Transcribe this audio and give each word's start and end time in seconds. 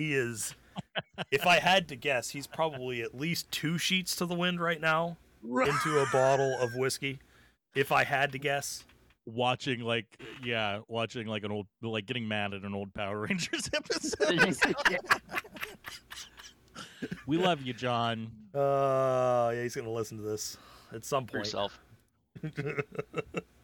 He 0.00 0.14
is. 0.14 0.54
if 1.30 1.46
I 1.46 1.58
had 1.58 1.88
to 1.88 1.94
guess, 1.96 2.30
he's 2.30 2.46
probably 2.46 3.02
at 3.02 3.14
least 3.14 3.50
two 3.50 3.76
sheets 3.76 4.16
to 4.16 4.24
the 4.24 4.34
wind 4.34 4.58
right 4.58 4.80
now 4.80 5.18
into 5.44 5.98
a 5.98 6.06
bottle 6.10 6.56
of 6.58 6.74
whiskey. 6.74 7.18
If 7.74 7.92
I 7.92 8.04
had 8.04 8.32
to 8.32 8.38
guess, 8.38 8.82
watching 9.26 9.80
like 9.80 10.06
yeah, 10.42 10.78
watching 10.88 11.26
like 11.26 11.44
an 11.44 11.52
old 11.52 11.66
like 11.82 12.06
getting 12.06 12.26
mad 12.26 12.54
at 12.54 12.62
an 12.62 12.74
old 12.74 12.94
Power 12.94 13.20
Rangers 13.28 13.68
episode. 13.74 14.56
we 17.26 17.36
love 17.36 17.60
you, 17.60 17.74
John. 17.74 18.30
uh, 18.54 19.52
yeah, 19.54 19.62
he's 19.64 19.76
gonna 19.76 19.90
listen 19.90 20.16
to 20.16 20.24
this 20.24 20.56
at 20.94 21.04
some 21.04 21.26
point. 21.26 21.44
yourself. 21.44 21.78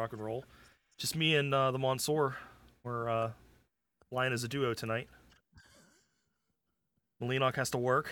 Rock 0.00 0.14
and 0.14 0.24
Roll. 0.24 0.44
Just 0.96 1.14
me 1.14 1.36
and 1.36 1.52
uh, 1.52 1.70
the 1.70 1.78
Mansoor. 1.78 2.34
We're 2.84 3.10
uh, 3.10 3.30
lying 4.10 4.32
as 4.32 4.42
a 4.44 4.48
duo 4.48 4.72
tonight. 4.72 5.08
Malinak 7.22 7.56
has 7.56 7.68
to 7.70 7.78
work. 7.78 8.10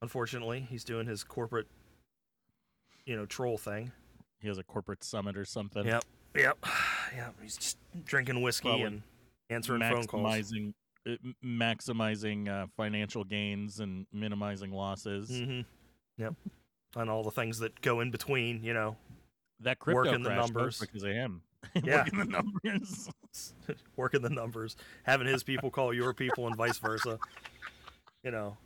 Unfortunately, 0.00 0.64
he's 0.70 0.84
doing 0.84 1.08
his 1.08 1.24
corporate, 1.24 1.66
you 3.04 3.16
know, 3.16 3.26
troll 3.26 3.58
thing. 3.58 3.90
He 4.40 4.46
has 4.46 4.58
a 4.58 4.62
corporate 4.62 5.02
summit 5.02 5.36
or 5.36 5.44
something. 5.44 5.84
Yep, 5.84 6.04
yep, 6.36 6.58
yep. 7.16 7.34
He's 7.42 7.56
just 7.56 7.78
drinking 8.04 8.40
whiskey 8.40 8.82
and 8.82 9.02
answering 9.50 9.80
phone 9.80 10.06
calls. 10.06 10.22
maximizing 10.22 10.74
uh, 11.08 11.16
maximizing 11.44 12.48
uh, 12.48 12.66
financial 12.76 13.24
gains 13.24 13.80
and 13.80 14.06
minimizing 14.12 14.70
losses. 14.70 15.30
Mm-hmm. 15.30 15.62
Yep. 16.22 16.34
And 16.94 17.10
all 17.10 17.24
the 17.24 17.32
things 17.32 17.58
that 17.58 17.80
go 17.80 18.00
in 18.00 18.12
between, 18.12 18.62
you 18.62 18.72
know, 18.72 18.96
That 19.62 19.78
crypto 19.78 20.02
Working 20.04 20.22
the 20.22 20.28
crash 20.30 20.40
was 20.42 20.50
numbers. 20.52 20.78
because 20.80 21.02
of 21.02 21.10
him. 21.10 21.42
Yeah. 21.84 21.98
Working 22.04 22.18
the 22.18 22.24
numbers. 22.26 23.10
working 23.96 24.22
the 24.22 24.30
numbers, 24.30 24.76
having 25.04 25.26
his 25.26 25.42
people 25.42 25.70
call 25.70 25.94
your 25.94 26.12
people, 26.12 26.46
and 26.46 26.56
vice 26.56 26.78
versa. 26.78 27.18
You 28.24 28.30
know, 28.32 28.56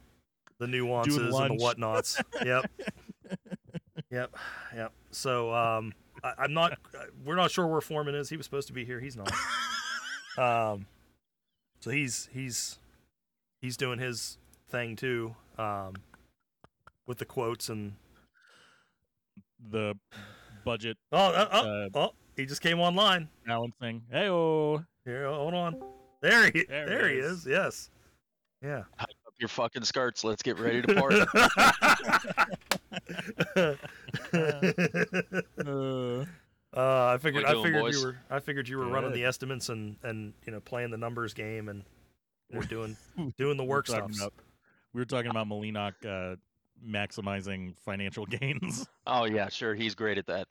the 0.59 0.67
nuances 0.67 1.17
and 1.19 1.59
the 1.59 1.63
whatnots. 1.63 2.21
Yep. 2.45 2.71
Yep. 4.11 4.37
Yep. 4.75 4.93
So 5.11 5.53
um, 5.55 5.93
I, 6.25 6.33
I'm 6.39 6.55
not. 6.55 6.73
uh, 6.95 7.05
We're 7.25 7.37
not 7.37 7.51
sure 7.51 7.67
where 7.67 7.81
Foreman 7.81 8.15
is. 8.15 8.29
He 8.31 8.37
was 8.37 8.47
supposed 8.47 8.67
to 8.69 8.73
be 8.75 8.85
here. 8.85 8.99
He's 9.01 9.17
not. 9.17 9.31
Um, 10.39 10.87
so 11.81 11.91
he's 11.91 12.29
he's 12.33 12.79
he's 13.61 13.77
doing 13.77 13.99
his 13.99 14.39
thing 14.69 14.97
too. 14.97 15.35
Um, 15.59 15.95
with 17.07 17.19
the 17.19 17.25
quotes 17.25 17.69
and 17.69 17.95
the 19.71 19.95
budget 20.67 20.99
oh 21.13 21.17
uh, 21.19 21.49
oh, 21.53 21.59
Uh, 21.59 21.89
oh 21.95 22.11
he 22.37 22.45
just 22.45 22.61
came 22.61 22.79
online. 22.81 23.29
balancing. 23.47 24.03
Hey 24.11 24.29
oh. 24.29 24.85
Here, 25.07 25.27
hold 25.27 25.55
on. 25.55 25.81
There 26.21 26.51
he 26.51 26.65
There 26.69 26.87
there, 26.87 27.09
he 27.09 27.15
he 27.15 27.21
is. 27.21 27.39
is. 27.39 27.47
Yes. 27.47 27.91
Yeah. 28.63 28.83
Up 28.99 29.09
your 29.39 29.49
fucking 29.49 29.85
skirts. 29.85 30.25
Let's 30.25 30.43
get 30.43 30.59
ready 30.59 30.83
to 30.83 30.95
part. 30.95 31.15
Uh, 33.57 33.75
Uh, 36.77 37.15
I 37.15 37.19
figured. 37.19 37.45
we 37.45 37.51
I 37.51 37.63
figured 37.63 37.83
boys? 37.83 37.99
you 37.99 38.07
were. 38.07 38.17
I 38.29 38.39
figured 38.39 38.69
you 38.69 38.77
were 38.77 38.89
running 38.89 39.13
the 39.13 39.25
estimates 39.25 39.71
and 39.71 39.97
and 40.03 40.35
you 40.45 40.53
know 40.53 40.61
playing 40.61 40.91
the 40.91 40.99
numbers 40.99 41.33
game 41.33 41.71
and 41.71 41.85
we're 42.53 42.63
doing 42.69 42.97
doing 43.39 43.57
the 43.57 43.63
we 43.63 43.69
work 43.71 43.87
stuff. 43.87 44.11
we 44.93 45.01
were 45.01 45.07
talking 45.07 45.31
about 45.31 45.47
Molinak 45.49 45.95
uh, 46.05 46.37
maximizing 46.87 47.75
financial 47.79 48.27
gains. 48.27 48.87
oh 49.07 49.25
yeah, 49.25 49.49
sure. 49.49 49.75
He's 49.75 49.95
great 49.95 50.19
at 50.19 50.27
that. 50.27 50.49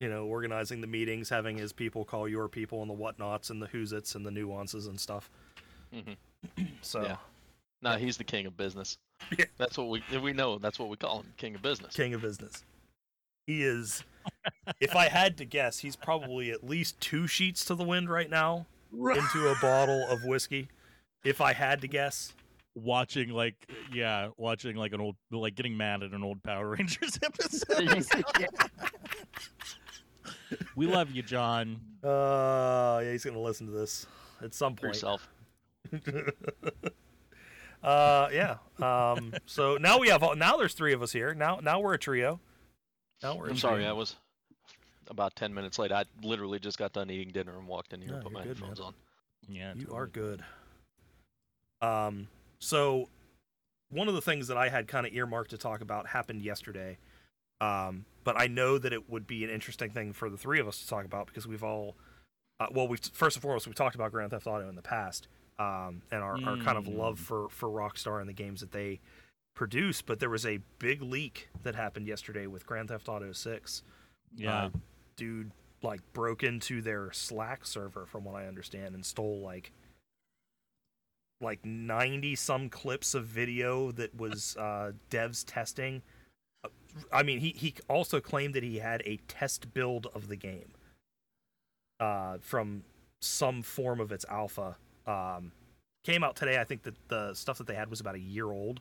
You 0.00 0.08
know, 0.10 0.26
organizing 0.26 0.80
the 0.82 0.86
meetings, 0.86 1.28
having 1.30 1.56
his 1.56 1.72
people 1.72 2.04
call 2.04 2.28
your 2.28 2.48
people, 2.48 2.82
and 2.82 2.90
the 2.90 2.94
whatnots 2.94 3.48
and 3.50 3.62
the 3.62 3.66
who's 3.66 3.92
its 3.92 4.14
and 4.14 4.26
the 4.26 4.30
nuances 4.30 4.86
and 4.86 5.00
stuff. 5.00 5.30
hmm 5.92 6.12
So 6.82 7.02
Yeah. 7.02 7.16
No, 7.82 7.92
he's 7.92 8.16
the 8.16 8.24
king 8.24 8.46
of 8.46 8.56
business. 8.56 8.98
Yeah. 9.38 9.46
That's 9.56 9.78
what 9.78 9.88
we 9.88 10.02
we 10.18 10.32
know. 10.34 10.58
That's 10.58 10.78
what 10.78 10.90
we 10.90 10.96
call 10.96 11.20
him, 11.20 11.32
king 11.38 11.54
of 11.54 11.62
business. 11.62 11.94
king 11.94 12.12
of 12.12 12.20
business. 12.20 12.64
He 13.46 13.62
is. 13.62 14.02
if 14.80 14.94
I 14.94 15.08
had 15.08 15.38
to 15.38 15.44
guess, 15.46 15.78
he's 15.78 15.96
probably 15.96 16.50
at 16.50 16.62
least 16.62 17.00
two 17.00 17.26
sheets 17.26 17.64
to 17.66 17.74
the 17.74 17.84
wind 17.84 18.10
right 18.10 18.28
now 18.28 18.66
into 18.92 19.48
a 19.48 19.54
bottle 19.62 20.06
of 20.10 20.24
whiskey. 20.24 20.68
If 21.24 21.40
I 21.40 21.54
had 21.54 21.80
to 21.80 21.88
guess. 21.88 22.34
watching 22.74 23.30
like 23.30 23.54
yeah, 23.92 24.28
watching 24.36 24.76
like 24.76 24.92
an 24.92 25.00
old 25.00 25.16
like 25.30 25.54
getting 25.54 25.76
mad 25.78 26.02
at 26.02 26.10
an 26.12 26.22
old 26.22 26.42
Power 26.42 26.68
Rangers 26.70 27.18
episode. 27.22 28.04
We 30.76 30.86
love 30.86 31.10
you, 31.10 31.22
John. 31.22 31.80
Uh, 32.02 33.00
yeah, 33.04 33.12
he's 33.12 33.24
gonna 33.24 33.40
listen 33.40 33.66
to 33.66 33.72
this 33.72 34.06
at 34.42 34.54
some 34.54 34.74
For 34.76 34.82
point. 34.82 34.94
yourself. 34.94 35.28
uh, 37.82 38.28
yeah. 38.32 38.56
Um, 38.80 39.32
so 39.46 39.76
now 39.76 39.98
we 39.98 40.08
have 40.08 40.22
all, 40.22 40.34
now 40.36 40.56
there's 40.56 40.74
three 40.74 40.92
of 40.92 41.02
us 41.02 41.12
here. 41.12 41.34
Now 41.34 41.60
now 41.62 41.80
we're 41.80 41.94
a 41.94 41.98
trio. 41.98 42.40
Now 43.22 43.36
we're. 43.36 43.46
a 43.46 43.50
I'm 43.50 43.56
sorry, 43.56 43.78
trio. 43.82 43.90
I 43.90 43.92
was 43.92 44.16
about 45.08 45.34
ten 45.36 45.52
minutes 45.54 45.78
late. 45.78 45.92
I 45.92 46.04
literally 46.22 46.58
just 46.58 46.78
got 46.78 46.92
done 46.92 47.10
eating 47.10 47.32
dinner 47.32 47.56
and 47.58 47.66
walked 47.66 47.92
in 47.92 48.00
here 48.00 48.10
No, 48.10 48.14
and 48.16 48.24
put 48.24 48.32
my 48.32 48.40
good, 48.42 48.48
headphones 48.48 48.78
man. 48.78 48.86
on. 48.88 48.94
Yeah, 49.48 49.74
You 49.74 49.82
totally. 49.82 49.98
are 49.98 50.06
good. 50.08 50.44
Um, 51.82 52.28
so 52.58 53.08
one 53.90 54.08
of 54.08 54.14
the 54.14 54.20
things 54.22 54.48
that 54.48 54.56
I 54.56 54.68
had 54.68 54.88
kind 54.88 55.06
of 55.06 55.12
earmarked 55.12 55.50
to 55.50 55.58
talk 55.58 55.80
about 55.80 56.08
happened 56.08 56.42
yesterday. 56.42 56.98
Um, 57.60 58.04
but 58.24 58.38
I 58.38 58.46
know 58.48 58.78
that 58.78 58.92
it 58.92 59.08
would 59.08 59.26
be 59.26 59.44
an 59.44 59.50
interesting 59.50 59.90
thing 59.90 60.12
for 60.12 60.28
the 60.28 60.36
three 60.36 60.60
of 60.60 60.68
us 60.68 60.78
to 60.80 60.88
talk 60.88 61.04
about 61.04 61.26
because 61.26 61.46
we've 61.46 61.62
all, 61.64 61.96
uh, 62.60 62.66
well, 62.70 62.86
we've 62.88 63.00
first 63.12 63.36
and 63.36 63.42
foremost 63.42 63.66
we've 63.66 63.74
talked 63.74 63.94
about 63.94 64.12
Grand 64.12 64.30
Theft 64.30 64.46
Auto 64.46 64.68
in 64.68 64.74
the 64.76 64.82
past, 64.82 65.28
um, 65.58 66.02
and 66.10 66.22
our, 66.22 66.38
our 66.44 66.56
kind 66.58 66.76
of 66.76 66.86
love 66.88 67.18
Mm. 67.18 67.24
for 67.24 67.48
for 67.50 67.68
Rockstar 67.68 68.20
and 68.20 68.28
the 68.28 68.34
games 68.34 68.60
that 68.60 68.72
they 68.72 69.00
produce. 69.54 70.02
But 70.02 70.20
there 70.20 70.28
was 70.30 70.44
a 70.44 70.58
big 70.78 71.00
leak 71.02 71.48
that 71.62 71.74
happened 71.74 72.06
yesterday 72.06 72.46
with 72.46 72.66
Grand 72.66 72.88
Theft 72.88 73.08
Auto 73.08 73.32
Six. 73.32 73.82
Yeah. 74.34 74.64
Uh, 74.66 74.70
dude 75.16 75.50
like 75.82 76.00
broke 76.12 76.42
into 76.42 76.82
their 76.82 77.10
Slack 77.12 77.64
server 77.64 78.06
from 78.06 78.24
what 78.24 78.34
I 78.34 78.46
understand 78.46 78.94
and 78.94 79.04
stole 79.06 79.40
like 79.40 79.72
like 81.40 81.64
90 81.64 82.34
some 82.34 82.68
clips 82.70 83.14
of 83.14 83.26
video 83.26 83.92
that 83.92 84.14
was 84.14 84.56
uh 84.58 84.92
devs 85.10 85.44
testing. 85.46 86.02
I 87.12 87.22
mean, 87.22 87.40
he 87.40 87.50
he 87.50 87.74
also 87.88 88.20
claimed 88.20 88.54
that 88.54 88.62
he 88.62 88.78
had 88.78 89.02
a 89.04 89.18
test 89.28 89.72
build 89.74 90.06
of 90.14 90.28
the 90.28 90.36
game 90.36 90.72
uh 91.98 92.38
from 92.40 92.84
some 93.20 93.62
form 93.62 94.00
of 94.00 94.12
its 94.12 94.24
alpha. 94.28 94.76
Um 95.06 95.52
came 96.04 96.22
out 96.22 96.36
today. 96.36 96.60
I 96.60 96.64
think 96.64 96.84
that 96.84 96.94
the 97.08 97.34
stuff 97.34 97.58
that 97.58 97.66
they 97.66 97.74
had 97.74 97.90
was 97.90 98.00
about 98.00 98.14
a 98.14 98.20
year 98.20 98.46
old. 98.46 98.80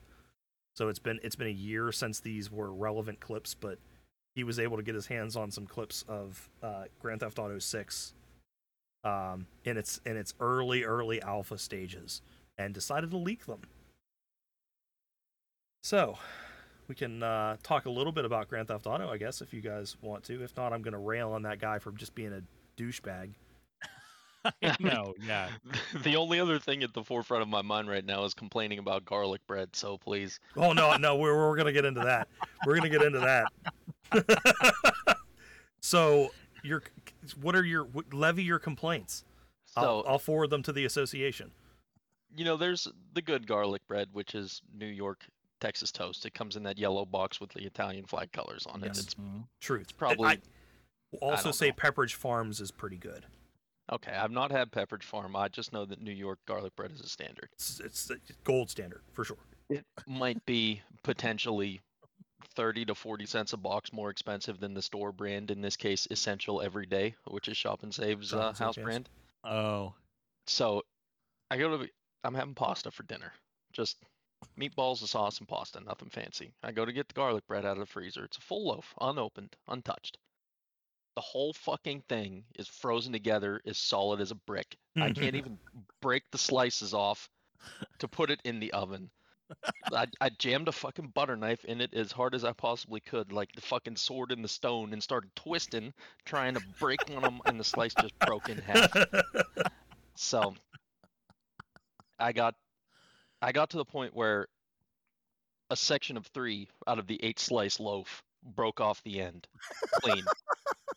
So 0.75 0.89
it's 0.89 0.99
been 0.99 1.19
it's 1.23 1.35
been 1.35 1.47
a 1.47 1.51
year 1.51 1.91
since 1.91 2.19
these 2.19 2.51
were 2.51 2.73
relevant 2.73 3.19
clips, 3.19 3.53
but 3.53 3.79
he 4.35 4.43
was 4.43 4.59
able 4.59 4.77
to 4.77 4.83
get 4.83 4.93
his 4.93 5.07
hands 5.07 5.35
on 5.35 5.49
some 5.49 5.65
clips 5.65 6.03
of 6.07 6.49
uh, 6.61 6.83
Grand 6.99 7.21
Theft 7.21 7.39
Auto 7.39 7.57
6 7.57 8.13
um, 9.05 9.47
in 9.63 9.77
its 9.77 10.01
in 10.05 10.17
its 10.17 10.33
early 10.39 10.83
early 10.83 11.21
alpha 11.21 11.57
stages 11.57 12.21
and 12.57 12.73
decided 12.73 13.11
to 13.11 13.17
leak 13.17 13.45
them. 13.45 13.61
So, 15.83 16.17
we 16.87 16.95
can 16.95 17.23
uh, 17.23 17.57
talk 17.63 17.85
a 17.85 17.89
little 17.89 18.11
bit 18.11 18.25
about 18.25 18.47
Grand 18.47 18.67
Theft 18.67 18.85
Auto, 18.87 19.09
I 19.09 19.17
guess, 19.17 19.41
if 19.41 19.53
you 19.53 19.61
guys 19.61 19.95
want 20.01 20.23
to. 20.25 20.43
If 20.43 20.55
not, 20.57 20.73
I'm 20.73 20.81
going 20.81 20.93
to 20.93 20.99
rail 20.99 21.31
on 21.31 21.43
that 21.43 21.59
guy 21.59 21.79
for 21.79 21.91
just 21.91 22.15
being 22.15 22.33
a 22.33 22.41
douchebag. 22.81 23.31
no, 24.79 25.15
yeah. 25.25 25.49
the 26.03 26.15
only 26.15 26.39
other 26.39 26.59
thing 26.59 26.83
at 26.83 26.93
the 26.93 27.03
forefront 27.03 27.41
of 27.41 27.49
my 27.49 27.63
mind 27.63 27.87
right 27.89 28.05
now 28.05 28.23
is 28.25 28.33
complaining 28.35 28.77
about 28.77 29.03
garlic 29.03 29.41
bread. 29.47 29.75
So 29.75 29.97
please, 29.97 30.39
Oh 30.55 30.71
no, 30.71 30.95
no, 30.97 31.15
we're 31.15 31.35
we're 31.35 31.55
going 31.55 31.65
to 31.65 31.73
get 31.73 31.83
into 31.85 32.01
that. 32.01 32.27
We're 32.65 32.77
going 32.77 32.91
to 32.91 32.97
get 32.97 33.05
into 33.05 33.19
that. 33.21 33.47
so, 35.81 36.29
your 36.63 36.83
what 37.41 37.55
are 37.55 37.63
your 37.63 37.83
what- 37.85 38.13
levy 38.13 38.43
your 38.43 38.59
complaints? 38.59 39.23
so 39.65 39.81
I'll, 39.81 40.03
I'll 40.07 40.19
forward 40.19 40.51
them 40.51 40.61
to 40.63 40.71
the 40.71 40.85
association. 40.85 41.51
you 42.35 42.45
know, 42.45 42.55
there's 42.55 42.87
the 43.13 43.21
good 43.21 43.47
garlic 43.47 43.81
bread, 43.87 44.09
which 44.13 44.35
is 44.35 44.61
New 44.77 44.85
York 44.85 45.25
Texas 45.61 45.91
toast. 45.91 46.25
It 46.25 46.33
comes 46.33 46.55
in 46.55 46.63
that 46.63 46.77
yellow 46.77 47.05
box 47.05 47.39
with 47.39 47.51
the 47.51 47.63
Italian 47.65 48.05
flag 48.05 48.31
colors 48.31 48.65
on 48.67 48.83
it. 48.83 48.87
Yes. 48.87 48.99
It's 48.99 49.13
Mhm. 49.15 49.47
Truth. 49.59 49.97
probably- 49.97 50.27
I 50.27 50.41
will 51.11 51.19
also 51.31 51.45
don't 51.45 51.53
say 51.53 51.69
know. 51.69 51.75
Pepperidge 51.75 52.13
Farms 52.13 52.59
is 52.61 52.71
pretty 52.71 52.97
good. 52.97 53.25
okay. 53.91 54.11
I've 54.11 54.31
not 54.31 54.51
had 54.51 54.71
Pepperidge 54.71 55.03
Farm. 55.03 55.35
I 55.35 55.47
just 55.47 55.71
know 55.71 55.85
that 55.85 56.01
New 56.01 56.11
York 56.11 56.39
garlic 56.45 56.75
bread 56.75 56.91
is 56.91 57.01
a 57.01 57.07
standard. 57.07 57.49
It's, 57.53 57.79
it's 57.79 58.05
the 58.07 58.19
gold 58.43 58.69
standard 58.69 59.03
for 59.13 59.23
sure. 59.23 59.37
It 59.69 59.85
might 60.07 60.43
be 60.45 60.81
potentially 61.03 61.81
30 62.55 62.85
to 62.85 62.95
40 62.95 63.25
cents 63.25 63.53
a 63.53 63.57
box 63.57 63.91
more 63.93 64.09
expensive 64.09 64.59
than 64.59 64.73
the 64.73 64.81
store 64.81 65.11
brand, 65.11 65.51
in 65.51 65.61
this 65.61 65.75
case, 65.77 66.07
Essential 66.11 66.61
Everyday, 66.61 67.15
which 67.25 67.47
is 67.47 67.57
Shop 67.57 67.81
and 67.83 67.93
Save's 67.93 68.33
uh, 68.33 68.53
house 68.53 68.77
yes. 68.77 68.83
brand. 68.83 69.09
Oh, 69.43 69.93
So 70.47 70.83
I 71.51 71.57
go 71.57 71.77
to, 71.77 71.89
I'm 72.23 72.33
having 72.35 72.55
pasta 72.55 72.91
for 72.91 73.03
dinner. 73.03 73.33
Just 73.73 73.97
meatballs, 74.59 75.03
a 75.03 75.07
sauce, 75.07 75.39
and 75.39 75.47
pasta. 75.47 75.79
Nothing 75.79 76.09
fancy. 76.09 76.53
I 76.63 76.71
go 76.71 76.85
to 76.85 76.93
get 76.93 77.07
the 77.07 77.13
garlic 77.13 77.45
bread 77.47 77.65
out 77.65 77.77
of 77.77 77.79
the 77.79 77.85
freezer. 77.85 78.25
It's 78.25 78.37
a 78.37 78.41
full 78.41 78.67
loaf, 78.67 78.93
unopened, 78.99 79.55
untouched. 79.67 80.17
The 81.15 81.21
whole 81.21 81.53
fucking 81.53 82.01
thing 82.09 82.43
is 82.57 82.67
frozen 82.67 83.13
together, 83.13 83.61
as 83.65 83.77
solid 83.77 84.19
as 84.19 84.31
a 84.31 84.35
brick. 84.35 84.77
I 84.97 85.11
can't 85.11 85.35
even 85.35 85.57
break 86.01 86.23
the 86.31 86.37
slices 86.37 86.93
off 86.93 87.29
to 87.99 88.07
put 88.07 88.29
it 88.29 88.41
in 88.43 88.59
the 88.59 88.73
oven. 88.73 89.09
I, 89.93 90.07
I 90.19 90.29
jammed 90.29 90.67
a 90.67 90.73
fucking 90.73 91.09
butter 91.09 91.35
knife 91.35 91.63
in 91.65 91.79
it 91.79 91.93
as 91.93 92.11
hard 92.11 92.33
as 92.35 92.43
I 92.43 92.51
possibly 92.51 92.99
could, 92.99 93.31
like 93.31 93.51
the 93.53 93.61
fucking 93.61 93.95
sword 93.95 94.31
in 94.31 94.41
the 94.41 94.47
stone, 94.47 94.91
and 94.91 95.01
started 95.01 95.29
twisting, 95.35 95.93
trying 96.25 96.55
to 96.55 96.61
break 96.79 97.07
one 97.09 97.23
of 97.23 97.31
them, 97.31 97.41
and 97.45 97.59
the 97.59 97.63
slice 97.63 97.93
just 97.93 98.17
broke 98.19 98.49
in 98.49 98.57
half. 98.57 98.91
So 100.15 100.55
I 102.17 102.31
got 102.31 102.55
I 103.45 103.51
got 103.51 103.69
to 103.69 103.77
the 103.77 103.85
point 103.85 104.15
where 104.15 104.47
a 105.69 105.75
section 105.75 106.17
of 106.17 106.25
three 106.25 106.67
out 106.87 106.97
of 106.97 107.05
the 107.05 107.23
eight 107.23 107.37
slice 107.37 107.79
loaf 107.79 108.23
broke 108.43 108.81
off 108.81 109.03
the 109.03 109.21
end 109.21 109.47
clean. 110.01 110.23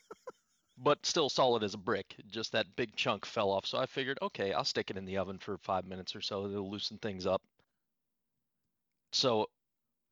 but 0.78 1.04
still 1.04 1.28
solid 1.28 1.62
as 1.62 1.74
a 1.74 1.78
brick. 1.78 2.16
Just 2.26 2.52
that 2.52 2.74
big 2.74 2.96
chunk 2.96 3.26
fell 3.26 3.50
off. 3.50 3.66
So 3.66 3.76
I 3.76 3.84
figured, 3.84 4.18
okay, 4.22 4.54
I'll 4.54 4.64
stick 4.64 4.88
it 4.88 4.96
in 4.96 5.04
the 5.04 5.18
oven 5.18 5.36
for 5.36 5.58
five 5.58 5.84
minutes 5.84 6.16
or 6.16 6.22
so. 6.22 6.46
It'll 6.46 6.70
loosen 6.70 6.96
things 6.96 7.26
up. 7.26 7.42
So 9.12 9.50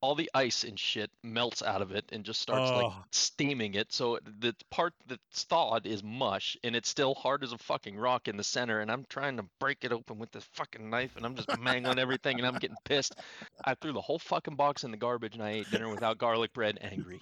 all 0.06 0.14
the 0.14 0.30
ice 0.34 0.62
and 0.62 0.78
shit 0.78 1.10
melts 1.24 1.62
out 1.64 1.82
of 1.82 1.90
it 1.90 2.04
and 2.12 2.22
just 2.24 2.40
starts 2.40 2.70
like 2.70 2.84
Oh. 2.86 2.94
steaming 3.10 3.74
it. 3.74 3.92
So 3.92 4.20
the 4.40 4.54
part 4.70 4.94
that's 5.08 5.42
thawed 5.42 5.84
is 5.84 6.04
mush 6.04 6.56
and 6.62 6.76
it's 6.76 6.88
still 6.88 7.14
hard 7.16 7.42
as 7.42 7.52
a 7.52 7.58
fucking 7.58 7.96
rock 7.96 8.28
in 8.28 8.36
the 8.36 8.44
center. 8.44 8.78
And 8.80 8.88
I'm 8.90 9.04
trying 9.08 9.36
to 9.38 9.44
break 9.58 9.78
it 9.82 9.90
open 9.92 10.20
with 10.20 10.30
this 10.30 10.44
fucking 10.52 10.88
knife 10.88 11.16
and 11.16 11.26
I'm 11.26 11.34
just 11.34 11.48
mangling 11.58 11.98
everything 11.98 12.38
and 12.38 12.46
I'm 12.46 12.54
getting 12.54 12.76
pissed. 12.84 13.16
I 13.64 13.74
threw 13.74 13.92
the 13.92 14.00
whole 14.00 14.20
fucking 14.20 14.54
box 14.54 14.84
in 14.84 14.92
the 14.92 14.96
garbage 14.96 15.34
and 15.34 15.42
I 15.42 15.50
ate 15.50 15.70
dinner 15.72 15.88
without 15.88 16.18
garlic 16.18 16.52
bread 16.52 16.78
angry. 16.82 17.20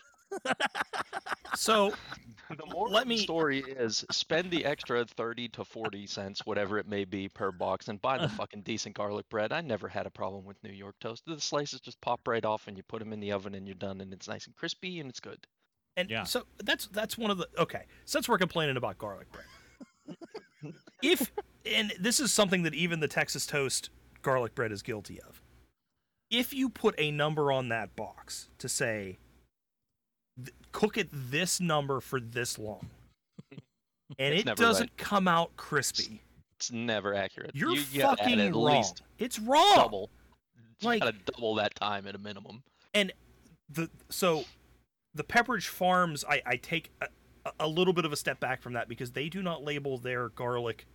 so 1.57 1.95
The 2.57 2.67
moral 2.67 2.93
Let 2.93 3.03
of 3.05 3.09
the 3.09 3.15
me- 3.15 3.23
story 3.23 3.61
is 3.61 4.05
spend 4.11 4.51
the 4.51 4.65
extra 4.65 5.05
30 5.05 5.49
to 5.51 5.65
40 5.65 6.07
cents, 6.07 6.45
whatever 6.47 6.79
it 6.79 6.87
may 6.87 7.05
be, 7.05 7.29
per 7.29 7.51
box 7.51 7.89
and 7.89 8.01
buy 8.03 8.19
the 8.19 8.29
fucking 8.41 8.63
decent 8.63 8.95
garlic 8.95 9.29
bread. 9.29 9.53
I 9.53 9.61
never 9.61 9.89
had 9.89 10.07
a 10.07 10.11
problem 10.11 10.45
with 10.45 10.63
New 10.63 10.73
York 10.73 10.95
toast. 11.01 11.25
The 11.27 11.41
slices 11.41 11.81
just 11.81 12.01
pop 12.01 12.27
right 12.29 12.45
off 12.45 12.69
and 12.69 12.77
you 12.77 12.83
put 12.83 12.99
them 13.01 13.13
in 13.13 13.21
the 13.21 13.33
oven 13.33 13.55
and 13.55 13.67
you're 13.67 13.75
done 13.75 14.01
and 14.01 14.13
it's 14.13 14.29
nice 14.29 14.47
and 14.47 14.55
crispy 14.55 15.01
and 15.01 15.09
it's 15.09 15.21
good. 15.21 15.39
And 15.97 16.11
Yeah. 16.11 16.25
so 16.25 16.45
that's 16.65 16.87
that's 16.89 17.17
one 17.17 17.31
of 17.31 17.39
the 17.39 17.49
okay. 17.59 17.85
Since 18.05 18.29
we're 18.29 18.39
complaining 18.39 18.77
about 18.77 18.99
garlic 18.99 19.29
bread, 19.33 20.17
if 21.03 21.31
and 21.65 21.93
this 21.99 22.21
is 22.21 22.33
something 22.33 22.63
that 22.65 22.75
even 22.75 23.01
the 23.01 23.09
Texas 23.09 23.47
toast 23.47 23.91
garlic 24.23 24.55
bread 24.55 24.73
is 24.73 24.83
guilty 24.83 25.21
of. 25.21 25.41
If 26.31 26.53
you 26.53 26.69
put 26.69 26.95
a 26.99 27.11
number 27.11 27.53
on 27.53 27.69
that 27.69 27.95
box 27.95 28.49
to 28.59 28.69
say, 28.69 29.19
th- 30.37 30.55
cook 30.73 30.97
it 30.97 31.09
this 31.13 31.61
number 31.61 32.01
for 32.01 32.21
this 32.21 32.59
long, 32.59 32.89
and 34.19 34.35
it 34.35 34.45
doesn't 34.57 34.85
right. 34.91 34.97
come 34.97 35.29
out 35.29 35.57
crispy, 35.57 36.23
It's 36.57 36.71
never 36.73 37.15
accurate. 37.15 37.53
you're 37.55 37.71
you 37.75 38.01
fucking 38.03 38.41
at 38.41 38.53
wrong. 38.53 38.77
least 38.77 39.03
It's 39.19 39.39
wrong. 39.39 39.75
double. 39.77 40.11
You 40.81 40.89
Like- 40.89 41.01
gotta 41.03 41.17
double 41.33 41.55
that 41.57 41.75
time 41.75 42.07
at 42.07 42.15
a 42.15 42.19
minimum. 42.19 42.63
And 42.93 43.13
the 43.69 43.89
so 44.11 44.45
the 45.15 45.25
Pepperidge 45.25 45.69
Farms 45.69 46.25
I, 46.29 46.43
I 46.45 46.57
take 46.57 46.91
a, 47.01 47.09
a 47.61 47.69
little 47.69 47.93
bit 47.93 48.05
of 48.05 48.13
a 48.13 48.17
step 48.17 48.41
back 48.41 48.61
from 48.63 48.73
that 48.75 48.89
because 48.89 49.13
they 49.13 49.29
do 49.29 49.43
not 49.43 49.63
label 49.65 49.97
their 49.99 50.29
garlic 50.31 50.87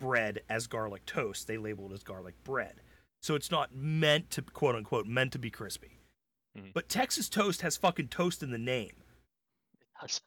bread 0.00 0.40
as 0.48 0.66
garlic 0.66 1.04
toast. 1.06 1.46
They 1.46 1.56
label 1.58 1.90
it 1.90 1.94
as 1.94 2.02
garlic 2.02 2.34
bread. 2.44 2.80
So 3.22 3.34
it's 3.36 3.50
not 3.50 3.74
meant 3.74 4.30
to 4.30 4.42
quote 4.42 4.74
unquote 4.74 5.06
meant 5.06 5.32
to 5.32 5.38
be 5.38 5.50
crispy. 5.50 5.98
Mhm. 6.56 6.72
But 6.72 6.88
Texas 6.88 7.28
toast 7.28 7.62
has 7.62 7.76
fucking 7.76 8.08
toast 8.08 8.42
in 8.42 8.50
the 8.50 8.58
name. 8.58 8.92
Yes. 10.00 10.20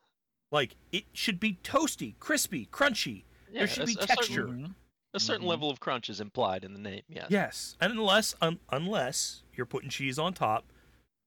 Like 0.51 0.75
it 0.91 1.05
should 1.13 1.39
be 1.39 1.53
toasty, 1.63 2.17
crispy, 2.19 2.65
crunchy. 2.67 3.25
Yeah, 3.51 3.65
should 3.65 3.83
a- 3.83 3.85
be 3.87 3.97
a 3.99 4.07
texture. 4.07 4.47
Mhm. 4.47 4.75
A 5.13 5.19
certain 5.19 5.45
Mhm. 5.45 5.49
level 5.49 5.69
of 5.69 5.79
crunch 5.79 6.09
is 6.09 6.19
implied 6.19 6.63
in 6.65 6.73
the 6.73 6.79
name. 6.79 7.03
Yes. 7.07 7.27
Yes, 7.29 7.77
and 7.79 7.93
unless 7.93 8.35
un, 8.41 8.59
unless 8.69 9.43
you're 9.53 9.65
putting 9.65 9.89
cheese 9.89 10.19
on 10.19 10.33
top, 10.33 10.71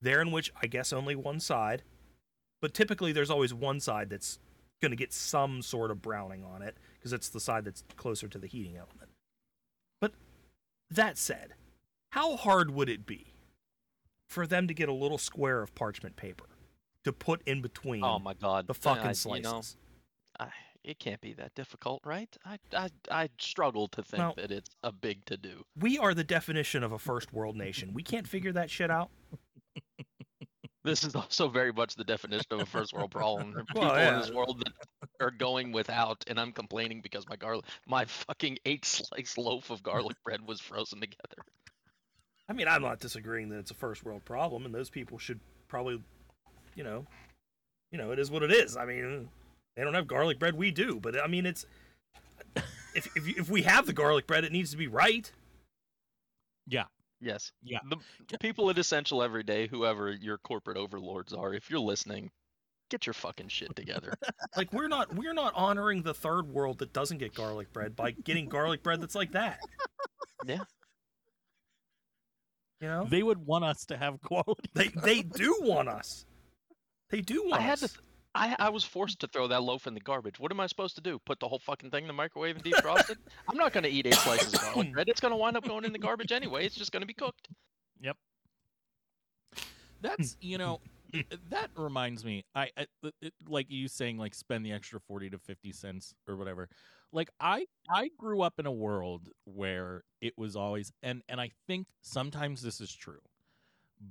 there 0.01 0.21
in 0.21 0.31
which 0.31 0.51
I 0.63 0.67
guess 0.67 0.93
only 0.93 1.15
one 1.17 1.41
side, 1.41 1.85
but 2.61 2.75
typically 2.75 3.13
there's 3.13 3.31
always 3.31 3.55
one 3.55 3.81
side 3.81 4.11
that's 4.11 4.39
going 4.81 4.91
to 4.91 4.97
get 4.97 5.13
some 5.13 5.63
sort 5.63 5.91
of 5.91 6.03
browning 6.03 6.45
on 6.45 6.63
it 6.63 6.77
because 6.95 7.13
it's 7.13 7.29
the 7.31 7.41
side 7.41 7.65
that's 7.65 7.83
closer 7.97 8.29
to 8.29 8.39
the 8.39 8.47
heating 8.47 8.77
element. 8.77 9.11
But 10.01 10.15
that 10.91 11.17
said, 11.19 11.55
how 12.13 12.37
hard 12.37 12.71
would 12.71 12.89
it 12.89 13.07
be 13.07 13.33
for 14.29 14.47
them 14.47 14.69
to 14.69 14.75
get 14.75 14.89
a 14.89 14.93
little 14.93 15.19
square 15.19 15.63
of 15.63 15.75
parchment 15.75 16.17
paper 16.17 16.45
to 17.05 17.13
put 17.13 17.43
in 17.47 17.63
between 17.63 18.05
Oh 18.05 18.19
my 18.19 18.35
god. 18.35 18.67
the 18.67 18.75
I- 18.75 18.77
fucking 18.77 19.09
you 19.09 19.15
slices? 19.15 19.43
know, 19.45 19.63
I, 20.47 20.49
it 20.85 20.99
can't 20.99 21.21
be 21.21 21.33
that 21.35 21.55
difficult, 21.55 22.01
right? 22.05 22.35
I, 22.45 22.59
I, 22.77 22.89
I 23.11 23.29
struggle 23.39 23.89
to 23.89 24.03
think 24.03 24.21
Well- 24.23 24.35
that 24.37 24.51
it's 24.51 24.71
a 24.83 24.93
big 24.93 25.25
to 25.27 25.37
do. 25.37 25.65
we 25.79 25.99
are 25.99 26.15
the 26.15 26.25
definition 26.25 26.83
of 26.83 26.93
a 26.93 26.99
first 26.99 27.33
world 27.33 27.57
nation. 27.57 27.93
We 27.95 28.03
can't 28.03 28.27
figure 28.29 28.53
that 28.53 28.71
shit 28.71 28.91
out. 28.91 29.11
This 30.85 31.05
is 31.05 31.15
also 31.15 31.49
very 31.49 31.73
much 31.73 31.97
the 31.97 32.05
definition 32.05 32.47
of 32.53 32.61
a 32.61 32.65
first 32.67 32.95
world 32.95 33.11
problem. 33.11 33.53
There 33.53 33.61
are 33.61 33.65
Well, 33.75 33.91
people 33.91 33.99
yeah. 33.99 34.15
in 34.15 34.21
this 34.21 34.31
world 34.31 34.65
that 34.65 34.73
are 35.21 35.31
going 35.33 35.71
without, 35.73 36.25
and 36.29 36.41
I'm 36.41 36.53
complaining 36.53 37.01
because 37.03 37.29
my 37.29 37.37
garlic, 37.37 37.67
my 37.87 38.07
fucking 38.07 38.59
eight 38.65 38.87
slice 38.87 39.37
loaf 39.37 39.69
of 39.71 39.83
garlic 39.83 40.17
bread 40.25 40.41
was 40.47 40.61
frozen 40.61 41.01
together. 41.01 41.43
I 42.49 42.53
mean, 42.55 42.69
I'm 42.69 42.83
not 42.83 43.01
disagreeing 43.01 43.51
that 43.51 43.59
it's 43.59 43.71
a 43.71 43.75
first 43.75 44.05
world 44.05 44.25
problem, 44.25 44.65
and 44.65 44.75
those 44.75 44.91
people 44.91 45.19
should 45.19 45.41
probably, 45.69 46.01
you 46.75 46.85
know, 46.85 47.07
you 47.93 47.99
know, 47.99 48.11
it 48.13 48.19
is 48.19 48.31
what 48.31 48.43
it 48.43 48.51
is. 48.51 48.77
I 48.77 48.85
mean, 48.85 49.29
they 49.77 49.85
don't 49.85 49.95
have 49.95 50.07
garlic 50.07 50.39
bread, 50.39 50.55
we 50.55 50.71
do, 50.71 50.99
but 51.01 51.21
I 51.23 51.27
mean, 51.27 51.47
it's 51.47 51.67
if 52.95 53.09
if, 53.17 53.29
if 53.39 53.51
we 53.51 53.63
have 53.63 53.87
the 53.87 53.93
garlic 53.93 54.27
bread, 54.27 54.45
it 54.45 54.53
needs 54.53 54.71
to 54.71 54.77
be 54.77 54.89
right. 54.89 55.31
Yeah. 56.67 56.85
Yes. 57.21 57.53
Yeah. 57.63 57.79
The 58.31 58.39
people 58.39 58.71
at 58.71 58.79
Essential 58.79 59.23
Every 59.23 59.43
Day, 59.43 59.67
whoever 59.67 60.11
your 60.13 60.39
corporate 60.39 60.77
overlords 60.77 61.33
are, 61.33 61.53
if 61.53 61.71
you're 61.71 61.81
listening, 61.81 62.31
get 62.91 63.07
your 63.07 63.15
fucking 63.15 63.49
shit 63.49 63.75
together. 63.77 64.15
Like 64.57 64.73
we're 64.73 64.89
not 64.89 65.15
we're 65.15 65.35
not 65.35 65.53
honoring 65.55 66.03
the 66.03 66.15
third 66.15 66.49
world 66.49 66.79
that 66.79 66.93
doesn't 66.93 67.19
get 67.19 67.35
garlic 67.35 67.73
bread 67.73 67.95
by 67.95 68.11
getting 68.11 68.49
garlic 68.49 68.83
bread 68.83 69.01
that's 69.01 69.15
like 69.15 69.33
that. 69.33 69.61
Yeah. 70.45 70.63
You 72.81 72.89
know, 72.89 73.05
They 73.09 73.23
would 73.23 73.45
want 73.45 73.65
us 73.65 73.85
to 73.87 73.97
have 73.97 74.21
quality. 74.23 74.71
they 74.75 74.89
they 74.89 75.23
do 75.23 75.57
want 75.63 75.89
us. 75.89 76.25
They 77.11 77.21
do 77.21 77.43
want 77.49 77.61
I 77.61 77.65
had 77.65 77.73
us. 77.75 77.81
to. 77.81 77.89
Th- 77.89 78.01
I, 78.35 78.55
I 78.59 78.69
was 78.69 78.85
forced 78.85 79.19
to 79.21 79.27
throw 79.27 79.49
that 79.49 79.63
loaf 79.63 79.87
in 79.89 79.95
the 79.95 80.01
garbage. 80.01 80.39
What 80.39 80.53
am 80.53 80.61
I 80.61 80.67
supposed 80.69 80.95
to 80.97 81.01
do? 81.01 81.19
Put 81.25 81.41
the 81.41 81.49
whole 81.49 81.59
fucking 81.59 81.91
thing 81.91 82.05
in 82.05 82.07
the 82.09 82.13
microwave 82.13 82.55
and 82.57 82.65
defrost 82.65 83.11
it? 83.11 83.19
I'm 83.49 83.57
not 83.57 83.73
going 83.73 83.83
to 83.85 83.91
eat 83.91 84.07
eight 84.07 84.15
slices 84.15 84.55
of 84.55 84.61
garlic 84.61 84.93
bread. 84.93 85.09
It's 85.09 85.19
going 85.21 85.33
to 85.33 85.37
wind 85.37 85.57
up 85.57 85.67
going 85.67 85.85
in 85.85 85.93
the 85.93 85.99
garbage 85.99 86.31
anyway. 86.31 86.65
It's 86.67 86.77
just 86.77 86.93
going 86.93 87.01
to 87.01 87.07
be 87.07 87.15
cooked. 87.15 87.49
Yep. 88.01 88.17
That's 90.01 90.37
you 90.41 90.59
know, 90.59 90.81
that 91.51 91.71
reminds 91.77 92.25
me. 92.25 92.45
I, 92.55 92.71
I 92.77 92.87
it- 93.03 93.15
it- 93.23 93.35
like 93.49 93.67
you 93.71 93.89
saying 93.89 94.19
like 94.19 94.35
spend 94.35 94.65
the 94.65 94.73
extra 94.73 95.01
forty 95.01 95.31
to 95.31 95.39
fifty 95.39 95.73
cents 95.73 96.15
or 96.29 96.37
whatever. 96.37 96.69
Like 97.13 97.31
I 97.41 97.67
I 97.91 98.11
grew 98.19 98.43
up 98.43 98.59
in 98.59 98.67
a 98.67 98.73
world 98.73 99.29
where 99.45 100.05
it 100.21 100.35
was 100.37 100.57
always 100.57 100.93
and 101.03 101.23
and 101.29 101.41
I 101.41 101.51
think 101.67 101.87
sometimes 102.03 102.63
this 102.63 102.81
is 102.81 102.95
true, 102.95 103.21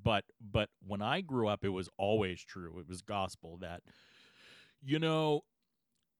but 0.03 0.25
but 0.41 0.69
when 0.85 1.01
I 1.01 1.21
grew 1.21 1.47
up, 1.47 1.63
it 1.63 1.69
was 1.69 1.89
always 1.97 2.43
true. 2.43 2.79
It 2.79 2.87
was 2.87 3.01
gospel 3.01 3.57
that 3.61 3.83
you 4.81 4.99
know 4.99 5.43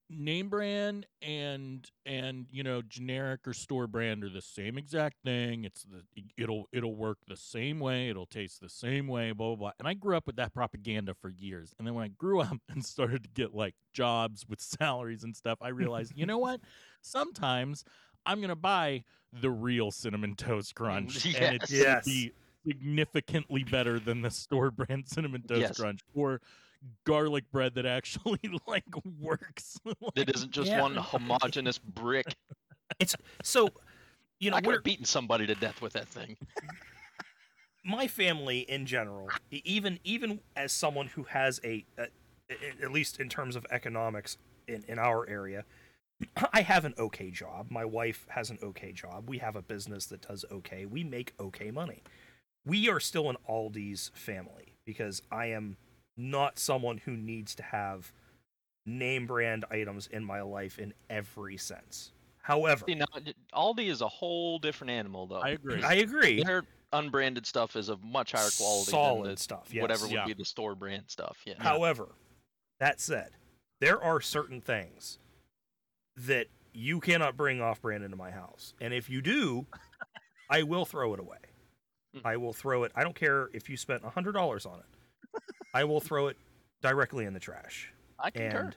name 0.10 0.48
brand 0.48 1.06
and 1.22 1.90
and 2.06 2.46
you 2.50 2.64
know 2.64 2.82
generic 2.82 3.46
or 3.46 3.54
store 3.54 3.88
brand 3.88 4.24
are 4.24 4.30
the 4.30 4.42
same 4.42 4.78
exact 4.78 5.18
thing. 5.26 5.66
It's 5.66 5.84
the 5.84 6.04
it'll 6.38 6.68
it'll 6.72 6.96
work 6.96 7.18
the 7.28 7.36
same 7.36 7.80
way. 7.80 8.10
It'll 8.10 8.26
taste 8.26 8.62
the 8.62 8.70
same 8.70 9.08
way 9.08 9.32
blah 9.32 9.48
blah 9.48 9.56
blah. 9.56 9.72
And 9.80 9.88
i 9.88 9.94
grew 9.94 10.16
up 10.16 10.26
with 10.26 10.38
that 10.38 10.54
propaganda 10.54 11.14
for 11.14 11.30
years. 11.30 11.74
And 11.78 11.86
then 11.88 11.94
when 11.94 12.06
i 12.06 12.10
grew 12.10 12.40
up 12.42 12.58
and 12.70 12.86
started 12.86 13.24
to 13.24 13.30
get 13.30 13.54
like 13.54 13.76
jobs 13.94 14.46
with 14.48 14.62
salaries 14.80 15.24
and 15.24 15.36
stuff 15.36 15.58
i 15.62 15.70
realized 15.70 16.14
you 16.16 16.26
know 16.26 16.38
what? 16.38 16.62
Sometimes 17.02 17.84
i'm 18.26 18.40
gonna 18.42 18.56
buy 18.56 19.04
the 19.34 19.52
real 19.52 19.92
cinnamon 19.92 20.36
toast 20.36 20.74
crunch 20.76 21.26
and 21.38 21.54
it's 21.56 21.70
gonna 21.72 21.96
Yes. 21.96 22.06
be 22.06 22.32
significantly 22.66 23.64
better 23.64 24.00
than 24.00 24.22
the 24.22 24.32
store 24.32 24.72
brand 24.72 25.08
cinnamon 25.08 25.42
toast 25.48 25.62
Yes. 25.62 25.78
crunch 25.78 26.00
or 26.14 26.42
garlic 27.06 27.50
bread 27.52 27.76
that 27.76 27.86
actually 27.86 28.40
like 28.68 28.84
works 29.20 29.78
It 30.16 30.34
isn't 30.36 30.52
just 30.52 30.70
Yeah. 30.70 30.82
one 30.82 30.96
homogenous 30.96 31.78
brick. 31.78 32.36
It's 33.00 33.16
so, 33.44 33.70
you 34.40 34.50
know, 34.52 34.58
I 34.58 34.62
could 34.62 34.68
we're, 34.68 34.74
have 34.76 34.84
beaten 34.84 35.06
somebody 35.06 35.46
to 35.48 35.56
death 35.56 35.82
with 35.82 35.94
that 35.94 36.08
thing. 36.08 36.38
my 37.84 38.08
family 38.08 38.60
in 38.60 38.86
general, 38.86 39.30
even 39.52 40.00
even 40.04 40.40
as 40.56 40.72
someone 40.72 41.08
who 41.08 41.24
has 41.24 41.60
a, 41.64 41.86
a 41.98 42.08
a- 42.50 42.84
at 42.84 42.92
least 42.92 43.20
in 43.20 43.30
terms 43.30 43.56
of 43.56 43.66
economics 43.72 44.38
in, 44.68 44.84
in 44.88 45.00
our 45.00 45.28
area, 45.30 45.66
I 46.54 46.62
have 46.62 46.86
an 46.86 46.94
okay 46.98 47.30
job. 47.30 47.68
My 47.70 47.86
wife 47.86 48.26
has 48.30 48.50
an 48.50 48.58
okay 48.64 48.92
job. 48.92 49.30
We 49.30 49.38
have 49.40 49.56
a 49.56 49.62
business 49.62 50.06
that 50.08 50.22
does 50.28 50.46
okay. 50.52 50.86
We 50.86 51.04
make 51.04 51.34
okay 51.40 51.72
money. 51.72 52.04
We 52.66 52.90
are 52.90 53.00
still 53.00 53.30
an 53.30 53.38
Aldi's 53.50 54.12
family 54.14 54.74
because 54.86 55.22
I 55.32 55.48
am 55.48 55.78
not 56.18 56.60
someone 56.60 56.98
who 56.98 57.12
needs 57.16 57.56
to 57.56 57.64
have 57.64 58.12
name 58.86 59.28
brand 59.28 59.66
items 59.70 60.08
in 60.08 60.24
my 60.24 60.42
life 60.42 60.80
in 60.80 60.94
every 61.10 61.58
sense. 61.58 62.12
However, 62.42 62.86
See, 62.88 62.96
now, 62.96 63.06
Aldi 63.54 63.90
is 63.90 64.02
a 64.02 64.08
whole 64.08 64.58
different 64.60 64.92
animal, 64.92 65.28
though. 65.28 65.40
I 65.42 65.50
agree. 65.50 65.84
I 65.84 65.96
agree. 65.96 66.42
Their 66.44 66.64
unbranded 66.94 67.46
stuff 67.46 67.76
is 67.76 67.90
of 67.90 68.02
much 68.04 68.32
higher 68.32 68.50
quality 68.58 68.92
Solid 68.92 69.26
than 69.26 69.36
the, 69.36 69.42
stuff, 69.42 69.68
yes. 69.72 69.82
whatever 69.82 70.04
would 70.04 70.12
Yeah. 70.14 70.26
be 70.26 70.34
the 70.34 70.46
store 70.46 70.74
brand 70.74 71.04
stuff. 71.08 71.38
Yeah. 71.46 71.56
However, 71.58 72.08
that 72.80 73.02
said, 73.02 73.32
there 73.82 74.02
are 74.02 74.22
certain 74.22 74.62
things 74.62 75.20
that 76.16 76.48
you 76.74 77.02
cannot 77.02 77.36
bring 77.36 77.60
off 77.62 77.82
brand 77.82 78.04
into 78.06 78.16
my 78.16 78.32
house. 78.32 78.74
And 78.80 78.94
if 78.94 79.10
you 79.10 79.22
do, 79.22 79.66
I 80.50 80.64
will 80.64 80.86
throw 80.86 81.14
it 81.14 81.20
away. 81.20 81.38
Hmm. 82.14 82.22
I 82.26 82.38
will 82.38 82.54
throw 82.54 82.84
it. 82.84 82.94
I 82.96 83.04
don't 83.04 83.16
care 83.16 83.50
if 83.54 83.70
you 83.70 83.76
spent 83.76 84.04
$100 84.04 84.66
on 84.66 84.80
it. 84.80 84.86
I 85.74 85.84
will 85.84 86.00
throw 86.00 86.28
it 86.28 86.38
directly 86.82 87.26
in 87.26 87.34
the 87.34 87.40
trash. 87.40 87.92
I 88.20 88.32
concur. 88.32 88.60
And 88.60 88.76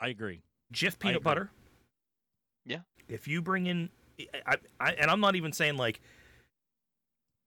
I 0.00 0.08
agree. 0.08 0.40
Jif 0.72 0.98
peanut 0.98 1.16
agree. 1.16 1.24
butter. 1.24 1.50
Yeah. 2.64 2.80
If 3.08 3.28
you 3.28 3.40
bring 3.40 3.66
in, 3.66 3.90
I, 4.46 4.56
I, 4.80 4.92
and 4.92 5.10
I'm 5.10 5.20
not 5.20 5.36
even 5.36 5.52
saying 5.52 5.76
like 5.76 6.00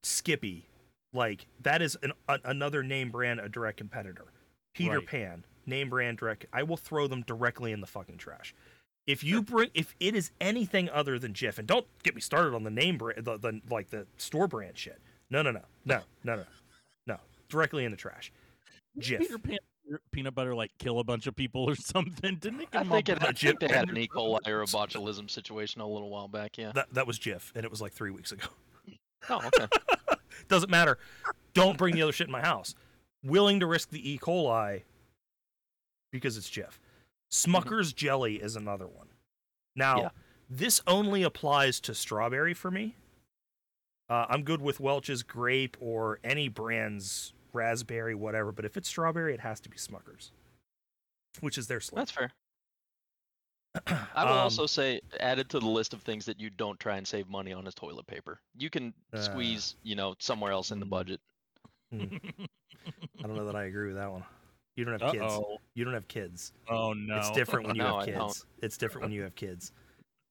Skippy, 0.04 0.66
like 1.14 1.48
that 1.62 1.82
is 1.82 1.98
an, 2.04 2.14
a, 2.28 2.40
another 2.46 2.84
name 2.84 3.12
brand, 3.12 3.40
a 3.40 3.50
direct 3.50 3.78
competitor. 3.78 4.26
Peter 4.74 5.00
Right. 5.00 5.08
Pan, 5.08 5.44
name 5.66 5.90
brand, 5.90 6.18
direct. 6.18 6.46
I 6.54 6.64
will 6.64 6.78
throw 6.78 7.08
them 7.08 7.24
directly 7.24 7.72
in 7.72 7.82
the 7.82 7.88
fucking 7.88 8.18
trash. 8.18 8.56
If 9.06 9.24
you 9.24 9.42
bring, 9.42 9.72
if 9.74 9.96
it 10.00 10.16
is 10.16 10.32
anything 10.40 10.90
other 10.90 11.18
than 11.18 11.34
Jif, 11.34 11.58
and 11.58 11.68
don't 11.68 11.88
get 12.04 12.14
me 12.14 12.22
started 12.22 12.54
on 12.54 12.64
the 12.64 12.70
name 12.70 12.98
brand, 12.98 13.26
the, 13.26 13.38
the 13.38 13.60
like 13.70 13.90
the 13.90 14.06
store 14.18 14.48
brand 14.48 14.78
shit. 14.78 15.00
No, 15.32 15.42
no, 15.42 15.52
no, 15.52 15.62
no, 15.84 16.02
no, 16.24 16.36
no, 16.36 16.44
no. 17.08 17.18
Directly 17.50 17.86
in 17.86 17.92
the 17.92 17.98
trash. 17.98 18.32
Jif. 19.00 19.20
Peter 19.20 19.38
Pan 19.38 19.58
peanut 20.12 20.36
butter 20.36 20.53
like 20.53 20.72
kill 20.77 21.00
a 21.00 21.03
bunch 21.03 21.25
of 21.27 21.36
people 21.36 21.63
or 21.70 21.75
something? 21.75 22.36
Didn't 22.36 22.60
they 22.60 22.65
I 22.65 22.84
come 22.84 22.89
think, 22.89 23.10
up 23.10 23.18
it, 23.18 23.20
with 23.20 23.27
I 23.27 23.29
a 23.32 23.34
think 23.34 23.60
they 23.60 23.68
had 23.68 23.89
an? 23.89 23.98
E. 23.98 24.08
coli 24.08 24.48
or 24.48 24.62
a 24.62 24.65
botulism 24.65 25.29
situation 25.29 25.82
a 25.82 25.88
little 25.88 26.10
while 26.10 26.27
back. 26.27 26.58
Yeah. 26.58 26.72
That 26.74 26.94
that 26.94 27.08
was 27.08 27.18
Jif, 27.20 27.51
and 27.56 27.63
it 27.65 27.72
was 27.72 27.82
like 27.82 27.94
three 27.94 28.12
weeks 28.12 28.32
ago. 28.32 28.48
Oh, 29.29 29.41
okay. 29.48 29.68
Doesn't 30.48 30.70
matter. 30.70 30.98
Don't 31.53 31.77
bring 31.77 31.94
the 31.96 32.01
other 32.01 32.12
shit 32.13 32.27
in 32.27 32.32
my 32.32 32.41
house. 32.41 32.74
Willing 33.24 33.60
to 33.60 33.65
risk 33.68 33.89
the 33.89 34.12
E. 34.12 34.18
coli 34.18 34.84
because 36.12 36.38
it's 36.38 36.50
Jif. 36.50 36.79
Smucker's 37.32 37.91
jelly 37.94 38.36
is 38.36 38.56
another 38.56 38.88
one. 38.88 39.08
Now, 39.75 39.98
Yeah. 40.01 40.10
this 40.50 40.82
only 40.88 41.22
applies 41.24 41.79
to 41.82 41.94
strawberry 41.94 42.53
for 42.53 42.72
me. 42.72 42.96
Uh, 44.10 44.25
I'm 44.29 44.44
good 44.44 44.62
with 44.62 44.79
Welch's 44.79 45.22
grape 45.22 45.77
or 45.79 46.20
any 46.24 46.48
brand's 46.48 47.34
raspberry, 47.53 48.15
whatever. 48.15 48.51
But 48.51 48.65
if 48.65 48.77
it's 48.77 48.89
strawberry, 48.89 49.34
it 49.34 49.39
has 49.41 49.60
to 49.62 49.70
be 49.70 49.77
Smucker's, 49.77 50.32
which 51.41 51.58
is 51.58 51.68
their 51.68 51.79
slate. 51.79 51.98
That's 51.98 52.12
fair. 52.12 52.32
I 54.15 54.25
will 54.25 54.34
Um, 54.34 54.38
also 54.39 54.65
say, 54.65 55.00
added 55.20 55.50
to 55.50 55.60
the 55.60 55.68
list 55.68 55.94
of 55.94 56.01
things 56.01 56.25
that 56.25 56.39
you 56.39 56.50
don't 56.50 56.79
try 56.79 56.98
and 56.98 57.08
save 57.08 57.27
money 57.29 57.53
on 57.53 57.68
is 57.68 57.75
toilet 57.75 58.08
paper. 58.08 58.39
You 58.58 58.70
can 58.70 58.94
Uh, 59.13 59.22
squeeze, 59.22 59.75
you 59.84 59.96
know, 59.96 60.15
somewhere 60.20 60.51
else 60.51 60.72
in 60.72 60.79
the 60.79 60.86
mm. 60.86 60.89
budget. 60.89 61.22
I 61.94 61.98
don't 63.22 63.36
know 63.36 63.46
that 63.46 63.56
I 63.56 63.65
agree 63.65 63.88
with 63.88 63.98
that 63.98 64.12
one. 64.12 64.24
You 64.75 64.86
don't 64.86 65.00
have 65.00 65.12
kids. 65.12 65.24
Uh-oh. 65.24 65.58
You 65.75 65.84
don't 65.86 65.94
have 65.94 66.08
kids. 66.08 66.53
Oh 66.70 66.94
no. 66.94 67.18
It's 67.18 67.32
different 67.32 67.68
when 67.68 67.75
you 67.75 67.84
No, 67.84 67.98
have 68.00 68.06
kids. 68.06 68.46
It's 68.62 68.77
different 68.77 69.03
when 69.06 69.12
you 69.12 69.24
have 69.24 69.36
kids. 69.36 69.72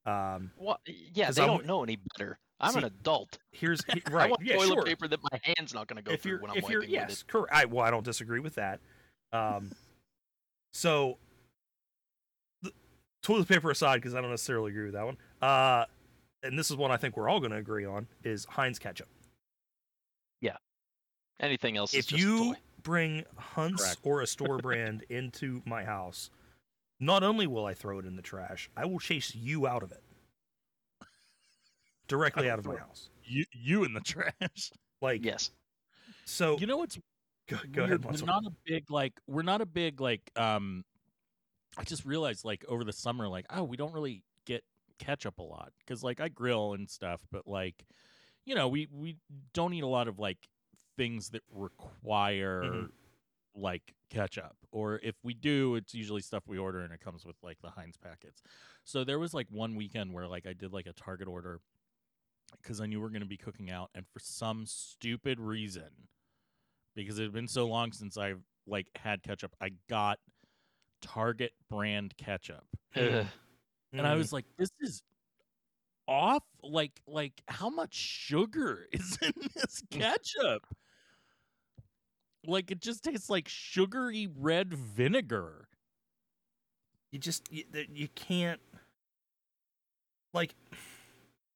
Um, 0.06 0.50
What? 0.56 0.80
Yeah, 0.86 1.26
'Cause 1.26 1.36
they 1.36 1.42
I'm- 1.42 1.50
don't 1.50 1.66
know 1.66 1.82
any 1.82 1.98
better. 2.16 2.38
I'm 2.60 2.76
an 2.76 2.84
adult. 2.84 3.38
here's 3.52 3.84
he- 3.84 4.02
I 4.14 4.26
want 4.26 4.42
yeah, 4.42 4.56
toilet 4.56 4.74
sure. 4.74 4.82
paper 4.84 5.08
that 5.08 5.20
my 5.22 5.40
hand's 5.42 5.72
not 5.72 5.86
going 5.86 5.96
to 5.96 6.02
go 6.02 6.12
if 6.12 6.22
through 6.22 6.40
when 6.40 6.50
I'm 6.50 6.56
if 6.56 6.64
wiping 6.64 6.90
yes, 6.90 7.22
correct. 7.22 7.52
I, 7.52 7.64
well, 7.66 7.84
I 7.84 7.90
don't 7.90 8.04
disagree 8.04 8.40
with 8.40 8.56
that. 8.56 8.80
Um, 9.32 9.72
so 10.72 11.18
the, 12.62 12.72
toilet 13.22 13.48
paper 13.48 13.70
aside, 13.70 13.96
because 13.96 14.14
I 14.14 14.20
don't 14.20 14.30
necessarily 14.30 14.70
agree 14.70 14.86
with 14.86 14.94
that 14.94 15.06
one. 15.06 15.16
Uh, 15.40 15.84
and 16.42 16.58
this 16.58 16.70
is 16.70 16.76
one 16.76 16.90
I 16.90 16.96
think 16.96 17.16
we're 17.16 17.28
all 17.28 17.40
going 17.40 17.52
to 17.52 17.58
agree 17.58 17.84
on 17.84 18.06
is 18.24 18.44
Heinz 18.44 18.78
ketchup. 18.78 19.08
Yeah. 20.40 20.56
Anything 21.40 21.76
else 21.76 21.94
is 21.94 22.06
If 22.06 22.18
you 22.18 22.56
bring 22.82 23.24
Hunt's 23.36 23.82
Correct. 23.82 24.00
or 24.02 24.22
a 24.22 24.26
store 24.26 24.58
brand 24.62 25.04
into 25.08 25.62
my 25.64 25.84
house, 25.84 26.30
not 27.00 27.22
only 27.22 27.46
will 27.46 27.66
I 27.66 27.74
throw 27.74 27.98
it 27.98 28.06
in 28.06 28.16
the 28.16 28.22
trash, 28.22 28.70
I 28.76 28.84
will 28.84 28.98
chase 28.98 29.34
you 29.34 29.66
out 29.66 29.82
of 29.82 29.92
it. 29.92 30.02
Directly 32.08 32.50
out 32.50 32.58
of 32.58 32.64
my 32.66 32.76
house. 32.76 33.10
you 33.24 33.44
you 33.52 33.84
in 33.84 33.92
the 33.92 34.00
trash. 34.04 34.70
Like 35.00 35.24
Yes. 35.24 35.50
so 36.24 36.58
You 36.58 36.66
know 36.66 36.78
what's 36.78 36.98
go, 37.48 37.58
go 37.70 37.84
ahead, 37.84 38.04
weird? 38.04 38.20
We're 38.20 38.26
not 38.26 38.44
a 38.46 38.50
big 38.64 38.90
like 38.90 39.20
we're 39.26 39.42
not 39.42 39.60
a 39.60 39.66
big 39.66 40.00
like 40.00 40.22
um 40.36 40.84
I 41.76 41.84
just 41.84 42.04
realized 42.04 42.44
like 42.44 42.64
over 42.66 42.82
the 42.84 42.92
summer 42.92 43.28
like 43.28 43.46
oh 43.50 43.62
we 43.64 43.76
don't 43.76 43.92
really 43.92 44.22
get 44.46 44.64
ketchup 44.98 45.38
a 45.38 45.42
lot 45.42 45.72
cuz 45.86 46.02
like 46.02 46.20
I 46.20 46.28
grill 46.28 46.72
and 46.74 46.88
stuff 46.90 47.20
but 47.30 47.46
like 47.46 47.84
you 48.44 48.54
know 48.54 48.66
we 48.68 48.88
we 48.90 49.16
don't 49.52 49.72
eat 49.74 49.84
a 49.84 49.86
lot 49.86 50.08
of 50.08 50.18
like 50.18 50.48
things 50.96 51.30
that 51.30 51.42
require 51.52 52.62
Mhm. 52.64 52.90
like 53.54 53.94
ketchup 54.10 54.56
or 54.72 54.98
if 55.02 55.14
we 55.22 55.34
do 55.34 55.74
it's 55.76 55.94
usually 55.94 56.22
stuff 56.22 56.42
we 56.48 56.58
order 56.58 56.80
and 56.80 56.92
it 56.92 57.00
comes 57.00 57.24
with 57.26 57.36
like 57.42 57.60
the 57.62 57.70
Heinz 57.70 57.96
packets. 57.98 58.42
So 58.84 59.04
there 59.04 59.18
was 59.18 59.34
like 59.34 59.46
one 59.50 59.76
weekend 59.76 60.12
where 60.12 60.26
like 60.26 60.46
I 60.46 60.54
did 60.54 60.72
like 60.72 60.86
a 60.86 60.92
Target 60.94 61.28
order 61.28 61.60
cuz 62.62 62.80
I 62.80 62.86
knew 62.86 63.00
we 63.00 63.06
are 63.06 63.10
going 63.10 63.20
to 63.22 63.26
be 63.26 63.36
cooking 63.36 63.70
out 63.70 63.90
and 63.94 64.06
for 64.12 64.20
some 64.20 64.66
stupid 64.66 65.40
reason 65.40 66.08
because 66.94 67.18
it 67.18 67.24
had 67.24 67.32
been 67.32 67.48
so 67.48 67.66
long 67.66 67.92
since 67.92 68.16
I've 68.16 68.42
like 68.66 68.88
had 68.96 69.22
ketchup. 69.22 69.54
I 69.60 69.70
got 69.88 70.18
Target 71.00 71.52
brand 71.70 72.16
ketchup, 72.16 72.66
Ugh. 72.96 73.26
and 73.92 74.06
I 74.06 74.14
Mm. 74.14 74.18
was 74.18 74.32
like, 74.32 74.44
"This 74.56 74.70
is 74.80 75.02
off. 76.08 76.42
Like, 76.62 77.00
like 77.06 77.40
how 77.48 77.70
much 77.70 77.94
sugar 77.94 78.88
is 78.92 79.16
in 79.22 79.32
this 79.54 79.82
ketchup? 79.90 80.66
Like, 82.46 82.70
it 82.70 82.80
just 82.80 83.04
tastes 83.04 83.30
like 83.30 83.48
sugary 83.48 84.26
red 84.26 84.74
vinegar." 84.74 85.68
you 87.10 87.18
just 87.18 87.50
you, 87.50 87.64
you 87.92 88.08
can't 88.08 88.60
like 90.34 90.54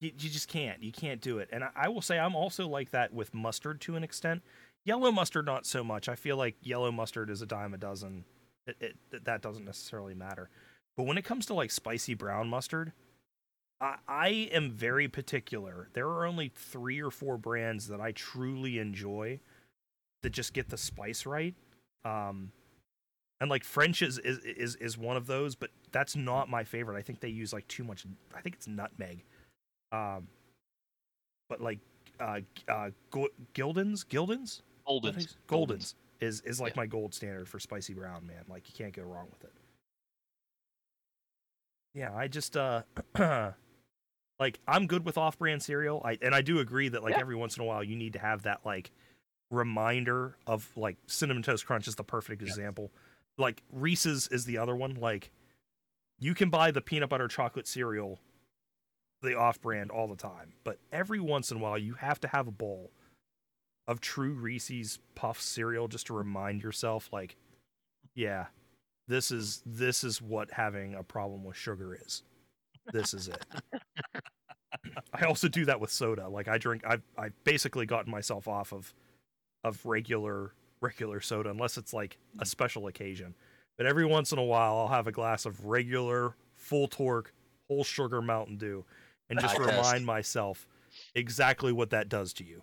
you, 0.02 0.10
you 0.18 0.28
just 0.28 0.48
can't 0.48 0.82
you 0.82 0.92
can't 0.92 1.20
do 1.20 1.38
it 1.38 1.48
and 1.52 1.64
I, 1.64 1.70
I 1.74 1.88
will 1.88 2.02
say 2.02 2.18
i'm 2.18 2.34
also 2.34 2.66
like 2.68 2.90
that 2.90 3.12
with 3.12 3.32
mustard 3.32 3.80
to 3.82 3.96
an 3.96 4.04
extent 4.04 4.42
yellow 4.84 5.12
mustard 5.12 5.46
not 5.46 5.64
so 5.64 5.84
much 5.84 6.08
i 6.08 6.14
feel 6.14 6.36
like 6.36 6.56
yellow 6.62 6.90
mustard 6.90 7.30
is 7.30 7.40
a 7.40 7.46
dime 7.46 7.72
a 7.72 7.78
dozen 7.78 8.24
it, 8.66 8.76
it, 8.80 8.96
th- 9.10 9.24
that 9.24 9.42
doesn't 9.42 9.64
necessarily 9.64 10.14
matter 10.14 10.50
but 10.96 11.04
when 11.04 11.18
it 11.18 11.24
comes 11.24 11.46
to 11.46 11.54
like 11.54 11.70
spicy 11.70 12.14
brown 12.14 12.48
mustard 12.48 12.92
I, 13.80 13.96
I 14.08 14.28
am 14.52 14.70
very 14.70 15.08
particular 15.08 15.88
there 15.92 16.08
are 16.08 16.26
only 16.26 16.50
three 16.54 17.00
or 17.00 17.10
four 17.10 17.38
brands 17.38 17.88
that 17.88 18.00
i 18.00 18.12
truly 18.12 18.78
enjoy 18.78 19.40
that 20.22 20.30
just 20.30 20.52
get 20.52 20.68
the 20.68 20.78
spice 20.78 21.24
right 21.26 21.54
um 22.04 22.52
and 23.40 23.50
like 23.50 23.64
French 23.64 24.02
is, 24.02 24.18
is 24.20 24.38
is 24.38 24.76
is 24.76 24.96
one 24.96 25.16
of 25.16 25.26
those, 25.26 25.56
but 25.56 25.70
that's 25.90 26.14
not 26.14 26.48
my 26.48 26.62
favorite. 26.62 26.96
I 26.96 27.02
think 27.02 27.18
they 27.18 27.28
use 27.28 27.52
like 27.52 27.66
too 27.66 27.82
much. 27.82 28.06
I 28.32 28.40
think 28.40 28.54
it's 28.54 28.68
nutmeg. 28.68 29.24
Um, 29.92 30.26
but 31.48 31.60
like 31.60 31.78
uh 32.18 32.40
uh 32.68 32.90
Gildens 33.54 34.04
Gildens 34.08 34.62
Golden's. 34.86 35.36
Goldens 35.48 35.94
is 36.20 36.40
is 36.42 36.60
like 36.60 36.74
Yeah. 36.74 36.80
my 36.82 36.86
gold 36.86 37.14
standard 37.14 37.48
for 37.48 37.58
spicy 37.60 37.94
brown 37.94 38.26
man. 38.26 38.44
Like 38.48 38.68
you 38.68 38.74
can't 38.76 38.94
go 38.94 39.02
wrong 39.02 39.26
with 39.30 39.44
it. 39.44 39.52
Yeah, 41.94 42.14
I 42.14 42.28
just 42.28 42.56
uh 42.56 42.82
like 44.38 44.58
I'm 44.66 44.86
good 44.86 45.04
with 45.04 45.18
off-brand 45.18 45.62
cereal. 45.62 46.00
I 46.04 46.18
and 46.22 46.34
I 46.34 46.40
do 46.40 46.58
agree 46.60 46.88
that 46.88 47.02
like 47.02 47.12
Yeah. 47.14 47.20
every 47.20 47.36
once 47.36 47.56
in 47.56 47.62
a 47.62 47.66
while 47.66 47.84
you 47.84 47.96
need 47.96 48.14
to 48.14 48.18
have 48.18 48.42
that 48.42 48.60
like 48.64 48.90
reminder 49.50 50.36
of 50.46 50.70
like 50.76 50.96
cinnamon 51.06 51.42
toast 51.42 51.66
crunch 51.66 51.86
is 51.86 51.96
the 51.96 52.04
perfect 52.04 52.40
example. 52.42 52.90
Like 53.36 53.62
Reese's 53.70 54.28
is 54.28 54.44
the 54.46 54.58
other 54.58 54.74
one. 54.74 54.94
Like 54.94 55.30
you 56.18 56.34
can 56.34 56.48
buy 56.50 56.70
the 56.70 56.80
peanut 56.80 57.10
butter 57.10 57.28
chocolate 57.28 57.66
cereal 57.66 58.18
the 59.22 59.36
off-brand 59.36 59.90
all 59.90 60.08
the 60.08 60.16
time, 60.16 60.52
but 60.64 60.78
every 60.92 61.20
once 61.20 61.50
in 61.50 61.56
a 61.56 61.60
while 61.60 61.78
you 61.78 61.94
have 61.94 62.20
to 62.20 62.28
have 62.28 62.48
a 62.48 62.52
bowl 62.52 62.90
of 63.86 64.00
true 64.00 64.34
Reese's 64.34 64.98
Puff 65.14 65.40
cereal 65.40 65.88
just 65.88 66.06
to 66.06 66.14
remind 66.14 66.62
yourself 66.62 67.08
like 67.12 67.36
yeah, 68.14 68.46
this 69.08 69.30
is 69.30 69.62
this 69.64 70.04
is 70.04 70.20
what 70.20 70.50
having 70.52 70.94
a 70.94 71.02
problem 71.02 71.44
with 71.44 71.56
sugar 71.56 71.94
is. 71.94 72.22
This 72.92 73.14
is 73.14 73.28
it. 73.28 73.44
I 75.12 75.24
also 75.24 75.48
do 75.48 75.64
that 75.66 75.80
with 75.80 75.90
soda. 75.90 76.28
Like 76.28 76.48
I 76.48 76.58
drink 76.58 76.82
I've 76.86 77.02
I've 77.16 77.44
basically 77.44 77.86
gotten 77.86 78.10
myself 78.10 78.48
off 78.48 78.72
of 78.72 78.92
of 79.64 79.84
regular 79.86 80.52
regular 80.80 81.20
soda 81.20 81.50
unless 81.50 81.78
it's 81.78 81.92
like 81.92 82.18
a 82.38 82.46
special 82.46 82.86
occasion. 82.86 83.34
But 83.76 83.86
every 83.86 84.04
once 84.04 84.32
in 84.32 84.38
a 84.38 84.44
while 84.44 84.76
I'll 84.76 84.88
have 84.88 85.06
a 85.06 85.12
glass 85.12 85.46
of 85.46 85.64
regular 85.66 86.36
full 86.54 86.88
torque, 86.88 87.32
whole 87.68 87.84
sugar 87.84 88.20
Mountain 88.20 88.58
Dew, 88.58 88.84
and 89.30 89.38
just 89.40 89.54
Eye 89.54 89.64
test. 89.64 89.76
remind 89.76 90.06
myself 90.06 90.66
exactly 91.14 91.72
what 91.72 91.90
that 91.90 92.08
does 92.08 92.32
to 92.34 92.44
you, 92.44 92.62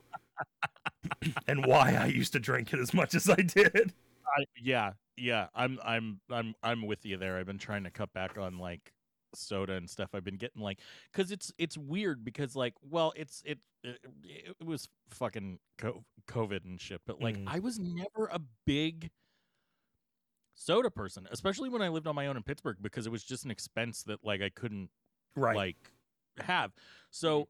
and 1.48 1.66
why 1.66 1.96
I 1.96 2.06
used 2.08 2.34
to 2.34 2.40
drink 2.40 2.74
it 2.74 2.80
as 2.80 2.94
much 2.94 3.16
as 3.16 3.30
I 3.30 3.36
did. 3.36 3.94
I, 4.38 4.46
yeah, 4.62 4.94
yeah. 5.18 5.48
I'm 5.56 5.80
I'm 5.84 6.20
I'm 6.30 6.56
I'm 6.62 6.86
with 6.86 7.06
you 7.06 7.18
there. 7.18 7.38
I've 7.38 7.48
been 7.48 7.58
trying 7.58 7.84
to 7.86 7.92
cut 7.92 8.14
back 8.14 8.38
on 8.38 8.58
like 8.60 8.94
soda 9.36 9.74
and 9.74 9.90
stuff. 9.90 10.10
I've 10.14 10.24
been 10.24 10.38
getting 10.38 10.62
like 10.62 10.80
cuz 11.14 11.32
it's 11.32 11.52
it's 11.58 11.78
weird 11.78 12.24
because 12.24 12.56
like 12.56 12.74
well, 12.82 13.14
it's 13.16 13.42
it 13.46 13.60
it, 13.84 14.00
it 14.24 14.66
was 14.66 14.90
fucking 15.10 15.58
co- 15.78 16.04
COVID 16.28 16.66
and 16.66 16.80
shit, 16.82 17.02
but 17.08 17.22
like 17.22 17.38
Mm. 17.38 17.46
I 17.48 17.60
was 17.60 17.80
never 17.80 18.28
a 18.32 18.40
big 18.66 19.10
soda 20.56 20.92
person, 20.92 21.28
especially 21.32 21.70
when 21.70 21.82
I 21.82 21.88
lived 21.90 22.08
on 22.08 22.16
my 22.16 22.28
own 22.28 22.36
in 22.38 22.44
Pittsburgh 22.44 22.78
because 22.82 23.08
it 23.08 23.12
was 23.12 23.24
just 23.24 23.46
an 23.46 23.52
expense 23.52 24.04
that 24.04 24.24
like 24.24 24.42
I 24.42 24.50
couldn't 24.50 24.90
Right. 25.36 25.56
like 25.56 25.92
have. 26.44 26.72
So 27.12 27.48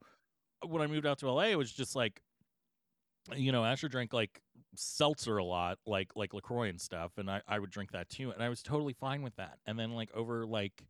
when 0.65 0.81
I 0.81 0.88
moved 0.88 1.05
out 1.05 1.19
to 1.19 1.31
LA, 1.31 1.43
it 1.43 1.58
was 1.58 1.72
just 1.72 1.96
like, 1.96 2.22
you 3.36 3.51
know, 3.51 3.63
Asher 3.63 3.89
drank 3.89 4.13
like 4.13 4.41
seltzer 4.75 5.38
a 5.38 5.43
lot, 5.43 5.79
like 5.86 6.15
like 6.15 6.34
LaCroix 6.34 6.69
and 6.69 6.79
stuff, 6.79 7.17
and 7.17 7.29
I 7.29 7.41
I 7.48 7.60
would 7.60 7.69
drink 7.69 7.91
that 7.91 8.10
too, 8.10 8.31
and 8.31 8.41
I 8.41 8.50
was 8.50 8.63
totally 8.63 8.93
fine 8.93 9.22
with 9.22 9.36
that. 9.36 9.60
And 9.65 9.77
then 9.77 9.91
like 9.91 10.10
over 10.13 10.46
like 10.46 10.86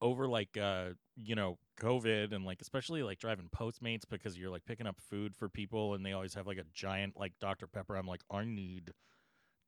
over 0.00 0.26
like 0.26 0.56
uh 0.56 0.90
you 1.16 1.34
know 1.36 1.58
COVID 1.80 2.34
and 2.34 2.44
like 2.44 2.60
especially 2.60 3.02
like 3.02 3.18
driving 3.18 3.48
Postmates 3.56 4.02
because 4.08 4.36
you're 4.36 4.50
like 4.50 4.64
picking 4.64 4.86
up 4.86 4.96
food 5.00 5.34
for 5.34 5.48
people 5.48 5.94
and 5.94 6.04
they 6.04 6.12
always 6.12 6.34
have 6.34 6.46
like 6.46 6.58
a 6.58 6.64
giant 6.74 7.18
like 7.18 7.32
Dr 7.40 7.66
Pepper. 7.66 7.96
I'm 7.96 8.06
like 8.06 8.22
I 8.30 8.44
need 8.44 8.92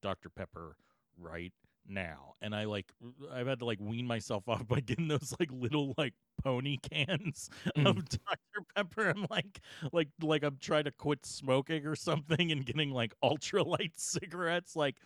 Dr 0.03 0.29
Pepper 0.29 0.77
right 1.17 1.53
now 1.87 2.35
and 2.41 2.55
i 2.55 2.65
like 2.65 2.93
i've 3.33 3.47
had 3.47 3.59
to 3.59 3.65
like 3.65 3.79
wean 3.81 4.07
myself 4.07 4.45
off 4.49 4.67
by 4.67 4.81
getting 4.81 5.09
those 5.09 5.35
like 5.39 5.51
little 5.53 5.95
like 5.99 6.15
pony 6.43 6.77
cans 6.91 7.51
of 7.77 8.09
dr. 8.09 8.67
Pepper. 8.75 9.11
I'm 9.11 9.27
like 9.31 9.61
like 9.93 10.09
like 10.23 10.43
i'm 10.43 10.59
trying 10.61 10.85
to 10.85 10.91
quit 10.93 11.25
smoking 11.27 11.87
or 11.87 11.97
something 11.97 12.53
and 12.53 12.65
getting 12.65 12.91
like 12.91 13.15
ultra 13.23 13.63
light 13.63 13.93
cigarettes 13.97 14.77
like 14.77 14.97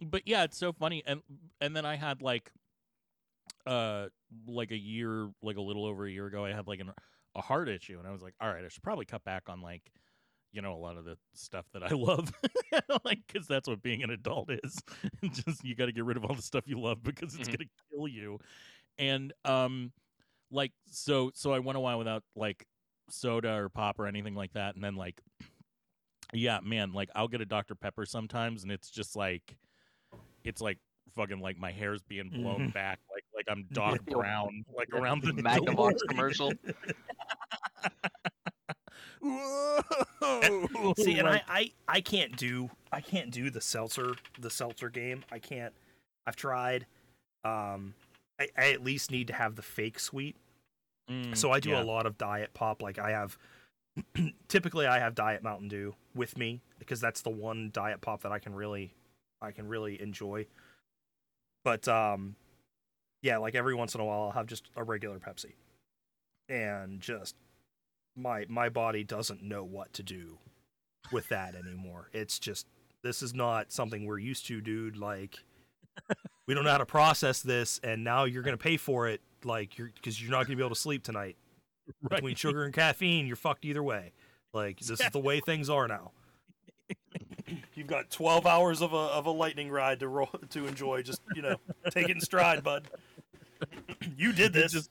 but 0.00 0.22
yeah 0.26 0.44
it's 0.44 0.58
so 0.58 0.72
funny 0.72 1.02
and 1.06 1.22
and 1.60 1.76
then 1.76 1.84
i 1.84 1.96
had 1.96 2.22
like 2.22 2.50
uh 3.66 4.06
like 4.46 4.70
a 4.70 4.78
year 4.78 5.28
like 5.42 5.56
a 5.56 5.60
little 5.62 5.84
over 5.84 6.06
a 6.06 6.10
year 6.10 6.26
ago 6.26 6.44
i 6.44 6.52
had 6.52 6.66
like 6.66 6.80
an, 6.80 6.90
a 7.34 7.40
heart 7.40 7.68
issue 7.68 7.98
and 7.98 8.06
i 8.06 8.10
was 8.10 8.22
like 8.22 8.34
all 8.40 8.48
right 8.48 8.64
i 8.64 8.68
should 8.68 8.82
probably 8.82 9.04
cut 9.04 9.22
back 9.24 9.44
on 9.48 9.60
like 9.60 9.92
you 10.52 10.60
know 10.62 10.74
a 10.74 10.76
lot 10.76 10.96
of 10.96 11.04
the 11.04 11.16
stuff 11.34 11.64
that 11.72 11.82
i 11.82 11.88
love 11.94 12.32
like 13.04 13.20
because 13.26 13.46
that's 13.46 13.68
what 13.68 13.82
being 13.82 14.02
an 14.02 14.10
adult 14.10 14.50
is 14.50 14.78
just 15.32 15.64
you 15.64 15.74
got 15.74 15.86
to 15.86 15.92
get 15.92 16.04
rid 16.04 16.16
of 16.16 16.24
all 16.24 16.34
the 16.34 16.42
stuff 16.42 16.64
you 16.66 16.78
love 16.80 17.02
because 17.02 17.34
it's 17.34 17.48
Mhm. 17.48 17.52
gonna 17.58 17.70
kill 17.90 18.08
you 18.08 18.38
and 18.98 19.32
um 19.44 19.92
like 20.50 20.72
so 20.90 21.30
so 21.34 21.52
i 21.52 21.58
went 21.58 21.76
a 21.76 21.80
while 21.80 21.98
without 21.98 22.22
like 22.34 22.66
soda 23.08 23.52
or 23.54 23.68
pop 23.68 23.98
or 23.98 24.06
anything 24.06 24.34
like 24.34 24.52
that 24.52 24.74
and 24.74 24.82
then 24.84 24.96
like 24.96 25.20
yeah 26.32 26.60
man 26.62 26.92
like 26.92 27.08
i'll 27.14 27.28
get 27.28 27.40
a 27.40 27.46
dr 27.46 27.74
pepper 27.76 28.04
sometimes 28.04 28.62
and 28.62 28.70
it's 28.72 28.90
just 28.90 29.16
like 29.16 29.56
it's 30.44 30.60
like 30.60 30.78
fucking 31.14 31.40
like 31.40 31.58
my 31.58 31.72
hair's 31.72 32.02
being 32.02 32.28
blown 32.28 32.68
Mhm. 32.68 32.72
back 32.74 33.00
like 33.12 33.24
like 33.34 33.44
i'm 33.48 33.66
doc 33.72 33.98
brown 34.04 34.64
like 34.76 34.88
around 34.92 35.22
the 35.22 35.32
Magnavox 35.32 35.94
commercial. 36.08 36.52
Whoa! 39.20 40.94
See, 40.98 41.18
and 41.18 41.28
I, 41.28 41.42
I, 41.48 41.72
I 41.88 42.00
can't 42.00 42.36
do 42.36 42.70
I 42.92 43.00
can't 43.00 43.30
do 43.30 43.50
the 43.50 43.60
seltzer 43.60 44.14
the 44.40 44.50
seltzer 44.50 44.88
game. 44.88 45.24
I 45.30 45.38
can't. 45.38 45.74
I've 46.26 46.36
tried. 46.36 46.86
Um, 47.44 47.94
I, 48.38 48.48
I 48.56 48.72
at 48.72 48.82
least 48.84 49.10
need 49.10 49.26
to 49.28 49.32
have 49.34 49.56
the 49.56 49.62
fake 49.62 49.98
sweet. 49.98 50.36
mm, 51.10 51.36
So 51.36 51.50
I 51.50 51.60
do 51.60 51.70
yeah. 51.70 51.82
a 51.82 51.84
lot 51.84 52.06
of 52.06 52.18
diet 52.18 52.50
pop. 52.54 52.82
Like 52.82 52.98
I 52.98 53.10
have, 53.10 53.38
typically 54.48 54.86
I 54.86 54.98
have 54.98 55.14
diet 55.14 55.42
Mountain 55.42 55.68
Dew 55.68 55.94
with 56.14 56.36
me 56.36 56.60
because 56.78 57.00
that's 57.00 57.22
the 57.22 57.30
one 57.30 57.70
diet 57.72 58.00
pop 58.00 58.22
that 58.22 58.32
I 58.32 58.38
can 58.38 58.54
really, 58.54 58.92
I 59.40 59.52
can 59.52 59.68
really 59.68 60.00
enjoy. 60.00 60.46
But 61.64 61.88
um, 61.88 62.36
yeah, 63.22 63.38
like 63.38 63.54
every 63.54 63.74
once 63.74 63.94
in 63.94 64.00
a 64.00 64.04
while 64.04 64.22
I'll 64.22 64.30
have 64.32 64.46
just 64.46 64.64
a 64.76 64.84
regular 64.84 65.18
Pepsi, 65.18 65.52
and 66.48 67.00
just 67.00 67.36
my 68.16 68.44
my 68.48 68.68
body 68.68 69.04
doesn't 69.04 69.42
know 69.42 69.64
what 69.64 69.92
to 69.94 70.02
do 70.02 70.38
with 71.12 71.28
that 71.28 71.54
anymore. 71.54 72.08
It's 72.12 72.38
just 72.38 72.66
this 73.02 73.22
is 73.22 73.34
not 73.34 73.72
something 73.72 74.04
we're 74.06 74.18
used 74.18 74.46
to, 74.46 74.60
dude. 74.60 74.96
Like 74.96 75.38
we 76.46 76.54
don't 76.54 76.64
know 76.64 76.70
how 76.70 76.78
to 76.78 76.86
process 76.86 77.40
this, 77.40 77.80
and 77.82 78.04
now 78.04 78.24
you're 78.24 78.42
gonna 78.42 78.56
pay 78.56 78.76
for 78.76 79.08
it. 79.08 79.20
Like 79.44 79.78
you're 79.78 79.90
because 79.94 80.20
you're 80.20 80.30
not 80.30 80.46
gonna 80.46 80.56
be 80.56 80.62
able 80.62 80.74
to 80.74 80.80
sleep 80.80 81.02
tonight 81.02 81.36
Right. 82.02 82.10
between 82.18 82.36
sugar 82.36 82.62
and 82.64 82.72
caffeine. 82.72 83.26
You're 83.26 83.34
fucked 83.36 83.64
either 83.64 83.82
way. 83.82 84.12
Like 84.52 84.78
this 84.80 85.00
is 85.00 85.10
the 85.10 85.18
way 85.18 85.40
things 85.40 85.68
are 85.68 85.88
now. 85.88 86.12
You've 87.74 87.88
got 87.88 88.10
12 88.10 88.46
hours 88.46 88.80
of 88.80 88.92
a 88.92 88.96
of 88.96 89.26
a 89.26 89.30
lightning 89.30 89.70
ride 89.70 90.00
to 90.00 90.08
roll 90.08 90.30
to 90.50 90.66
enjoy. 90.66 91.02
Just 91.02 91.20
you 91.34 91.42
know, 91.42 91.56
take 91.90 92.08
it 92.08 92.12
in 92.12 92.20
stride, 92.20 92.62
bud. 92.62 92.88
you 94.16 94.32
did 94.32 94.54
You're 94.54 94.62
this. 94.62 94.72
just- 94.72 94.90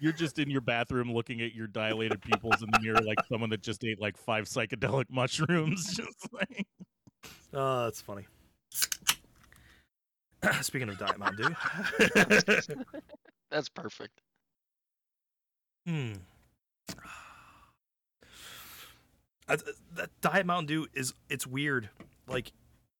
You're 0.00 0.12
just 0.12 0.38
in 0.38 0.50
your 0.50 0.60
bathroom 0.60 1.12
looking 1.12 1.40
at 1.40 1.54
your 1.54 1.66
dilated 1.66 2.20
pupils 2.22 2.62
in 2.62 2.70
the 2.70 2.80
mirror 2.82 3.00
like 3.02 3.18
someone 3.28 3.50
that 3.50 3.62
just 3.62 3.84
ate 3.84 4.00
like 4.00 4.16
five 4.16 4.44
psychedelic 4.46 5.06
mushrooms. 5.10 5.94
Just 5.96 6.32
like 6.32 6.66
Oh, 7.54 7.84
that's 7.84 8.00
funny. 8.00 8.26
Speaking 10.62 10.88
of 10.88 10.98
Diet 10.98 11.18
Mountain 11.18 11.48
Dew. 11.48 12.74
That's 13.50 13.68
perfect. 13.70 14.20
Hmm. 15.86 16.12
That 19.46 20.10
Diet 20.20 20.44
Mountain 20.46 20.66
Dew 20.66 20.86
is 20.94 21.14
it's 21.30 21.46
weird. 21.46 21.88
Like 22.28 22.52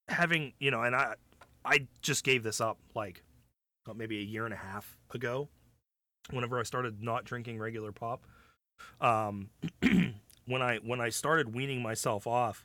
having 0.08 0.54
you 0.58 0.70
know, 0.70 0.82
and 0.82 0.96
I 0.96 1.14
I 1.64 1.86
just 2.00 2.24
gave 2.24 2.42
this 2.42 2.60
up 2.60 2.78
like 2.94 3.22
maybe 3.96 4.18
a 4.18 4.22
year 4.22 4.44
and 4.44 4.54
a 4.54 4.58
half 4.58 4.96
ago. 5.12 5.48
Whenever 6.30 6.58
I 6.58 6.62
started 6.62 7.02
not 7.02 7.24
drinking 7.24 7.58
regular 7.58 7.92
pop, 7.92 8.26
um, 9.00 9.50
when 10.46 10.62
I 10.62 10.76
when 10.78 11.00
I 11.00 11.08
started 11.08 11.54
weaning 11.54 11.82
myself 11.82 12.26
off, 12.26 12.64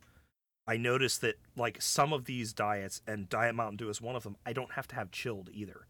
I 0.68 0.78
noticed 0.78 1.22
that 1.22 1.36
like 1.56 1.82
some 1.82 2.12
of 2.14 2.26
these 2.26 2.54
diets 2.54 3.02
and 3.08 3.30
Diet 3.30 3.56
Mountain 3.56 3.78
Dew 3.78 3.90
is 3.90 4.02
one 4.02 4.16
of 4.16 4.24
them. 4.24 4.36
I 4.46 4.54
don't 4.54 4.74
have 4.74 4.88
to 4.90 4.96
have 4.96 5.12
chilled 5.12 5.50
either. 5.54 5.88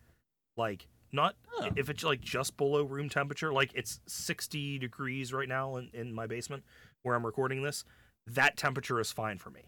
Like 0.56 0.88
not 1.12 1.36
Oh. 1.60 1.70
if 1.76 1.90
it's 1.90 2.04
like 2.04 2.22
just 2.22 2.58
below 2.58 2.84
room 2.84 3.08
temperature, 3.10 3.54
like 3.54 3.72
it's 3.76 4.00
60 4.08 4.80
degrees 4.80 5.32
right 5.32 5.48
now 5.48 5.76
in, 5.78 5.90
in 5.94 6.14
my 6.14 6.26
basement 6.26 6.64
where 7.04 7.16
I'm 7.16 7.26
recording 7.26 7.62
this, 7.62 7.86
that 8.26 8.58
temperature 8.58 9.00
is 9.00 9.12
fine 9.12 9.38
for 9.38 9.52
me. 9.52 9.62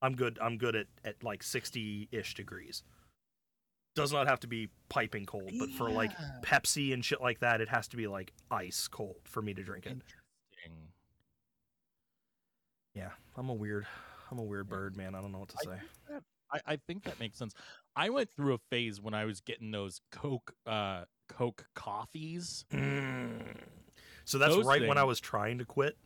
I'm 0.00 0.14
good. 0.14 0.38
I'm 0.40 0.56
good 0.58 0.76
at, 0.76 0.86
at 1.04 1.22
like 1.22 1.42
60 1.42 2.08
ish 2.10 2.34
degrees. 2.34 2.82
Does 3.98 4.12
not 4.12 4.26
have 4.28 4.40
to 4.40 4.46
be 4.46 4.68
piping 4.88 5.26
cold, 5.26 5.50
but 5.58 5.70
for 5.70 5.90
like 5.90 6.10
Yeah. 6.12 6.40
Pepsi 6.42 6.92
and 6.94 7.04
shit 7.04 7.20
like 7.20 7.40
that, 7.40 7.60
it 7.60 7.68
has 7.68 7.88
to 7.88 7.96
be 7.96 8.06
like 8.06 8.32
ice 8.50 8.88
cold 8.88 9.16
for 9.24 9.42
me 9.42 9.52
to 9.54 9.62
drink 9.62 9.86
it. 9.86 9.90
Interesting. 9.92 10.88
Yeah, 12.94 13.10
I'm 13.36 13.48
a 13.48 13.54
weird, 13.54 13.86
I'm 14.30 14.38
a 14.38 14.42
weird 14.44 14.68
bird, 14.68 14.96
man. 14.96 15.14
I 15.14 15.20
don't 15.20 15.32
know 15.32 15.38
what 15.40 15.50
to 15.50 15.56
I 15.60 15.64
say. 15.64 15.70
think 15.80 15.90
that- 16.08 16.22
I, 16.50 16.72
I 16.72 16.76
think 16.86 17.02
that 17.04 17.20
makes 17.20 17.36
sense. 17.36 17.52
I 17.94 18.08
went 18.08 18.30
through 18.30 18.54
a 18.54 18.58
phase 18.70 19.02
when 19.02 19.12
I 19.12 19.26
was 19.26 19.40
getting 19.42 19.70
those 19.70 20.00
Coke 20.10 20.54
uh 20.66 21.04
Coke 21.28 21.66
coffees. 21.74 22.64
Mm. 22.72 23.54
So 24.24 24.38
that's 24.38 24.54
Those 24.54 24.64
right 24.64 24.80
when 24.88 24.96
I 24.96 25.02
things- 25.02 25.08
was 25.08 25.20
trying 25.20 25.58
to 25.58 25.66
quit. 25.66 25.98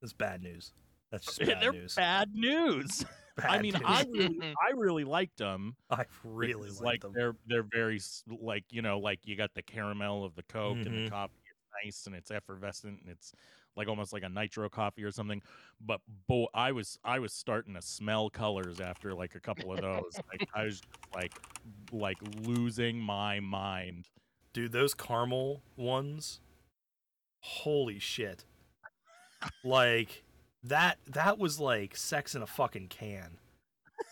That's 0.00 0.12
bad 0.12 0.42
news. 0.42 0.72
That's 1.10 1.24
just 1.26 1.38
bad 1.40 1.60
They're 1.60 1.72
news. 1.72 1.94
bad 1.96 2.34
news. 2.34 3.04
I 3.42 3.60
mean. 3.60 3.74
I 3.84 4.04
really, 4.12 4.38
I 4.68 4.70
really 4.74 5.04
liked 5.04 5.38
them. 5.38 5.76
I 5.90 6.04
really 6.22 6.62
because, 6.68 6.80
like 6.80 6.86
like 6.86 7.00
them. 7.02 7.12
they're 7.14 7.34
they're 7.46 7.66
very 7.72 8.00
like 8.40 8.64
you 8.70 8.82
know 8.82 8.98
like 8.98 9.20
you 9.24 9.36
got 9.36 9.54
the 9.54 9.62
caramel 9.62 10.24
of 10.24 10.34
the 10.34 10.42
Coke 10.44 10.76
and 10.78 10.86
Mhm. 10.86 11.04
the 11.04 11.10
coffee. 11.10 11.34
It's 11.44 11.84
nice 11.84 12.06
and 12.06 12.14
it's 12.14 12.30
effervescent 12.30 13.00
and 13.02 13.10
it's 13.10 13.32
like 13.76 13.88
almost 13.88 14.12
like 14.12 14.22
a 14.22 14.28
nitro 14.28 14.68
coffee 14.68 15.02
or 15.02 15.10
something. 15.10 15.42
But 15.80 16.00
boy, 16.28 16.46
I 16.54 16.72
was 16.72 16.98
I 17.04 17.18
was 17.18 17.32
starting 17.32 17.74
to 17.74 17.82
smell 17.82 18.30
colors 18.30 18.80
after 18.80 19.12
like 19.14 19.34
a 19.34 19.40
couple 19.40 19.72
of 19.72 19.80
those. 19.80 20.18
like 20.30 20.48
I 20.54 20.64
was 20.64 20.80
like 21.14 21.32
like 21.92 22.18
losing 22.42 22.98
my 22.98 23.40
mind. 23.40 24.08
Dude, 24.52 24.70
those 24.72 24.94
caramel 24.94 25.62
ones, 25.76 26.40
holy 27.40 27.98
shit. 27.98 28.44
like 29.64 30.23
that 30.64 30.98
that 31.06 31.38
was 31.38 31.60
like 31.60 31.96
sex 31.96 32.34
in 32.34 32.42
a 32.42 32.46
fucking 32.46 32.88
can. 32.88 33.38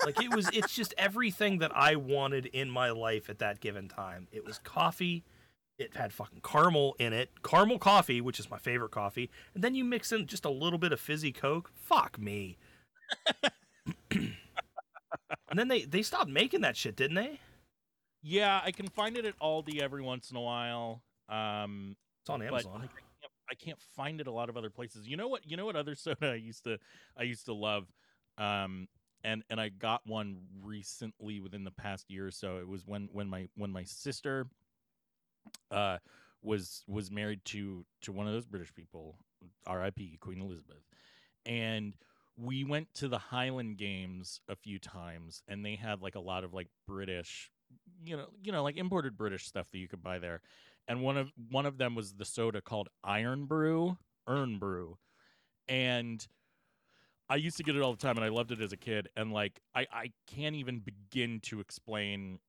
Like 0.04 0.22
it 0.22 0.34
was 0.34 0.48
it's 0.52 0.74
just 0.74 0.94
everything 0.96 1.58
that 1.58 1.72
I 1.74 1.96
wanted 1.96 2.46
in 2.46 2.70
my 2.70 2.90
life 2.90 3.28
at 3.28 3.38
that 3.40 3.60
given 3.60 3.88
time. 3.88 4.28
It 4.30 4.44
was 4.44 4.58
coffee, 4.58 5.24
it 5.78 5.96
had 5.96 6.12
fucking 6.12 6.40
caramel 6.42 6.94
in 6.98 7.12
it. 7.12 7.30
Caramel 7.42 7.78
coffee, 7.78 8.20
which 8.20 8.38
is 8.38 8.50
my 8.50 8.58
favorite 8.58 8.90
coffee, 8.90 9.30
and 9.54 9.64
then 9.64 9.74
you 9.74 9.84
mix 9.84 10.12
in 10.12 10.26
just 10.26 10.44
a 10.44 10.50
little 10.50 10.78
bit 10.78 10.92
of 10.92 11.00
fizzy 11.00 11.32
coke. 11.32 11.70
Fuck 11.74 12.18
me. 12.18 12.58
and 14.10 14.34
then 15.54 15.68
they 15.68 15.82
they 15.82 16.02
stopped 16.02 16.30
making 16.30 16.60
that 16.62 16.76
shit, 16.76 16.96
didn't 16.96 17.16
they? 17.16 17.40
Yeah, 18.22 18.60
I 18.64 18.70
can 18.70 18.88
find 18.88 19.16
it 19.16 19.24
at 19.24 19.38
Aldi 19.40 19.80
every 19.80 20.02
once 20.02 20.30
in 20.30 20.36
a 20.36 20.40
while. 20.40 21.02
Um, 21.28 21.96
It's 22.22 22.30
on 22.30 22.40
Amazon. 22.42 22.82
like, 22.82 22.90
I 23.52 23.54
can't, 23.54 23.78
find 23.94 24.20
it 24.20 24.26
a 24.26 24.32
lot 24.32 24.48
of 24.48 24.56
other 24.56 24.70
places. 24.70 25.06
You 25.06 25.16
know 25.16 25.28
what? 25.28 25.48
You 25.48 25.56
know 25.56 25.66
what 25.66 25.76
other 25.76 25.94
soda 25.96 26.30
I 26.30 26.34
used 26.34 26.64
to 26.64 26.78
I 27.16 27.24
used 27.24 27.44
to 27.46 27.52
love, 27.52 27.86
um, 28.38 28.88
and 29.22 29.42
and 29.50 29.60
I 29.60 29.68
got 29.68 30.00
one 30.06 30.38
recently 30.62 31.38
within 31.40 31.64
the 31.64 31.70
past 31.70 32.10
year 32.10 32.26
or 32.26 32.30
so. 32.30 32.56
It 32.56 32.66
was 32.66 32.86
when 32.86 33.08
when 33.12 33.28
my 33.28 33.48
when 33.56 33.70
my 33.70 33.84
sister, 33.84 34.46
uh, 35.70 35.98
was 36.42 36.82
was 36.88 37.10
married 37.10 37.44
to 37.46 37.84
to 38.02 38.12
one 38.12 38.26
of 38.26 38.32
those 38.32 38.46
British 38.46 38.74
people, 38.74 39.18
R.I.P. 39.66 40.18
Queen 40.20 40.40
Elizabeth, 40.40 40.82
and 41.46 41.94
we 42.36 42.64
went 42.64 42.92
to 42.94 43.08
the 43.08 43.18
Highland 43.18 43.76
Games 43.76 44.40
a 44.48 44.56
few 44.56 44.78
times, 44.78 45.42
and 45.46 45.64
they 45.64 45.76
had 45.76 46.00
like 46.00 46.14
a 46.14 46.20
lot 46.20 46.44
of 46.44 46.54
like 46.54 46.68
British, 46.86 47.50
you 48.02 48.16
know, 48.16 48.26
you 48.42 48.52
know, 48.52 48.62
like 48.62 48.76
imported 48.76 49.16
British 49.16 49.46
stuff 49.46 49.70
that 49.70 49.78
you 49.78 49.88
could 49.88 50.02
buy 50.02 50.18
there. 50.18 50.40
And 50.88 51.02
one 51.02 51.16
of 51.16 51.32
one 51.50 51.66
of 51.66 51.78
them 51.78 51.94
was 51.94 52.14
the 52.14 52.24
soda 52.24 52.60
called 52.60 52.88
Irn-Bru, 53.06 53.96
Earn 54.26 54.58
Brew, 54.58 54.98
and 55.68 56.26
I 57.28 57.36
used 57.36 57.56
to 57.56 57.62
get 57.62 57.76
it 57.76 57.82
all 57.82 57.92
the 57.92 57.98
time, 57.98 58.16
and 58.16 58.24
I 58.24 58.28
loved 58.28 58.52
it 58.52 58.60
as 58.60 58.72
a 58.72 58.76
kid. 58.76 59.08
And 59.16 59.32
like, 59.32 59.60
I 59.74 59.86
I 59.92 60.12
can't 60.26 60.56
even 60.56 60.80
begin 60.80 61.40
to 61.44 61.60
explain 61.60 62.40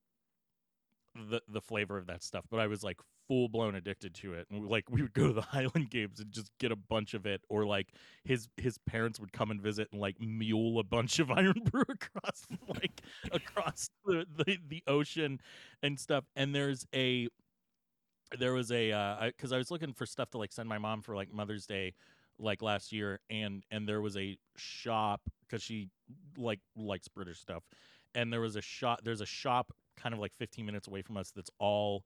the 1.14 1.40
the 1.48 1.60
flavor 1.60 1.96
of 1.96 2.06
that 2.06 2.22
stuff, 2.22 2.44
but 2.50 2.60
I 2.60 2.66
was 2.66 2.82
like 2.82 2.98
full 3.28 3.48
blown 3.48 3.74
addicted 3.74 4.14
to 4.14 4.34
it. 4.34 4.46
And 4.50 4.68
like 4.68 4.90
we 4.90 5.02
would 5.02 5.14
go 5.14 5.28
to 5.28 5.32
the 5.32 5.40
Highland 5.42 5.90
Games 5.90 6.20
and 6.20 6.30
just 6.32 6.50
get 6.58 6.72
a 6.72 6.76
bunch 6.76 7.14
of 7.14 7.26
it, 7.26 7.40
or 7.48 7.64
like 7.64 7.88
his 8.24 8.48
his 8.56 8.78
parents 8.78 9.20
would 9.20 9.32
come 9.32 9.50
and 9.50 9.60
visit 9.60 9.88
and 9.92 10.00
like 10.00 10.20
mule 10.20 10.78
a 10.78 10.84
bunch 10.84 11.18
of 11.18 11.30
Iron 11.30 11.60
Brew 11.70 11.84
across 11.88 12.46
like 12.68 13.02
across 13.32 13.88
the, 14.04 14.26
the 14.36 14.58
the 14.68 14.82
ocean 14.86 15.40
and 15.82 15.98
stuff. 15.98 16.24
And 16.36 16.54
there's 16.54 16.86
a 16.94 17.28
there 18.38 18.52
was 18.52 18.70
a 18.72 18.92
uh 18.92 19.26
because 19.26 19.52
I 19.52 19.58
was 19.58 19.70
looking 19.70 19.92
for 19.92 20.06
stuff 20.06 20.30
to 20.30 20.38
like 20.38 20.52
send 20.52 20.68
my 20.68 20.78
mom 20.78 21.02
for 21.02 21.14
like 21.14 21.32
Mother's 21.32 21.66
Day 21.66 21.94
like 22.38 22.62
last 22.62 22.92
year 22.92 23.20
and 23.30 23.62
and 23.70 23.88
there 23.88 24.00
was 24.00 24.16
a 24.16 24.36
shop 24.56 25.20
because 25.42 25.62
she 25.62 25.88
like 26.36 26.60
likes 26.76 27.08
British 27.08 27.38
stuff 27.38 27.62
and 28.14 28.32
there 28.32 28.40
was 28.40 28.56
a 28.56 28.62
shop 28.62 29.00
there's 29.04 29.20
a 29.20 29.26
shop 29.26 29.72
kind 29.96 30.12
of 30.12 30.20
like 30.20 30.34
15 30.34 30.66
minutes 30.66 30.88
away 30.88 31.02
from 31.02 31.16
us 31.16 31.30
that's 31.30 31.50
all 31.58 32.04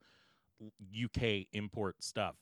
UK 0.93 1.47
import 1.53 2.03
stuff 2.03 2.35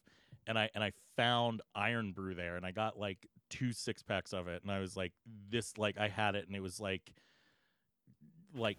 and 0.47 0.57
I 0.57 0.69
and 0.75 0.83
I 0.83 0.91
found 1.15 1.61
Irn-Bru 1.75 2.35
there 2.35 2.57
and 2.57 2.65
I 2.65 2.71
got 2.71 2.99
like 2.99 3.27
two 3.49 3.71
six 3.71 4.03
packs 4.03 4.33
of 4.33 4.47
it 4.47 4.61
and 4.63 4.71
I 4.71 4.79
was 4.79 4.97
like 4.97 5.13
this 5.49 5.77
like 5.77 5.97
I 5.97 6.09
had 6.09 6.35
it 6.35 6.47
and 6.47 6.55
it 6.55 6.61
was 6.61 6.79
like 6.79 7.13
like 8.55 8.77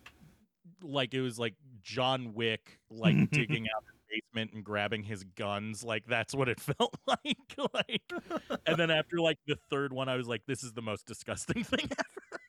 like 0.82 1.14
it 1.14 1.22
was 1.22 1.38
like 1.38 1.54
John 1.82 2.34
Wick 2.34 2.78
like 2.90 3.30
digging 3.30 3.66
out 3.74 3.84
basement 4.10 4.52
and 4.54 4.64
grabbing 4.64 5.02
his 5.02 5.24
guns 5.36 5.84
like 5.84 6.04
that's 6.06 6.34
what 6.34 6.48
it 6.48 6.60
felt 6.60 6.96
like 7.06 7.36
like 7.74 8.02
and 8.66 8.76
then 8.76 8.90
after 8.90 9.20
like 9.20 9.38
the 9.46 9.56
third 9.70 9.92
one 9.92 10.08
I 10.08 10.16
was 10.16 10.28
like 10.28 10.42
this 10.46 10.62
is 10.62 10.72
the 10.72 10.82
most 10.82 11.06
disgusting 11.06 11.64
thing 11.64 11.88
ever 11.90 12.40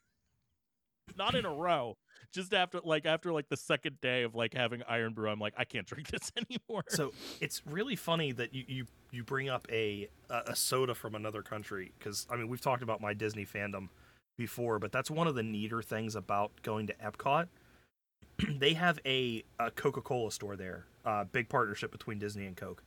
not 1.18 1.36
in 1.36 1.46
a 1.46 1.54
row 1.54 1.98
just 2.32 2.54
after 2.54 2.80
like 2.84 3.06
after 3.06 3.34
like 3.34 3.50
the 3.50 3.58
second 3.58 4.00
day 4.02 4.24
of 4.24 4.36
like 4.36 4.54
having 4.54 4.84
iron 4.88 5.14
brew 5.14 5.30
I'm 5.30 5.40
like 5.40 5.54
I 5.58 5.66
can't 5.66 5.86
drink 5.88 6.08
this 6.08 6.32
anymore 6.38 6.84
So 6.88 7.12
it's 7.42 7.62
really 7.66 7.96
funny 7.96 8.32
that 8.34 8.54
you 8.54 8.64
you, 8.68 8.86
you 9.12 9.24
bring 9.24 9.50
up 9.50 9.66
a 9.72 10.08
a 10.30 10.56
soda 10.56 10.94
from 10.94 11.16
another 11.16 11.42
country 11.42 11.92
because 11.98 12.28
I 12.30 12.36
mean 12.36 12.48
we've 12.48 12.62
talked 12.62 12.84
about 12.84 13.02
my 13.02 13.14
Disney 13.14 13.46
fandom 13.46 13.90
before, 14.38 14.80
but 14.80 14.92
that's 14.92 15.12
one 15.12 15.28
of 15.28 15.36
the 15.36 15.44
neater 15.44 15.82
things 15.82 16.16
about 16.16 16.52
going 16.64 16.88
to 16.88 16.94
Epcot. 16.96 17.48
they 18.60 18.74
have 18.74 19.00
a, 19.06 19.44
a 19.60 19.72
Coca 19.72 20.02
Cola 20.02 20.32
store 20.32 20.56
there, 20.56 20.86
uh, 21.06 21.24
big 21.26 21.50
partnership 21.50 21.92
between 21.92 22.20
Disney 22.20 22.46
and 22.46 22.56
Coke, 22.58 22.84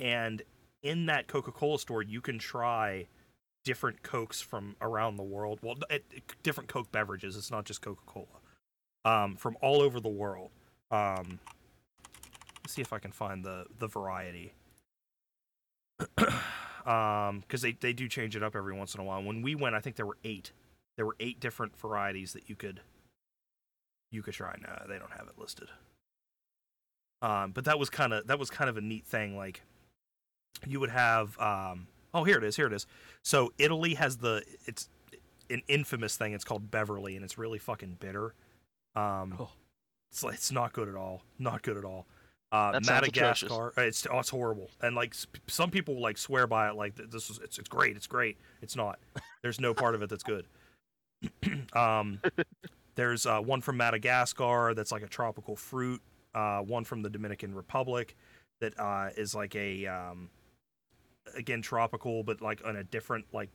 and 0.00 0.42
in 0.82 1.06
that 1.06 1.26
Coca 1.26 1.52
Cola 1.52 1.78
store 1.78 2.02
you 2.02 2.20
can 2.20 2.38
try 2.38 3.06
different 3.64 4.02
cokes 4.02 4.40
from 4.40 4.76
around 4.80 5.16
the 5.16 5.22
world. 5.22 5.58
Well, 5.62 5.76
it, 5.90 6.04
it- 6.10 6.22
different 6.42 6.68
Coke 6.68 6.90
beverages. 6.92 7.36
It's 7.36 7.50
not 7.50 7.64
just 7.64 7.82
Coca 7.82 8.02
Cola, 8.06 8.26
um, 9.04 9.36
from 9.36 9.56
all 9.60 9.82
over 9.82 10.00
the 10.00 10.08
world. 10.08 10.50
Um, 10.90 11.40
Let's 12.62 12.74
see 12.74 12.82
if 12.82 12.92
I 12.92 12.98
can 12.98 13.12
find 13.12 13.44
the 13.44 13.64
the 13.78 13.86
variety. 13.88 14.52
um, 16.86 17.40
because 17.40 17.62
they 17.62 17.72
they 17.72 17.94
do 17.94 18.08
change 18.08 18.36
it 18.36 18.42
up 18.42 18.54
every 18.54 18.74
once 18.74 18.94
in 18.94 19.00
a 19.00 19.04
while. 19.04 19.22
When 19.22 19.40
we 19.40 19.54
went, 19.54 19.74
I 19.74 19.80
think 19.80 19.96
there 19.96 20.04
were 20.06 20.18
eight. 20.22 20.52
There 20.96 21.06
were 21.06 21.16
eight 21.18 21.40
different 21.40 21.78
varieties 21.78 22.34
that 22.34 22.50
you 22.50 22.56
could 22.56 22.80
you 24.12 24.22
could 24.22 24.34
try. 24.34 24.54
No, 24.60 24.84
they 24.86 24.98
don't 24.98 25.12
have 25.12 25.28
it 25.28 25.38
listed. 25.38 25.68
Um, 27.22 27.50
but 27.52 27.64
that 27.64 27.78
was 27.78 27.90
kind 27.90 28.12
of 28.12 28.26
that 28.28 28.38
was 28.38 28.50
kind 28.50 28.70
of 28.70 28.76
a 28.76 28.80
neat 28.80 29.04
thing. 29.06 29.36
Like 29.36 29.62
you 30.66 30.80
would 30.80 30.90
have 30.90 31.38
um. 31.40 31.86
Oh, 32.14 32.24
here 32.24 32.38
it 32.38 32.44
is. 32.44 32.56
Here 32.56 32.66
it 32.66 32.72
is. 32.72 32.86
So 33.22 33.52
Italy 33.58 33.94
has 33.94 34.16
the 34.18 34.42
it's 34.66 34.88
an 35.50 35.62
infamous 35.68 36.16
thing. 36.16 36.32
It's 36.32 36.44
called 36.44 36.70
Beverly, 36.70 37.16
and 37.16 37.24
it's 37.24 37.36
really 37.38 37.58
fucking 37.58 37.96
bitter. 38.00 38.34
Um, 38.96 39.34
Oh. 39.38 39.50
it's 40.10 40.22
like, 40.24 40.34
it's 40.34 40.50
not 40.52 40.72
good 40.72 40.88
at 40.88 40.94
all. 40.94 41.22
Not 41.38 41.62
good 41.62 41.76
at 41.76 41.84
all. 41.84 42.06
Uh. 42.50 42.80
Madagascar, 42.86 43.74
uh, 43.76 43.82
it's 43.82 44.06
oh, 44.10 44.18
it's 44.20 44.30
horrible, 44.30 44.70
and 44.80 44.96
like 44.96 45.10
s- 45.10 45.26
some 45.48 45.70
people 45.70 46.00
like 46.00 46.16
swear 46.16 46.46
by 46.46 46.68
it, 46.70 46.76
like 46.76 46.94
this 46.96 47.28
is 47.28 47.38
it's 47.44 47.58
it's 47.58 47.68
great, 47.68 47.94
it's 47.94 48.06
great. 48.06 48.38
It's 48.62 48.74
not. 48.74 48.98
There's 49.42 49.60
no 49.60 49.74
part 49.74 49.94
of 49.94 50.02
it 50.02 50.08
that's 50.08 50.22
good. 50.24 50.46
um, 51.74 52.20
there's 52.94 53.26
uh, 53.26 53.40
one 53.40 53.60
from 53.60 53.76
Madagascar 53.76 54.72
that's 54.74 54.90
like 54.92 55.02
a 55.02 55.08
tropical 55.08 55.56
fruit. 55.56 56.00
Uh, 56.38 56.60
one 56.60 56.84
from 56.84 57.02
the 57.02 57.10
Dominican 57.10 57.52
Republic 57.52 58.14
that 58.60 58.78
uh, 58.78 59.08
is 59.16 59.34
like 59.34 59.56
a 59.56 59.86
um, 59.86 60.30
again 61.36 61.62
tropical, 61.62 62.22
but 62.22 62.40
like 62.40 62.60
on 62.64 62.76
a 62.76 62.84
different 62.84 63.24
like 63.32 63.50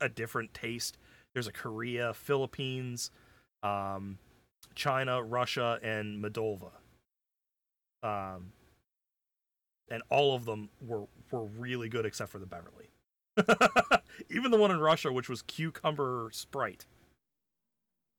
a 0.00 0.08
different 0.08 0.54
taste. 0.54 0.96
There's 1.34 1.46
a 1.46 1.52
Korea, 1.52 2.14
Philippines, 2.14 3.10
um, 3.62 4.18
China, 4.74 5.22
Russia, 5.22 5.78
and 5.82 6.24
Moldova. 6.24 6.70
Um, 8.02 8.52
and 9.90 10.02
all 10.08 10.34
of 10.34 10.46
them 10.46 10.70
were 10.80 11.04
were 11.30 11.44
really 11.44 11.90
good 11.90 12.06
except 12.06 12.30
for 12.30 12.38
the 12.38 12.46
Beverly. 12.46 12.88
Even 14.30 14.50
the 14.50 14.56
one 14.56 14.70
in 14.70 14.80
Russia, 14.80 15.12
which 15.12 15.28
was 15.28 15.42
cucumber 15.42 16.30
Sprite, 16.32 16.86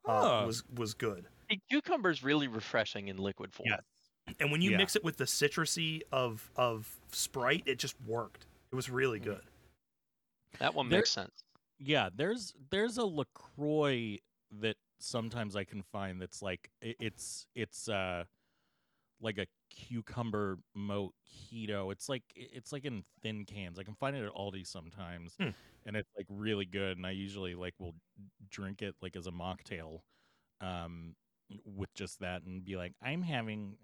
uh, 0.08 0.22
Huh. 0.22 0.46
was 0.46 0.63
was 0.70 0.94
good. 0.94 1.26
Hey, 1.52 1.60
Cucumber's 1.70 2.24
really 2.24 2.48
refreshing 2.48 3.10
in 3.10 3.18
liquid 3.18 3.54
form. 3.54 3.68
Yes. 3.70 3.82
And 4.40 4.52
when 4.52 4.62
you 4.62 4.72
Yeah. 4.72 4.78
mix 4.78 4.96
it 4.96 5.04
with 5.04 5.18
the 5.18 5.26
citrusy 5.26 6.02
of 6.12 6.50
of 6.56 7.00
Sprite, 7.12 7.64
it 7.66 7.78
just 7.78 8.00
worked. 8.02 8.48
It 8.72 8.76
was 8.76 8.90
really 8.90 9.20
Mhm. 9.20 9.26
good. 9.26 9.50
That 10.60 10.74
one 10.74 10.90
There- 10.90 11.00
makes 11.00 11.12
sense. 11.12 11.44
Yeah, 11.80 12.10
there's 12.14 12.54
there's 12.70 12.98
a 12.98 13.06
LaCroix 13.06 14.20
that 14.52 14.78
sometimes 15.00 15.56
I 15.58 15.66
can 15.66 15.82
find 15.84 16.22
that's 16.22 16.42
like 16.42 16.72
i- 16.84 16.96
it's 17.00 17.48
it's 17.56 17.90
uh 17.90 18.26
like 19.20 19.38
a 19.40 19.48
cucumber 19.70 20.60
mojito. 20.78 21.92
It's 21.92 22.10
like 22.10 22.24
it's 22.36 22.72
like 22.72 22.86
in 22.86 23.04
thin 23.22 23.46
cans. 23.46 23.80
I 23.80 23.84
can 23.84 23.96
find 23.96 24.16
it 24.16 24.26
at 24.26 24.34
Aldi 24.34 24.66
sometimes, 24.68 25.36
Hmm. 25.38 25.50
and 25.86 25.98
it's 25.98 26.10
like 26.16 26.28
really 26.30 26.66
good. 26.66 26.98
And 26.98 27.06
I 27.06 27.12
usually 27.12 27.56
like 27.56 27.80
will 27.80 27.96
drink 28.50 28.82
it 28.82 28.96
like 29.02 29.16
as 29.18 29.28
a 29.28 29.32
mocktail, 29.32 30.04
um, 30.62 31.16
with 31.66 31.94
just 31.94 32.20
that, 32.20 32.44
and 32.44 32.64
be 32.64 32.76
like, 32.78 32.94
I'm 33.02 33.22
having 33.22 33.76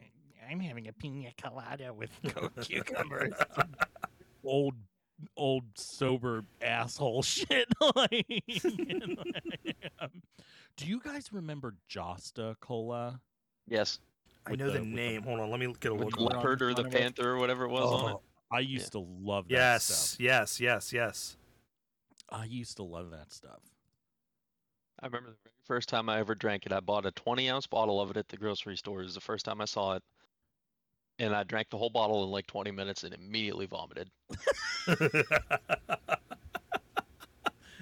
I'm 0.50 0.60
having 0.60 0.88
a 0.88 0.94
pina 0.94 1.30
colada 1.42 1.94
with 1.94 2.10
co- 2.28 2.50
cucumbers. 2.62 3.34
old 4.44 4.76
old 5.36 5.64
sober 5.76 6.44
asshole 6.62 7.22
shit. 7.24 7.68
like, 7.96 8.26
um, 10.00 10.10
do 10.78 10.86
you 10.86 11.00
guys 11.00 11.34
remember 11.34 11.76
Josta 11.90 12.56
Cola? 12.60 13.20
Yes. 13.68 14.00
I 14.46 14.52
know 14.56 14.68
the, 14.68 14.74
the- 14.74 14.80
with 14.80 14.90
the- 14.90 14.96
name. 14.96 15.24
Hold 15.24 15.40
on, 15.40 15.50
let 15.52 15.60
me 15.60 15.74
get 15.80 15.92
a 15.92 15.96
With 15.96 16.06
look. 16.06 16.16
the 16.18 16.24
Leopard 16.24 16.36
on 16.36 16.38
it. 16.38 16.38
leopard 16.38 16.62
or 16.62 16.74
the 16.74 16.82
front 16.84 16.96
it? 16.96 17.00
panther 17.02 17.32
or 17.32 17.38
whatever 17.38 17.66
it 17.66 17.70
was 17.72 17.92
on 17.92 18.12
it. 18.12 18.14
Oh, 18.14 18.22
I 18.50 18.60
used 18.60 18.94
to 18.94 19.00
love 19.00 19.48
that 19.50 19.54
yes, 19.54 19.84
stuff. 19.84 20.20
yes, 20.22 20.60
yes, 20.62 20.94
yes. 20.94 21.38
I 22.30 22.46
used 22.46 22.78
to 22.78 22.84
love 22.84 23.12
that 23.12 23.34
stuff. 23.34 23.60
I 25.02 25.08
remember 25.08 25.32
the 25.32 25.38
very 25.44 25.54
first 25.68 25.90
time 25.90 26.10
I 26.10 26.20
ever 26.20 26.36
drank 26.36 26.66
it. 26.66 26.72
I 26.74 26.80
bought 26.80 27.06
a 27.06 27.12
20 27.12 27.50
ounce 27.50 27.68
bottle 27.68 28.02
of 28.02 28.10
it 28.12 28.18
at 28.18 28.30
the 28.30 28.38
grocery 28.38 28.78
store. 28.78 29.02
It 29.02 29.06
was 29.06 29.16
the 29.16 29.22
first 29.22 29.46
time 29.46 29.62
I 29.62 29.66
saw 29.66 29.94
it. 29.96 30.04
And 31.20 31.36
I 31.36 31.44
drank 31.44 31.70
the 31.70 31.78
whole 31.78 31.90
bottle 31.92 32.24
in 32.24 32.32
like 32.32 32.48
20 32.48 32.72
minutes 32.72 33.04
and 33.04 33.14
immediately 33.14 33.68
vomited. 33.68 34.10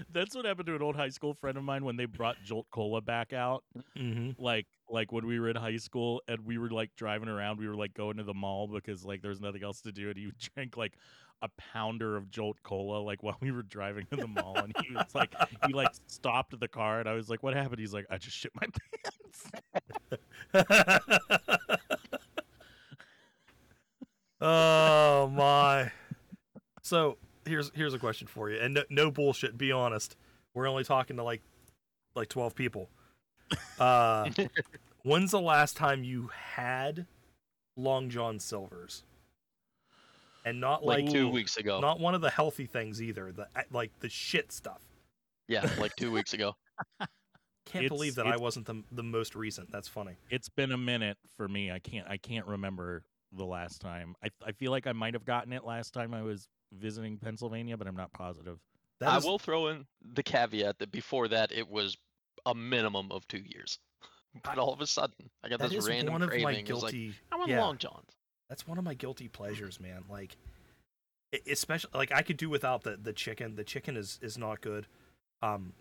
That's 0.10 0.36
what 0.36 0.46
happened 0.46 0.68
to 0.68 0.76
an 0.76 0.82
old 0.82 0.96
high 0.96 1.10
school 1.10 1.34
friend 1.34 1.58
of 1.58 1.64
mine 1.64 1.86
when 1.86 1.98
they 1.98 2.06
brought 2.06 2.42
Jolt 2.42 2.68
Cola 2.72 3.02
back 3.02 3.34
out. 3.34 3.64
hmm 3.96 4.32
Like 4.38 4.68
like 4.90 5.12
when 5.12 5.26
we 5.26 5.40
were 5.40 5.50
in 5.50 5.56
high 5.56 5.78
school 5.78 6.22
and 6.28 6.46
we 6.46 6.58
were 6.58 6.70
like 6.70 6.92
driving 6.98 7.30
around, 7.30 7.60
we 7.60 7.68
were 7.68 7.76
like 7.76 7.94
going 7.94 8.18
to 8.18 8.24
the 8.24 8.34
mall 8.34 8.68
because 8.68 9.06
like 9.06 9.22
there 9.22 9.30
was 9.30 9.42
nothing 9.42 9.64
else 9.64 9.82
to 9.82 9.92
do, 9.92 10.10
and 10.10 10.18
he 10.18 10.32
drank 10.56 10.78
like 10.78 10.98
a 11.42 11.50
pounder 11.58 12.16
of 12.16 12.32
Jolt 12.32 12.58
Cola 12.64 13.00
like 13.00 13.22
while 13.24 13.38
we 13.40 13.52
were 13.52 13.64
driving 13.64 14.06
to 14.12 14.18
the 14.18 14.28
mall, 14.28 14.58
and 14.58 14.74
he 14.84 14.94
was 14.94 15.14
like 15.14 15.34
he 15.68 15.74
like 15.74 15.92
stopped 16.08 16.60
the 16.60 16.68
car, 16.68 17.00
and 17.00 17.10
I 17.10 17.14
was 17.14 17.30
like, 17.30 17.44
"What 17.44 17.54
happened?" 17.54 17.80
He's 17.80 17.94
like, 17.94 18.06
"I 18.10 18.18
just 18.18 18.36
shit 18.36 18.52
my 18.56 18.68
pants." 20.54 21.12
oh 24.42 25.28
my. 25.28 25.92
So 26.82 27.18
here's 27.46 27.72
here's 27.74 27.94
a 27.94 28.00
question 28.00 28.28
for 28.28 28.50
you, 28.50 28.60
and 28.60 28.74
no, 28.76 28.84
no 28.90 29.12
bullshit. 29.12 29.58
Be 29.58 29.72
honest. 29.72 30.16
We're 30.54 30.68
only 30.68 30.84
talking 30.84 31.18
to 31.18 31.24
like 31.24 31.42
like 32.16 32.30
twelve 32.30 32.56
people. 32.56 32.90
Uh, 33.80 34.30
when's 35.04 35.32
the 35.32 35.42
last 35.42 35.76
time 35.78 36.04
you 36.04 36.30
had 36.34 37.06
Long 37.76 38.10
John 38.10 38.40
Silver's? 38.40 39.04
And 40.46 40.62
not 40.62 40.86
like 40.86 41.04
like, 41.04 41.12
two 41.14 41.28
Ooh. 41.28 41.32
weeks 41.32 41.58
ago. 41.58 41.80
not 41.82 42.00
one 42.00 42.14
of 42.16 42.22
the 42.22 42.30
healthy 42.30 42.66
things 42.68 43.02
either. 43.02 43.32
The 43.32 43.48
like 43.72 43.92
the 44.00 44.10
shit 44.10 44.52
stuff. 44.52 44.82
Yeah, 45.48 45.68
like 45.80 45.96
two 45.96 46.12
weeks 46.12 46.34
ago. 46.34 46.56
Can't 47.66 47.86
It's- 47.86 47.90
believe 47.90 48.16
that 48.16 48.28
I 48.28 48.38
wasn't 48.38 48.68
the 48.68 48.84
the 48.92 49.04
most 49.04 49.36
recent. 49.36 49.72
That's 49.72 49.88
funny. 49.88 50.18
It's 50.30 50.50
been 50.50 50.72
a 50.72 50.78
minute 50.78 51.18
for 51.36 51.48
me. 51.48 51.72
I 51.72 51.80
can't 51.80 52.08
I 52.08 52.18
can't 52.18 52.46
remember 52.46 53.04
the 53.32 53.46
last 53.46 53.82
time. 53.82 54.16
I 54.24 54.30
I 54.46 54.52
feel 54.52 54.70
like 54.72 54.86
I 54.88 54.92
might 54.94 55.16
have 55.16 55.26
gotten 55.26 55.52
it 55.52 55.64
last 55.66 55.94
time 55.94 56.14
I 56.14 56.22
was 56.22 56.48
visiting 56.72 57.18
Pennsylvania, 57.18 57.76
but 57.76 57.88
I'm 57.88 57.96
not 57.96 58.14
positive. 58.14 58.60
That 59.00 59.10
I 59.10 59.18
is- 59.18 59.26
will 59.26 59.40
throw 59.40 59.68
in 59.68 59.86
the 60.14 60.22
caveat 60.24 60.78
that 60.80 60.92
before 60.92 61.28
that 61.30 61.52
it 61.52 61.68
was 61.68 61.98
a 62.46 62.54
minimum 62.54 63.12
of 63.12 63.28
two 63.28 63.42
years. 63.44 63.80
But 64.44 64.58
all 64.58 64.74
of 64.74 64.82
a 64.82 64.86
sudden, 64.86 65.30
I 65.46 65.48
got 65.48 65.60
that 65.60 65.70
this 65.70 65.88
random 65.88 66.12
one 66.12 66.22
of 66.22 66.30
my 66.30 66.42
craving. 66.42 66.68
It 66.68 66.74
was 66.74 66.84
like. 66.84 66.94
I 67.32 67.38
want 67.38 67.50
yeah. 67.50 67.62
Long 67.62 67.78
Johns. 67.78 68.15
That's 68.50 68.68
one 68.68 68.78
of 68.78 68.84
my 68.84 68.94
guilty 68.94 69.28
pleasures, 69.28 69.80
man. 69.80 70.04
Like, 70.10 70.38
especially 71.50 71.92
like 71.94 72.12
I 72.12 72.22
could 72.22 72.38
do 72.38 72.50
without 72.50 72.84
the 72.84 72.98
the 73.02 73.14
chicken. 73.14 73.56
The 73.56 73.64
chicken 73.64 73.98
is 73.98 74.20
is 74.22 74.38
not 74.38 74.62
good. 74.62 74.88
Um, 75.42 75.74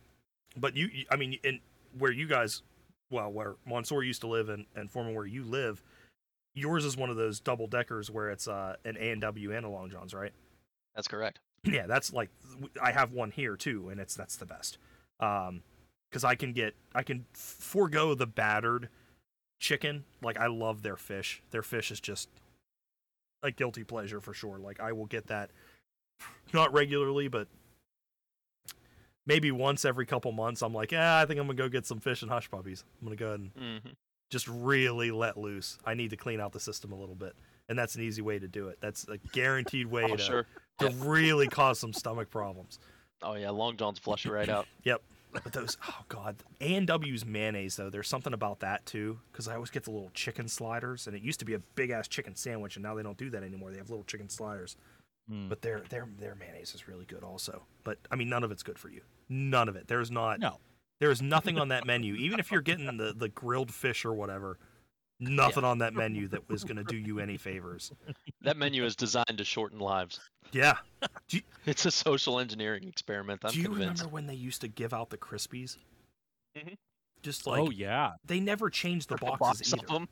but 0.57 0.77
you, 0.77 0.88
you 0.92 1.05
I 1.11 1.16
mean, 1.16 1.38
in 1.44 1.61
where 1.98 2.12
you 2.12 2.27
guys, 2.27 2.62
well, 3.11 3.31
where 3.31 3.55
Mansoor 3.66 4.03
used 4.03 4.20
to 4.22 4.27
live 4.27 4.48
and 4.48 4.66
and 4.74 4.90
Foreman 4.90 5.14
where 5.14 5.27
you 5.27 5.44
live, 5.44 5.83
yours 6.55 6.85
is 6.85 6.96
one 6.96 7.11
of 7.11 7.16
those 7.16 7.40
double 7.40 7.66
deckers 7.66 8.11
where 8.11 8.31
it's 8.31 8.48
uh 8.48 8.77
an 8.85 8.96
A 8.98 9.11
and 9.11 9.20
W 9.20 9.53
and 9.53 9.66
a 9.66 9.68
Long 9.68 9.90
John's, 9.90 10.14
right? 10.14 10.33
That's 10.94 11.09
correct. 11.09 11.40
yeah, 11.64 11.87
that's 11.87 12.12
like 12.12 12.31
I 12.83 12.92
have 12.92 13.12
one 13.12 13.31
here 13.31 13.57
too, 13.57 13.88
and 13.90 14.00
it's 14.00 14.14
that's 14.14 14.37
the 14.37 14.46
best. 14.46 14.79
Um, 15.20 15.62
because 16.11 16.24
I 16.24 16.37
can 16.37 16.53
get 16.53 16.74
I 16.94 17.03
can 17.03 17.27
forego 17.33 18.14
the 18.14 18.27
battered 18.27 18.88
chicken. 19.61 20.05
Like 20.22 20.38
I 20.38 20.46
love 20.46 20.83
their 20.83 20.96
fish. 20.96 21.42
Their 21.50 21.62
fish 21.62 21.90
is 21.90 22.00
just 22.00 22.29
a 23.44 23.52
guilty 23.52 23.85
pleasure 23.85 24.20
for 24.20 24.35
sure. 24.35 24.59
Like 24.59 24.80
I 24.80 24.90
will 24.92 25.07
get 25.07 25.28
that 25.28 25.50
not 26.52 26.72
regularly, 26.72 27.28
but 27.28 27.46
maybe 29.26 29.50
once 29.52 29.85
every 29.85 30.07
couple 30.07 30.33
months. 30.33 30.62
I'm 30.62 30.74
like, 30.74 30.90
yeah, 30.90 31.18
I 31.20 31.26
think 31.26 31.38
I'm 31.38 31.46
gonna 31.46 31.57
go 31.57 31.68
get 31.68 31.87
some 31.87 32.00
fish 32.00 32.22
and 32.22 32.30
hush 32.30 32.50
puppies. 32.50 32.85
I'm 33.00 33.07
gonna 33.07 33.16
go 33.16 33.28
ahead 33.28 33.40
and 33.40 33.50
hmm 33.57 33.90
just 34.30 34.48
really 34.48 35.12
let 35.12 35.37
loose. 35.37 35.78
I 35.85 35.94
need 35.94 36.11
to 36.11 36.16
clean 36.16 36.40
out 36.40 36.52
the 36.52 36.59
system 36.59 36.90
a 36.90 36.96
little 36.96 37.14
bit, 37.14 37.37
and 37.68 37.78
that's 37.78 37.94
an 37.94 38.02
easy 38.02 38.22
way 38.22 38.38
to 38.38 38.48
do 38.48 38.68
it. 38.68 38.78
That's 38.80 39.07
a 39.07 39.18
guaranteed 39.33 39.87
way 39.90 40.02
Oh, 40.04 40.16
to 40.16 40.22
sure. 40.22 40.46
to 40.80 40.88
really 41.04 41.46
cause 41.46 41.78
some 41.78 41.92
stomach 41.92 42.30
problems. 42.30 42.78
Oh 43.22 43.35
yeah, 43.35 43.50
Long 43.50 43.76
Johns 43.76 43.98
flush 43.98 44.26
it 44.26 44.33
right 44.33 44.48
out. 44.48 44.66
But 45.42 45.53
those, 45.53 45.77
oh 45.88 46.03
god, 46.09 46.37
A 46.61 46.75
and 46.77 46.87
W's 46.87 47.27
mayonnaise 47.27 47.77
though. 47.77 47.90
There's 47.90 48.09
something 48.09 48.33
about 48.33 48.61
that 48.61 48.87
too, 48.87 49.18
because 49.33 49.49
I 49.49 49.55
always 49.55 49.70
get 49.70 49.85
the 49.85 49.90
little 49.90 50.11
chicken 50.14 50.47
sliders, 50.49 51.07
and 51.07 51.16
it 51.16 51.23
used 51.23 51.40
to 51.40 51.44
be 51.44 51.55
a 51.55 51.59
big 51.59 51.90
ass 51.90 52.07
chicken 52.09 52.37
sandwich, 52.37 52.77
and 52.77 52.83
now 52.83 52.94
they 52.94 53.03
don't 53.03 53.18
do 53.18 53.31
that 53.31 53.42
anymore. 53.42 53.70
They 53.73 53.79
have 53.79 53.90
little 53.90 54.05
chicken 54.05 54.29
sliders, 54.29 54.77
Hmm. 55.29 55.49
but 55.49 55.62
their 55.62 55.81
their 55.88 56.07
their 56.18 56.35
mayonnaise 56.35 56.75
is 56.75 56.87
really 56.87 57.05
good 57.07 57.25
also. 57.25 57.64
But 57.83 57.99
I 58.11 58.16
mean, 58.16 58.29
none 58.29 58.44
of 58.44 58.51
it's 58.53 58.62
good 58.62 58.79
for 58.79 58.88
you. 58.90 59.01
None 59.29 59.68
of 59.68 59.77
it. 59.77 59.88
There's 59.88 60.11
not. 60.11 60.38
No. 60.38 60.59
There 61.01 61.11
is 61.11 61.20
nothing 61.20 61.59
on 61.59 61.68
that 61.68 61.85
menu, 61.87 62.14
even 62.14 62.38
if 62.38 62.53
you're 62.53 62.61
getting 62.62 62.97
the 62.97 63.12
the 63.12 63.29
grilled 63.29 63.73
fish 63.75 64.05
or 64.05 64.12
whatever. 64.12 64.59
Nothing 65.20 65.64
on 65.64 65.79
that 65.79 65.94
menu 65.94 66.29
that 66.29 66.48
was 66.48 66.64
going 66.64 66.77
to 66.77 66.85
do 66.85 66.96
you 66.96 67.20
any 67.20 67.37
favors. 67.48 67.92
That 68.42 68.57
menu 68.57 68.85
is 68.85 68.96
designed 68.96 69.38
to 69.38 69.44
shorten 69.44 69.79
lives. 69.79 70.20
Yeah. 70.53 70.74
It's 71.66 71.87
a 71.87 71.90
social 71.90 72.40
engineering 72.40 72.85
experiment. 72.87 73.40
I'm 73.42 73.50
do 73.53 73.59
you 73.59 73.64
convinced. 73.70 74.03
remember 74.03 74.12
when 74.12 74.27
they 74.27 74.35
used 74.35 74.61
to 74.61 74.68
give 74.68 74.92
out 74.92 75.09
the 75.09 75.16
Krispies? 75.16 75.79
Mhm. 76.59 76.74
Just 77.22 77.46
like 77.46 77.59
oh 77.62 77.70
yeah. 77.70 78.12
they 78.27 78.38
never 78.38 78.68
changed 78.68 79.09
the 79.09 79.14
A 79.14 79.18
boxes 79.18 79.72
box 79.72 79.85
either. 79.90 80.07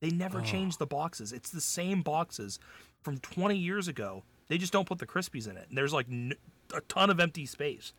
They 0.00 0.10
never 0.10 0.38
Oh. 0.40 0.44
changed 0.44 0.78
the 0.78 0.86
boxes. 0.86 1.32
It's 1.32 1.50
the 1.50 1.60
same 1.60 2.02
boxes 2.02 2.60
from 3.02 3.18
20 3.18 3.56
years 3.56 3.88
ago. 3.88 4.22
They 4.48 4.56
just 4.56 4.72
don't 4.72 4.86
put 4.86 4.98
the 4.98 5.06
Krispies 5.06 5.48
in 5.48 5.56
it. 5.56 5.68
And 5.68 5.76
there's 5.76 5.92
like 5.92 6.06
n- 6.08 6.34
a 6.72 6.80
ton 6.82 7.10
of 7.10 7.18
empty 7.18 7.44
space. 7.46 7.92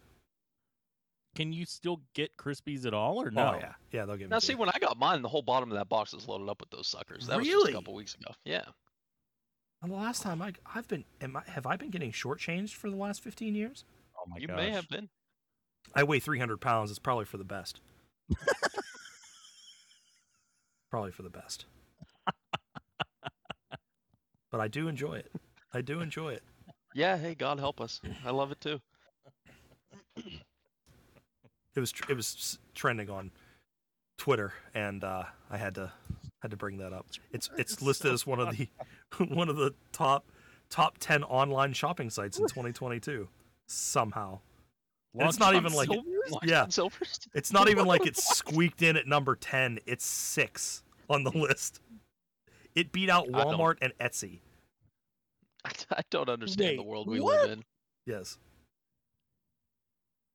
Can 1.36 1.54
you 1.54 1.66
still 1.66 2.02
get 2.14 2.36
Krispies 2.36 2.86
at 2.86 2.94
all 2.94 3.22
or 3.22 3.28
oh, 3.28 3.32
no? 3.32 3.54
Oh 3.56 3.58
yeah, 3.60 3.74
yeah. 3.92 4.06
They'll 4.06 4.18
give. 4.18 4.30
Me. 4.30 4.34
Now 4.34 4.40
see, 4.40 4.56
when 4.56 4.70
I 4.70 4.78
got 4.80 4.98
mine, 5.00 5.22
the 5.22 5.30
whole 5.30 5.42
bottom 5.42 5.72
of 5.72 5.78
that 5.78 5.88
box 5.88 6.14
is 6.14 6.28
loaded 6.28 6.50
up 6.50 6.60
with 6.60 6.70
those 6.72 6.88
suckers. 6.88 7.28
That 7.28 7.38
was 7.38 7.48
just 7.48 7.56
Really? 7.56 7.72
a 7.72 7.76
couple 7.76 7.94
weeks 7.94 8.16
ago. 8.16 8.34
Yeah. 8.44 8.64
And 9.82 9.92
the 9.92 9.96
last 9.96 10.22
time 10.22 10.42
I, 10.42 10.54
I've 10.76 10.88
been, 10.88 11.06
am 11.22 11.38
I, 11.38 11.42
have 11.48 11.66
I 11.66 11.76
been 11.76 11.90
getting 11.90 12.12
shortchanged 12.12 12.74
for 12.74 12.90
the 12.90 12.96
last 12.96 13.24
15 13.24 13.56
years? 13.56 13.86
Oh 14.18 14.24
my 14.28 14.36
god. 14.36 14.42
you 14.42 14.48
gosh. 14.48 14.58
may 14.58 14.70
have 14.72 14.90
been. 14.90 15.10
I 15.96 16.04
weigh 16.04 16.20
300 16.20 16.58
pounds. 16.62 16.92
It's 16.92 17.00
probably 17.00 17.26
for 17.26 17.38
the 17.38 17.44
best. 17.44 17.82
probably 20.92 21.12
for 21.12 21.24
the 21.24 21.30
best. 21.30 21.66
but 24.52 24.60
I 24.62 24.68
do 24.68 24.88
enjoy 24.88 25.16
it. 25.16 25.32
I 25.74 25.82
do 25.82 26.02
enjoy 26.02 26.34
it. 26.34 26.44
Yeah. 26.94 27.18
Hey, 27.18 27.34
God 27.36 27.58
help 27.58 27.82
us. 27.82 28.02
I 28.26 28.32
love 28.32 28.52
it 28.52 28.62
too. 28.62 28.82
It 31.76 31.80
was 31.80 31.94
it 32.10 32.16
was 32.16 32.60
trending 32.76 33.10
on 33.10 33.32
Twitter, 34.18 34.54
and 34.74 35.04
uh, 35.04 35.24
I 35.50 35.58
had 35.58 35.76
to 35.76 35.92
had 36.42 36.52
to 36.52 36.58
bring 36.58 36.78
that 36.78 36.94
up. 36.94 37.08
It's 37.32 37.50
it's 37.58 37.82
listed 37.82 38.12
as 38.12 38.26
one 38.26 38.40
of 38.40 38.56
the 38.58 38.68
one 39.30 39.50
of 39.50 39.56
the 39.56 39.74
top 39.92 40.26
top 40.70 40.98
10 41.00 41.24
online 41.24 41.74
shopping 41.74 42.10
sites 42.10 42.40
in 42.40 42.48
2022 42.48 43.28
somehow. 43.68 44.40
It's 45.14 45.40
not 45.40 45.56
even 45.56 45.74
like 45.74 45.90
it- 45.92 46.04
Yeah. 46.44 46.66
It's 47.34 47.52
not 47.54 47.70
even 47.70 47.86
like 47.86 48.06
it's 48.06 48.24
squeaked 48.38 48.82
in 48.82 48.96
at 48.96 49.06
number 49.06 49.36
10. 49.36 49.80
It's 49.86 50.06
6 50.06 50.84
on 51.10 51.26
the 51.26 51.32
list. 51.32 51.82
It 52.74 52.94
beat 52.94 53.10
out 53.10 53.28
Walmart 53.28 53.78
and 53.82 53.92
Etsy. 54.00 54.40
I, 55.66 55.72
I 55.92 56.02
don't 56.10 56.30
understand 56.30 56.80
the 56.80 56.84
world 56.84 57.08
we 57.10 57.20
what? 57.20 57.42
live 57.42 57.52
in. 57.52 57.64
Yes. 58.06 58.38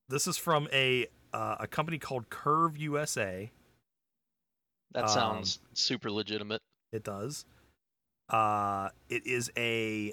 This 0.09 0.27
is 0.27 0.37
from 0.37 0.69
a 0.73 1.07
uh, 1.37 1.57
a 1.61 1.67
company 1.67 1.99
called 1.99 2.29
Curve 2.31 2.77
USA. 2.79 3.51
That 4.93 5.05
Um, 5.05 5.09
sounds 5.11 5.61
super 5.75 6.11
legitimate. 6.11 6.63
It 6.93 7.05
does. 7.05 7.45
Uh, 8.31 8.89
it 9.11 9.27
is 9.27 9.51
a. 9.57 10.13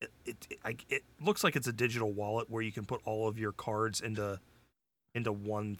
It, 0.00 0.10
it 0.26 0.58
I, 0.64 0.76
it 0.90 1.02
looks 1.20 1.42
like 1.42 1.56
it's 1.56 1.66
a 1.66 1.72
digital 1.72 2.12
wallet 2.12 2.48
where 2.50 2.62
you 2.62 2.70
can 2.70 2.84
put 2.84 3.00
all 3.04 3.26
of 3.28 3.38
your 3.38 3.52
cards 3.52 4.00
into 4.00 4.38
into 5.14 5.32
one 5.32 5.78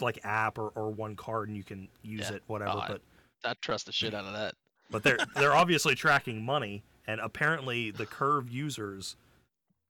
like 0.00 0.18
app 0.24 0.58
or, 0.58 0.68
or 0.70 0.90
one 0.90 1.14
card 1.14 1.48
and 1.48 1.56
you 1.56 1.62
can 1.64 1.88
use 2.02 2.28
Yeah. 2.28 2.36
it 2.36 2.42
whatever. 2.46 2.72
Oh, 2.72 2.80
I- 2.80 2.88
but 2.88 3.00
I 3.44 3.54
trust 3.62 3.86
the 3.86 3.92
shit 3.92 4.12
out 4.14 4.24
of 4.24 4.32
that. 4.32 4.54
but 4.90 5.02
they're 5.02 5.18
they're 5.36 5.54
obviously 5.54 5.94
tracking 5.94 6.44
money 6.44 6.82
and 7.06 7.20
apparently 7.20 7.90
the 7.90 8.04
Curve 8.04 8.50
users, 8.50 9.16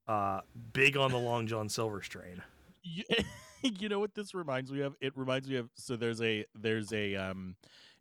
uh, 0.07 0.43
big 0.73 0.97
on 0.97 1.11
the 1.11 1.19
Long 1.19 1.47
John 1.49 1.69
Silver 1.69 2.03
strain. 2.03 2.43
You, 2.83 3.05
you 3.63 3.89
know 3.89 4.01
what 4.01 4.15
this 4.15 4.35
reminds 4.35 4.73
me 4.73 4.81
of? 4.83 4.95
It 5.01 5.13
reminds 5.17 5.49
me 5.49 5.57
of 5.57 5.71
so 5.75 5.97
there's 5.97 6.21
a 6.23 6.45
there's 6.55 6.93
a 6.93 7.17
um 7.17 7.57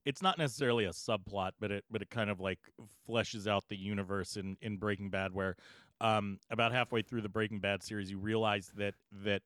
it's 0.06 0.22
not 0.22 0.38
necessarily 0.38 0.86
a 0.86 0.92
subplot 0.92 1.52
but 1.60 1.70
it 1.70 1.84
but 1.92 2.02
it 2.02 2.10
kind 2.10 2.30
of 2.30 2.40
like 2.40 2.60
fleshes 3.08 3.46
out 3.46 3.66
the 3.68 3.76
universe 3.76 4.38
in 4.38 4.56
in 4.62 4.78
breaking 4.78 5.10
bad 5.10 5.34
where 5.34 5.56
um 6.00 6.40
about 6.50 6.72
halfway 6.72 7.02
through 7.02 7.22
the 7.22 7.30
breaking 7.30 7.60
bad 7.60 7.84
series 7.84 8.10
you 8.10 8.18
realize 8.18 8.72
that 8.78 8.94
that 9.12 9.42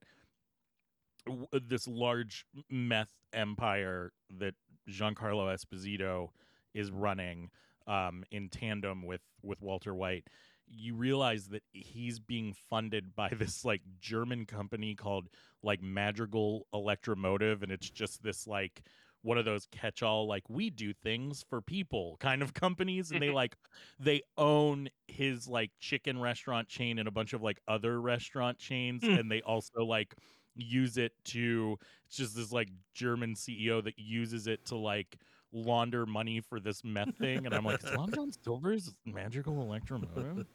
this 1.67 1.87
large 1.87 2.45
meth 2.69 3.13
empire 3.33 4.11
that 4.29 4.53
giancarlo 4.89 5.53
esposito 5.53 6.29
is 6.73 6.91
running 6.91 7.49
um 7.87 8.23
in 8.31 8.47
tandem 8.49 9.03
with 9.03 9.21
with 9.41 9.61
walter 9.61 9.95
white 9.95 10.27
you 10.71 10.95
realize 10.95 11.47
that 11.49 11.63
he's 11.73 12.19
being 12.19 12.53
funded 12.69 13.15
by 13.15 13.29
this 13.37 13.65
like 13.65 13.81
German 13.99 14.45
company 14.45 14.95
called 14.95 15.27
like 15.63 15.81
Madrigal 15.81 16.65
Electromotive, 16.73 17.63
and 17.63 17.71
it's 17.71 17.89
just 17.89 18.23
this 18.23 18.47
like 18.47 18.81
one 19.23 19.37
of 19.37 19.45
those 19.45 19.67
catch-all 19.71 20.27
like 20.27 20.43
we 20.49 20.71
do 20.71 20.93
things 20.93 21.45
for 21.47 21.61
people 21.61 22.17
kind 22.19 22.41
of 22.41 22.53
companies, 22.65 23.11
and 23.11 23.21
they 23.21 23.29
like 23.29 23.55
they 23.99 24.21
own 24.37 24.89
his 25.07 25.47
like 25.47 25.71
chicken 25.79 26.19
restaurant 26.19 26.67
chain 26.67 26.97
and 26.99 27.07
a 27.07 27.11
bunch 27.11 27.33
of 27.33 27.41
like 27.41 27.59
other 27.67 28.01
restaurant 28.01 28.57
chains, 28.57 29.03
Hmm. 29.03 29.11
and 29.13 29.31
they 29.31 29.41
also 29.41 29.85
like 29.85 30.15
use 30.55 30.97
it 30.97 31.13
to 31.23 31.77
it's 32.07 32.17
just 32.17 32.35
this 32.35 32.51
like 32.51 32.69
German 32.93 33.35
CEO 33.35 33.83
that 33.83 33.97
uses 33.97 34.47
it 34.47 34.65
to 34.65 34.75
like 34.75 35.17
launder 35.53 36.05
money 36.05 36.41
for 36.41 36.59
this 36.59 36.83
meth 36.83 37.15
thing 37.17 37.45
and 37.45 37.53
I'm 37.53 37.65
like 37.65 37.83
is 37.83 37.93
Long 37.95 38.11
John 38.11 38.31
Silver's 38.31 38.93
magical 39.05 39.61
electromotive 39.61 40.45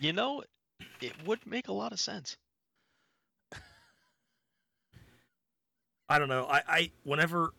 You 0.00 0.12
know, 0.12 0.42
it 1.00 1.12
would 1.24 1.46
make 1.46 1.68
a 1.68 1.72
lot 1.72 1.92
of 1.92 2.00
sense. 2.00 2.36
I 6.08 6.18
don't 6.18 6.28
know. 6.28 6.46
I, 6.50 6.62
I 6.66 6.90
whenever 7.04 7.54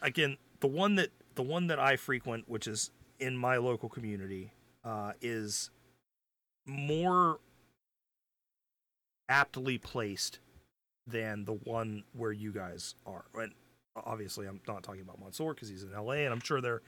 again 0.00 0.38
the 0.60 0.66
one 0.66 0.94
that 0.94 1.10
the 1.34 1.42
one 1.42 1.66
that 1.66 1.78
I 1.78 1.96
frequent, 1.96 2.48
which 2.48 2.66
is 2.66 2.90
in 3.20 3.36
my 3.36 3.58
local 3.58 3.90
community, 3.90 4.52
uh, 4.82 5.12
is 5.20 5.70
more 6.66 7.38
aptly 9.28 9.76
placed 9.76 10.38
than 11.06 11.44
the 11.44 11.52
one 11.52 12.04
where 12.12 12.32
you 12.32 12.52
guys 12.52 12.94
are. 13.06 13.24
And 13.34 13.52
obviously, 13.96 14.46
I'm 14.46 14.60
not 14.66 14.82
talking 14.82 15.02
about 15.02 15.20
Mansoor 15.20 15.54
because 15.54 15.68
he's 15.68 15.82
in 15.82 15.92
LA, 15.92 16.12
and 16.24 16.32
I'm 16.32 16.40
sure 16.40 16.60
they're 16.60 16.82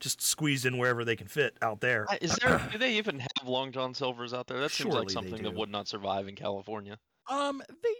just 0.00 0.20
squeezed 0.20 0.66
in 0.66 0.78
wherever 0.78 1.04
they 1.04 1.16
can 1.16 1.28
fit 1.28 1.56
out 1.62 1.80
there. 1.80 2.06
Uh, 2.10 2.16
Is 2.20 2.34
there? 2.36 2.60
do 2.72 2.78
they 2.78 2.94
even 2.94 3.20
have 3.20 3.46
Long 3.46 3.70
John 3.72 3.94
Silvers 3.94 4.34
out 4.34 4.46
there? 4.48 4.60
That 4.60 4.70
seems 4.72 4.88
Surely 4.92 5.00
like 5.06 5.10
something 5.10 5.42
that 5.44 5.54
would 5.54 5.70
not 5.70 5.86
survive 5.88 6.26
in 6.28 6.34
California. 6.34 6.98
Um, 7.30 7.62
they 7.82 7.94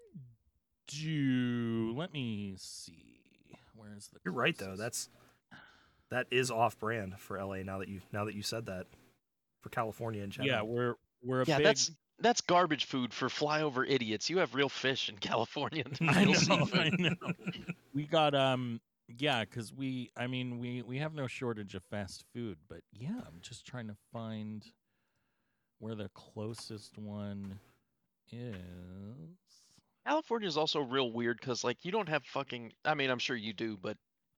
do. 0.88 1.95
Let 1.97 2.12
me 2.12 2.55
see. 2.59 3.21
Where's 3.77 4.09
the? 4.09 4.18
You're 4.25 4.35
right 4.35 4.57
though. 4.57 4.77
That's 4.77 5.09
that 6.11 6.27
is 6.31 6.51
off 6.51 6.79
brand 6.79 7.18
for 7.18 7.42
LA. 7.42 7.59
Now 7.62 7.79
that 7.79 7.88
you 7.88 8.01
now 8.12 8.25
that 8.25 8.35
you 8.35 8.42
said 8.42 8.66
that, 8.66 8.87
for 9.61 9.68
California 9.71 10.23
in 10.23 10.31
general. 10.31 10.55
yeah. 10.57 10.62
We're 10.62 10.95
we're 11.23 11.42
a 11.42 11.47
Yeah, 11.47 11.59
big. 11.59 11.66
that's 11.66 11.90
that's 12.20 12.40
garbage 12.40 12.85
food 12.85 13.12
for 13.12 13.29
flyover 13.29 13.85
idiots. 13.88 14.31
You 14.31 14.38
have 14.38 14.55
real 14.55 14.68
fish 14.68 15.09
in 15.09 15.16
California. 15.20 15.85
I 16.01 16.25
know, 16.25 16.33
seafood. 16.35 16.79
I 16.79 16.90
know. 16.98 17.14
we 17.94 18.05
got 18.07 18.35
um 18.35 18.81
yeah 19.18 19.44
because 19.44 19.75
we 19.75 20.11
i 20.16 20.27
mean 20.27 20.59
we 20.59 20.81
we 20.83 20.96
have 20.96 21.12
no 21.12 21.27
shortage 21.27 21.75
of 21.75 21.83
fast 21.90 22.25
food 22.33 22.57
but 22.68 22.81
yeah 22.92 23.11
i'm 23.27 23.40
just 23.42 23.66
trying 23.66 23.87
to 23.87 23.96
find 24.11 24.64
where 25.81 25.94
the 25.94 26.09
closest 26.14 26.96
one 26.96 27.59
is 28.31 28.57
California 30.07 30.48
is 30.48 30.57
also 30.57 30.81
real 30.81 31.12
weird 31.12 31.38
because 31.38 31.62
like 31.62 31.85
you 31.85 31.92
don't 31.92 32.09
have 32.09 32.25
fucking. 32.25 32.72
I 32.85 32.94
mean, 32.94 33.09
I'm 33.11 33.18
sure 33.20 33.37
you 33.37 33.53
do, 33.53 33.77
but 33.81 33.96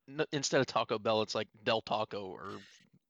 n- 0.09 0.27
instead 0.33 0.61
of 0.61 0.67
Taco 0.67 0.99
Bell, 0.99 1.23
it's 1.23 1.35
like 1.35 1.49
Del 1.65 1.81
Taco 1.81 2.27
or 2.27 2.43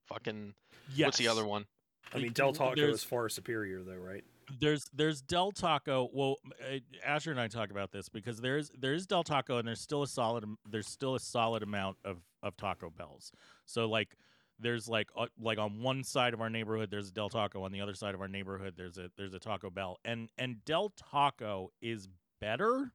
fucking 0.07 0.55
yes 0.94 1.07
what's 1.07 1.18
the 1.18 1.27
other 1.29 1.44
one? 1.44 1.64
I 2.12 2.18
mean, 2.18 2.33
Del 2.33 2.53
Taco 2.53 2.77
there's- 2.77 2.96
is 2.96 3.05
far 3.05 3.29
superior 3.29 3.83
though, 3.83 3.96
right? 3.96 4.22
There's 4.61 4.87
there's 4.92 5.20
del 5.22 5.52
taco 5.52 6.09
well 6.12 6.37
uh, 6.72 6.78
asher 7.04 7.30
and 7.30 7.40
i 7.40 7.48
talk 7.48 7.70
about 7.70 7.90
this 7.92 8.09
because 8.09 8.38
there's 8.38 8.70
there's 8.78 9.07
del 9.07 9.22
taco 9.22 9.59
and 9.59 9.66
there's 9.66 9.80
still 9.80 10.02
a 10.02 10.07
solid 10.07 10.44
there's 10.70 10.87
still 10.88 11.14
a 11.14 11.20
solid 11.20 11.62
amount 11.62 11.96
of 12.04 12.18
of 12.42 12.57
taco 12.57 12.90
bells 12.90 13.33
so 13.64 13.87
like 13.87 14.16
there's 14.59 14.88
like 14.88 15.09
uh, 15.16 15.26
like 15.40 15.59
on 15.59 15.80
one 15.80 16.04
side 16.04 16.35
of 16.35 16.40
our 16.40 16.50
neighborhood 16.50 16.90
there's 16.90 17.09
a 17.09 17.12
del 17.12 17.28
taco 17.28 17.62
on 17.62 17.72
the 17.72 17.80
other 17.80 17.94
side 17.94 18.14
of 18.14 18.20
our 18.20 18.28
neighborhood 18.28 18.74
there's 18.76 18.98
a 18.98 19.11
there's 19.16 19.35
a 19.35 19.40
taco 19.40 19.70
bell 19.70 19.98
and 20.04 20.28
and 20.38 20.64
del 20.64 20.90
taco 20.90 21.70
is 21.80 22.09
better 22.40 22.92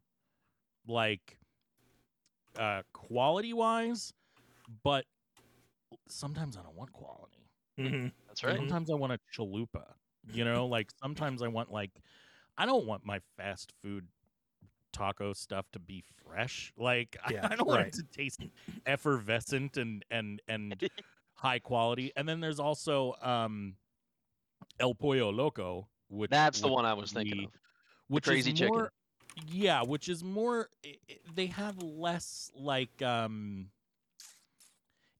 like 0.87 1.37
uh 2.57 2.81
quality 2.93 3.53
wise 3.53 4.13
but 4.83 5.05
sometimes 6.07 6.57
i 6.57 6.61
don't 6.61 6.75
want 6.75 6.91
quality 6.93 7.39
Mm-hmm. 7.79 8.07
That's 8.27 8.43
right. 8.43 8.57
Sometimes 8.57 8.89
I 8.89 8.95
want 8.95 9.13
a 9.13 9.19
chalupa. 9.35 9.83
You 10.31 10.45
know, 10.45 10.67
like 10.67 10.89
sometimes 11.01 11.41
I 11.41 11.47
want 11.47 11.71
like 11.71 11.91
I 12.57 12.65
don't 12.65 12.85
want 12.85 13.05
my 13.05 13.19
fast 13.37 13.73
food 13.81 14.07
taco 14.91 15.33
stuff 15.33 15.65
to 15.71 15.79
be 15.79 16.03
fresh. 16.25 16.73
Like 16.77 17.17
I- 17.23 17.31
Yeah, 17.33 17.47
I, 17.49 17.55
don't 17.55 17.67
want 17.67 17.87
it 17.87 17.93
to 17.93 18.03
taste 18.03 18.41
effervescent 18.85 19.77
and 19.77 20.03
and 20.11 20.41
and 20.47 20.89
high 21.33 21.59
quality. 21.59 22.11
And 22.15 22.27
then 22.27 22.39
there's 22.39 22.59
also 22.59 23.15
um 23.21 23.75
El 24.79 24.93
Pollo 24.93 25.31
Loco, 25.31 25.87
which 26.09 26.29
That's 26.31 26.59
the 26.61 26.67
which 26.67 26.73
one 26.73 26.85
I 26.85 26.93
was 26.93 27.11
thinking 27.11 27.37
we- 27.39 27.45
of. 27.45 27.51
which 28.07 28.25
crazy 28.25 28.51
is 28.51 28.59
chicken. 28.59 28.73
more, 28.75 28.91
Yeah, 29.47 29.83
which 29.83 30.09
is 30.09 30.23
more. 30.23 30.69
i- 30.85 30.97
i- 31.09 31.17
They 31.33 31.47
have 31.47 31.81
less 31.81 32.51
like 32.55 33.01
um. 33.01 33.67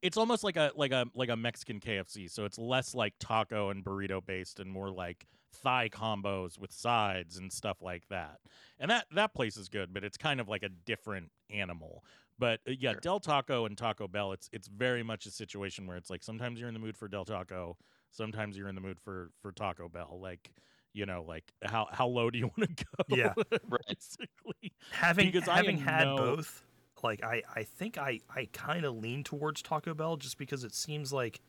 It's 0.02 0.18
almost 0.18 0.44
like 0.44 0.56
a 0.58 0.72
like 0.76 0.92
a 0.92 1.06
like 1.14 1.30
a 1.30 1.36
Mexican 1.36 1.80
KFC, 1.80 2.30
so 2.32 2.46
it's 2.46 2.58
less 2.58 2.96
like 2.96 3.14
taco 3.20 3.70
and 3.70 3.84
burrito 3.84 4.26
based, 4.26 4.60
and 4.60 4.70
more 4.72 4.90
like 4.90 5.28
thigh 5.52 5.90
combos 5.92 6.58
with 6.60 6.72
sides 6.72 7.38
and 7.38 7.52
stuff 7.52 7.82
like 7.82 8.08
that. 8.10 8.40
And 8.80 8.90
that 8.92 9.06
that 9.14 9.34
place 9.34 9.58
is 9.58 9.68
good, 9.70 9.94
but 9.94 10.04
it's 10.04 10.18
kind 10.18 10.40
of 10.40 10.48
like 10.48 10.64
a 10.64 10.70
different 10.70 11.32
animal. 11.50 12.04
But 12.38 12.62
uh, 12.68 12.72
yeah, 12.80 12.92
Sure. 12.92 13.00
Del 13.02 13.20
Taco 13.20 13.66
and 13.66 13.78
Taco 13.78 14.08
Bell, 14.08 14.32
it's 14.32 14.50
it's 14.54 14.68
very 14.68 15.04
much 15.04 15.26
a 15.26 15.32
situation 15.32 15.86
where 15.86 15.98
it's 15.98 16.10
like 16.10 16.24
sometimes 16.24 16.60
you're 16.60 16.70
in 16.70 16.74
the 16.74 16.80
mood 16.80 16.96
for 16.96 17.08
Del 17.10 17.26
Taco, 17.26 17.78
sometimes 18.12 18.58
you're 18.58 18.70
in 18.70 18.76
the 18.76 18.82
mood 18.82 19.00
for 19.00 19.32
for 19.42 19.52
Taco 19.52 19.90
Bell. 19.90 20.18
Like 20.22 20.52
you 20.94 21.06
know, 21.06 21.24
like 21.28 21.44
how 21.64 21.88
how 21.92 22.08
low 22.08 22.30
do 22.30 22.40
you 22.40 22.50
want 22.58 22.78
to 22.78 22.86
go? 22.86 23.16
Yeah. 23.16 23.34
Right. 23.68 23.82
basically. 23.88 24.74
Having 24.92 25.32
Because 25.32 25.48
having 25.50 25.78
am 25.80 25.82
had 25.84 26.06
no- 26.06 26.18
both, 26.18 26.64
like 27.04 27.24
I 27.24 27.44
I 27.56 27.64
think 27.64 27.98
I 27.98 28.20
I 28.34 28.48
kind 28.54 28.86
of 28.86 28.96
lean 28.98 29.24
towards 29.24 29.62
Taco 29.62 29.94
Bell 29.94 30.18
just 30.18 30.38
because 30.38 30.64
it 30.64 30.74
seems 30.74 31.12
like 31.14 31.40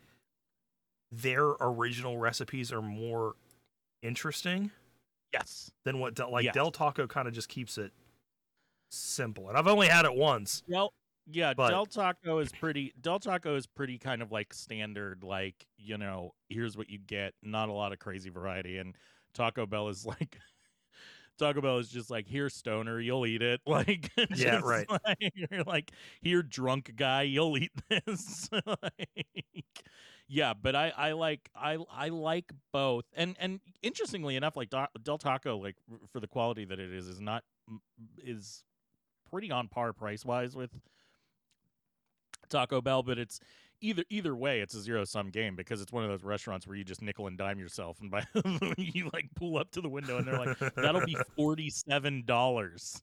their 1.12 1.44
original 1.60 2.18
recipes 2.18 2.72
are 2.72 2.82
more 2.82 3.34
interesting 4.02 4.70
Yes. 5.32 5.70
than 5.84 5.98
what 6.00 6.14
Del, 6.14 6.30
like 6.30 6.44
Yes. 6.44 6.54
Del 6.54 6.70
Taco 6.70 7.06
kind 7.06 7.26
of 7.28 7.34
just 7.34 7.48
keeps 7.48 7.78
it 7.78 7.92
simple. 8.90 9.48
And 9.48 9.56
I've 9.58 9.66
only 9.66 9.88
had 9.88 10.04
it 10.04 10.14
once. 10.14 10.62
Well, 10.68 10.92
yeah, 11.26 11.54
But- 11.54 11.70
Del 11.70 11.86
Taco 11.86 12.38
is 12.38 12.50
pretty. 12.52 12.92
Del 13.00 13.18
Taco 13.20 13.54
is 13.56 13.66
pretty 13.66 13.98
kind 13.98 14.22
of 14.22 14.32
like 14.32 14.52
standard. 14.54 15.22
Like 15.22 15.66
you 15.78 15.98
know, 15.98 16.34
here's 16.48 16.76
what 16.76 16.88
you 16.90 16.98
get. 16.98 17.34
Not 17.42 17.68
a 17.68 17.72
lot 17.72 17.92
of 17.92 17.98
crazy 17.98 18.30
variety. 18.30 18.78
And 18.78 18.96
Taco 19.34 19.66
Bell 19.66 19.88
is 19.88 20.04
like. 20.06 20.38
Taco 21.40 21.61
Bell 21.61 21.79
is 21.79 21.88
just 21.88 22.11
like 22.11 22.26
here, 22.29 22.48
stoner, 22.48 23.00
you'll 23.00 23.26
eat 23.26 23.42
it. 23.42 23.61
Like, 23.66 24.11
Yeah, 24.37 24.61
right. 24.62 24.87
like- 24.88 25.33
you're 25.35 25.64
like 25.64 25.90
here, 26.20 26.42
drunk 26.42 26.92
guy, 26.96 27.22
you'll 27.22 27.57
eat 27.59 27.72
this. 27.88 28.48
like, 28.53 29.83
yeah, 30.29 30.55
but 30.55 30.76
I, 30.76 30.92
I 30.96 31.12
like, 31.12 31.50
I, 31.57 31.79
I 31.90 32.09
like 32.11 32.53
both. 32.72 33.05
And 33.14 33.37
and 33.40 33.61
interestingly 33.83 34.37
enough, 34.37 34.57
like 34.57 34.70
Del 35.03 35.18
Taco, 35.18 35.57
like 35.57 35.74
for 36.12 36.20
the 36.20 36.29
quality 36.29 36.64
that 36.66 36.79
it 36.79 36.92
is, 36.92 37.09
is 37.09 37.20
not 37.20 37.42
is 38.22 38.62
pretty 39.31 39.50
on 39.50 39.66
par 39.68 39.92
price 39.92 40.24
wise 40.24 40.55
with 40.55 40.70
Taco 42.48 42.81
Bell, 42.81 43.03
but 43.03 43.18
it's 43.18 43.40
either 43.80 44.04
either 44.10 44.34
way, 44.34 44.60
it's 44.60 44.74
a 44.74 44.80
zero 44.80 45.04
sum 45.04 45.30
game 45.30 45.56
because 45.56 45.80
it's 45.80 45.92
one 45.92 46.04
of 46.04 46.10
those 46.10 46.24
restaurants 46.24 46.66
where 46.66 46.76
you 46.76 46.84
just 46.84 47.02
nickel 47.02 47.26
and 47.26 47.36
dime 47.38 47.58
yourself, 47.58 48.00
and 48.00 48.10
by 48.10 48.24
you 48.76 49.10
like 49.12 49.26
pull 49.34 49.56
up 49.58 49.70
to 49.72 49.80
the 49.80 49.88
window 49.88 50.18
and 50.18 50.26
they're 50.26 50.38
like, 50.38 50.58
"That'll 50.76 51.04
be 51.04 51.16
forty 51.36 51.70
seven 51.70 52.24
dollars." 52.26 53.02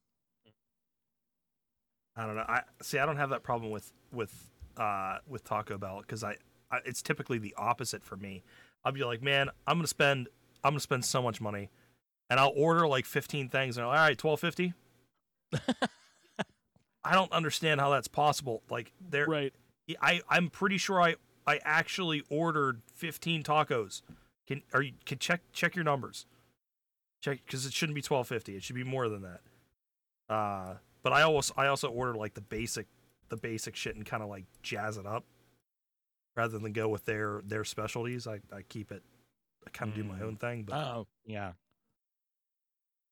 I 2.15 2.25
don't 2.25 2.35
know. 2.35 2.45
I 2.47 2.61
see. 2.81 2.97
I 2.99 3.05
don't 3.05 3.17
have 3.17 3.29
that 3.29 3.43
problem 3.43 3.71
with 3.71 3.91
with 4.11 4.33
uh 4.77 5.17
with 5.27 5.43
Taco 5.43 5.77
Bell 5.77 6.01
because 6.01 6.23
I, 6.23 6.35
I 6.71 6.79
it's 6.85 7.01
typically 7.01 7.37
the 7.37 7.53
opposite 7.57 8.03
for 8.03 8.15
me. 8.15 8.43
I'll 8.83 8.91
be 8.91 9.03
like, 9.03 9.21
man, 9.21 9.49
I'm 9.67 9.77
gonna 9.77 9.87
spend 9.87 10.27
I'm 10.63 10.71
gonna 10.71 10.79
spend 10.79 11.05
so 11.05 11.21
much 11.21 11.39
money, 11.39 11.69
and 12.29 12.39
I'll 12.39 12.53
order 12.55 12.87
like 12.87 13.05
15 13.05 13.49
things, 13.49 13.77
and 13.77 13.85
like, 13.85 13.97
all 13.97 14.03
right, 14.03 14.17
12.50. 14.17 14.73
I 17.03 17.13
don't 17.13 17.31
understand 17.31 17.79
how 17.79 17.89
that's 17.91 18.07
possible. 18.07 18.63
Like 18.69 18.91
they're 19.09 19.27
Right. 19.27 19.53
I 20.01 20.21
I'm 20.29 20.49
pretty 20.49 20.77
sure 20.77 21.01
I 21.01 21.15
I 21.45 21.59
actually 21.63 22.23
ordered 22.29 22.81
15 22.95 23.43
tacos. 23.43 24.01
Can 24.47 24.61
are 24.73 24.81
you 24.81 24.93
can 25.05 25.17
check 25.19 25.41
check 25.53 25.75
your 25.75 25.83
numbers. 25.85 26.25
Check 27.21 27.39
because 27.45 27.65
it 27.65 27.73
shouldn't 27.73 27.95
be 27.95 28.01
12.50. 28.01 28.49
It 28.55 28.63
should 28.63 28.75
be 28.75 28.83
more 28.83 29.09
than 29.09 29.21
that. 29.23 29.41
Uh, 30.33 30.75
but 31.03 31.13
I 31.13 31.23
also 31.23 31.53
I 31.57 31.67
also 31.67 31.89
ordered 31.89 32.17
like 32.17 32.33
the 32.33 32.41
basic 32.41 32.87
the 33.29 33.37
basic 33.37 33.75
shit 33.75 33.95
and 33.95 34.05
kind 34.05 34.21
of 34.23 34.29
like 34.29 34.45
jazz 34.61 34.97
it 34.97 35.05
up 35.05 35.23
rather 36.35 36.59
than 36.59 36.73
go 36.73 36.87
with 36.89 37.05
their 37.05 37.41
their 37.45 37.63
specialties. 37.63 38.27
I 38.27 38.39
I 38.53 38.61
keep 38.67 38.91
it. 38.91 39.03
I 39.65 39.69
kind 39.71 39.89
of 39.91 39.95
do 39.95 40.03
my 40.03 40.19
Mm. 40.19 40.21
own 40.23 40.35
thing, 40.37 40.63
but 40.63 40.75
Oh, 40.75 41.07
yeah. 41.25 41.53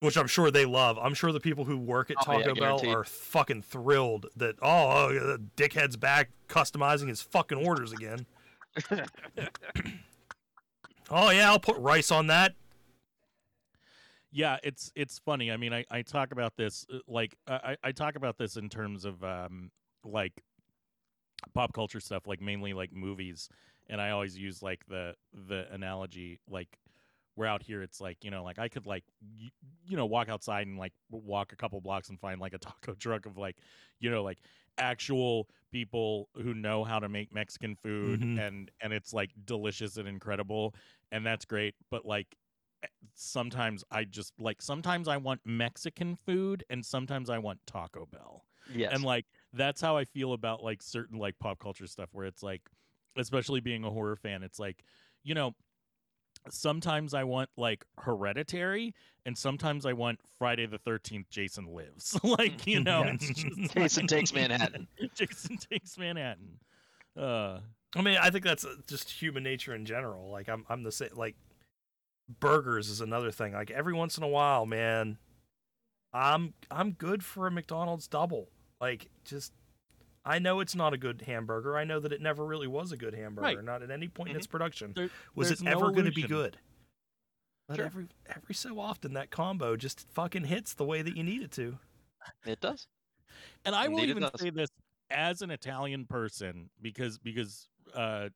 Which 0.06 0.18
I'm 0.18 0.28
sure 0.28 0.52
they 0.52 0.65
love. 0.65 0.98
I'm 1.02 1.13
sure 1.13 1.32
the 1.32 1.39
people 1.39 1.65
who 1.65 1.78
work 1.78 2.12
at 2.12 2.18
Oh, 2.28 2.32
yeah, 2.34 2.38
Taco 2.39 2.56
Bell 2.56 2.80
guaranteed. 2.80 2.96
are 2.96 3.04
fucking 3.04 3.62
thrilled 3.63 4.28
that 4.36 4.56
oh, 4.62 5.12
the 5.13 5.41
dickhead's 5.58 5.98
back 5.98 6.30
customizing 6.47 7.08
his 7.10 7.22
fucking 7.22 7.58
orders 7.66 7.91
again. 7.91 8.26
oh 11.10 11.30
yeah, 11.30 11.49
I'll 11.49 11.60
put 11.60 11.78
rice 11.78 12.12
on 12.12 12.28
that. 12.28 12.53
Yeah, 14.32 14.58
it's 14.64 14.91
it's 14.95 15.20
funny. 15.20 15.51
I 15.51 15.58
mean, 15.58 15.74
I, 15.74 15.86
I 15.89 16.01
talk 16.01 16.32
about 16.32 16.58
this 16.58 16.86
uh, 16.93 16.97
like 17.08 17.36
I, 17.47 17.78
I 17.84 17.91
talk 17.91 18.16
about 18.16 18.38
this 18.38 18.58
in 18.58 18.70
terms 18.70 19.06
of 19.06 19.24
um 19.24 19.72
like 20.03 20.43
pop 21.53 21.74
culture 21.74 21.99
stuff, 21.99 22.28
like 22.28 22.41
mainly 22.41 22.74
like 22.74 22.93
movies, 22.93 23.47
and 23.88 24.01
I 24.01 24.10
always 24.10 24.38
use 24.38 24.62
like 24.62 24.86
the 24.88 25.16
the 25.47 25.68
analogy 25.72 26.39
like 26.49 26.68
we're 27.36 27.46
out 27.46 27.62
here. 27.64 27.82
It's 27.82 28.00
like 28.02 28.24
you 28.24 28.32
know, 28.32 28.44
like 28.44 28.60
I 28.60 28.68
could 28.70 28.86
like 28.86 29.04
y- 29.22 29.52
you 29.86 29.98
know 29.98 30.06
walk 30.06 30.30
outside 30.30 30.68
and 30.68 30.78
like 30.78 30.94
walk 31.10 31.52
a 31.54 31.56
couple 31.56 31.80
blocks 31.82 32.10
and 32.10 32.20
find 32.20 32.40
like 32.40 32.54
a 32.54 32.58
taco 32.60 32.94
truck 32.94 33.26
of 33.26 33.38
like 33.38 33.58
you 34.00 34.10
know 34.10 34.24
like 34.24 34.40
actual 34.78 35.50
people 35.72 36.30
who 36.36 36.54
know 36.54 36.84
how 36.84 37.00
to 37.00 37.10
make 37.10 37.34
Mexican 37.34 37.76
food 37.76 38.22
Mhm. 38.22 38.40
and 38.40 38.72
and 38.82 38.94
it's 38.94 39.14
like 39.14 39.32
delicious 39.46 39.98
and 39.98 40.08
incredible 40.08 40.76
and 41.12 41.26
that's 41.26 41.46
great 41.46 41.76
but 41.90 42.06
like 42.06 42.36
eh, 42.84 42.88
sometimes 43.14 43.84
I 43.92 44.04
just 44.04 44.34
like 44.40 44.62
sometimes 44.62 45.08
I 45.08 45.18
want 45.18 45.42
Mexican 45.46 46.16
food 46.16 46.64
and 46.70 46.86
sometimes 46.86 47.30
I 47.30 47.38
want 47.38 47.60
Taco 47.66 48.06
Bell 48.06 48.46
yeah 48.74 48.90
and 48.92 49.04
like 49.04 49.26
that's 49.54 49.82
how 49.82 49.96
I 49.98 50.06
feel 50.06 50.34
about 50.34 50.64
like 50.64 50.82
certain 50.82 51.18
like 51.20 51.38
pop 51.40 51.60
culture 51.60 51.88
stuff 51.88 52.10
where 52.12 52.26
it's 52.26 52.44
like 52.44 52.62
especially 53.18 53.60
being 53.62 53.84
a 53.84 53.90
horror 53.92 54.16
fan 54.16 54.44
it's 54.44 54.60
like 54.60 54.84
you 55.24 55.34
know 55.34 55.56
sometimes 56.50 57.14
I 57.14 57.24
want 57.24 57.50
like 57.58 57.86
hereditary 58.00 58.93
and 59.26 59.38
sometimes 59.38 59.86
I 59.86 59.93
want 59.93 60.20
Friday 60.38 60.66
the 60.66 60.80
13th 60.80 61.26
Jason 61.30 61.74
lives 61.74 62.18
like 62.24 62.66
you 62.68 62.82
know 62.84 63.04
Yeah. 63.04 63.14
it's 63.14 63.28
just 63.30 63.74
Jason 63.74 64.04
like- 64.04 64.10
takes 64.10 64.34
Manhattan. 64.34 64.88
Jason 65.16 65.58
takes 65.58 65.98
Manhattan 65.98 66.60
uh 67.18 67.60
I 67.98 68.02
mean, 68.02 68.18
I 68.22 68.30
think 68.30 68.43
that's 68.43 68.66
uh, 68.66 68.76
just 68.88 69.10
human 69.10 69.41
nature 69.43 69.74
in 69.74 69.86
general. 69.86 70.30
Like 70.30 70.50
I'm 70.50 70.66
I'm 70.68 70.84
the 70.84 70.91
same. 70.91 71.12
Like 71.16 71.36
burgers 72.41 72.89
is 72.89 73.00
another 73.00 73.32
thing. 73.32 73.54
Like 73.54 73.72
every 73.72 73.93
once 73.93 74.18
in 74.18 74.24
a 74.24 74.28
while, 74.28 74.66
man, 74.66 75.18
I'm 76.12 76.54
I'm 76.70 76.91
good 76.91 77.24
for 77.24 77.48
a 77.48 77.52
McDonald's 77.52 78.08
double. 78.08 78.50
Like 78.82 79.08
just. 79.24 79.54
I 80.26 80.39
know 80.39 80.59
it's 80.59 80.76
not 80.76 80.93
a 80.93 80.97
good 80.97 81.21
hamburger. 81.28 81.78
I 81.78 81.84
know 81.84 81.99
that 81.99 82.11
it 82.11 82.19
never 82.21 82.43
really 82.45 82.67
was 82.67 82.91
a 82.91 82.97
good 82.97 83.13
hamburger. 83.13 83.45
Right. 83.57 83.63
Not 83.63 83.84
at 83.84 83.91
any 83.91 84.07
point 84.07 84.32
in 84.32 84.36
its 84.36 84.47
production 84.47 84.93
there- 84.95 85.09
was 85.36 85.51
it 85.51 85.61
no 85.61 85.71
ever 85.71 85.91
going 85.91 86.05
to 86.05 86.11
be 86.11 86.23
good. 86.23 86.57
But 87.67 87.78
Sure. 87.78 87.86
every 87.86 88.07
every 88.28 88.55
so 88.55 88.80
often 88.80 89.13
that 89.13 89.32
combo 89.32 89.76
just 89.76 90.07
fucking 90.11 90.45
hits 90.45 90.73
the 90.73 90.86
way 90.86 91.01
that 91.01 91.15
you 91.15 91.23
need 91.23 91.41
it 91.41 91.51
to. 91.53 91.78
It 92.45 92.59
does. 92.59 92.88
and 93.65 93.76
I 93.76 93.88
will 93.88 93.97
Indeed 93.99 94.09
it 94.17 94.17
even 94.17 94.30
say 94.38 94.49
this 94.51 94.69
as 95.11 95.41
an 95.41 95.51
Italian 95.51 96.05
person 96.05 96.69
because 96.82 97.17
because 97.19 97.67
uh, 97.95 98.30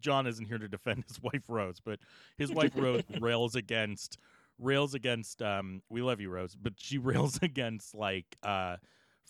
John 0.00 0.26
isn't 0.26 0.44
here 0.46 0.58
to 0.58 0.68
defend 0.68 1.04
his 1.08 1.20
wife 1.22 1.42
Rose, 1.48 1.80
but 1.84 1.98
his 2.36 2.50
wife 2.52 2.72
Rose 2.76 3.02
rails 3.20 3.54
against 3.56 4.18
rails 4.58 4.94
against 4.94 5.40
um 5.42 5.82
we 5.88 6.02
love 6.02 6.20
you 6.20 6.30
Rose, 6.30 6.56
but 6.56 6.72
she 6.76 6.98
rails 7.12 7.38
against 7.42 7.94
like 7.94 8.36
uh 8.42 8.76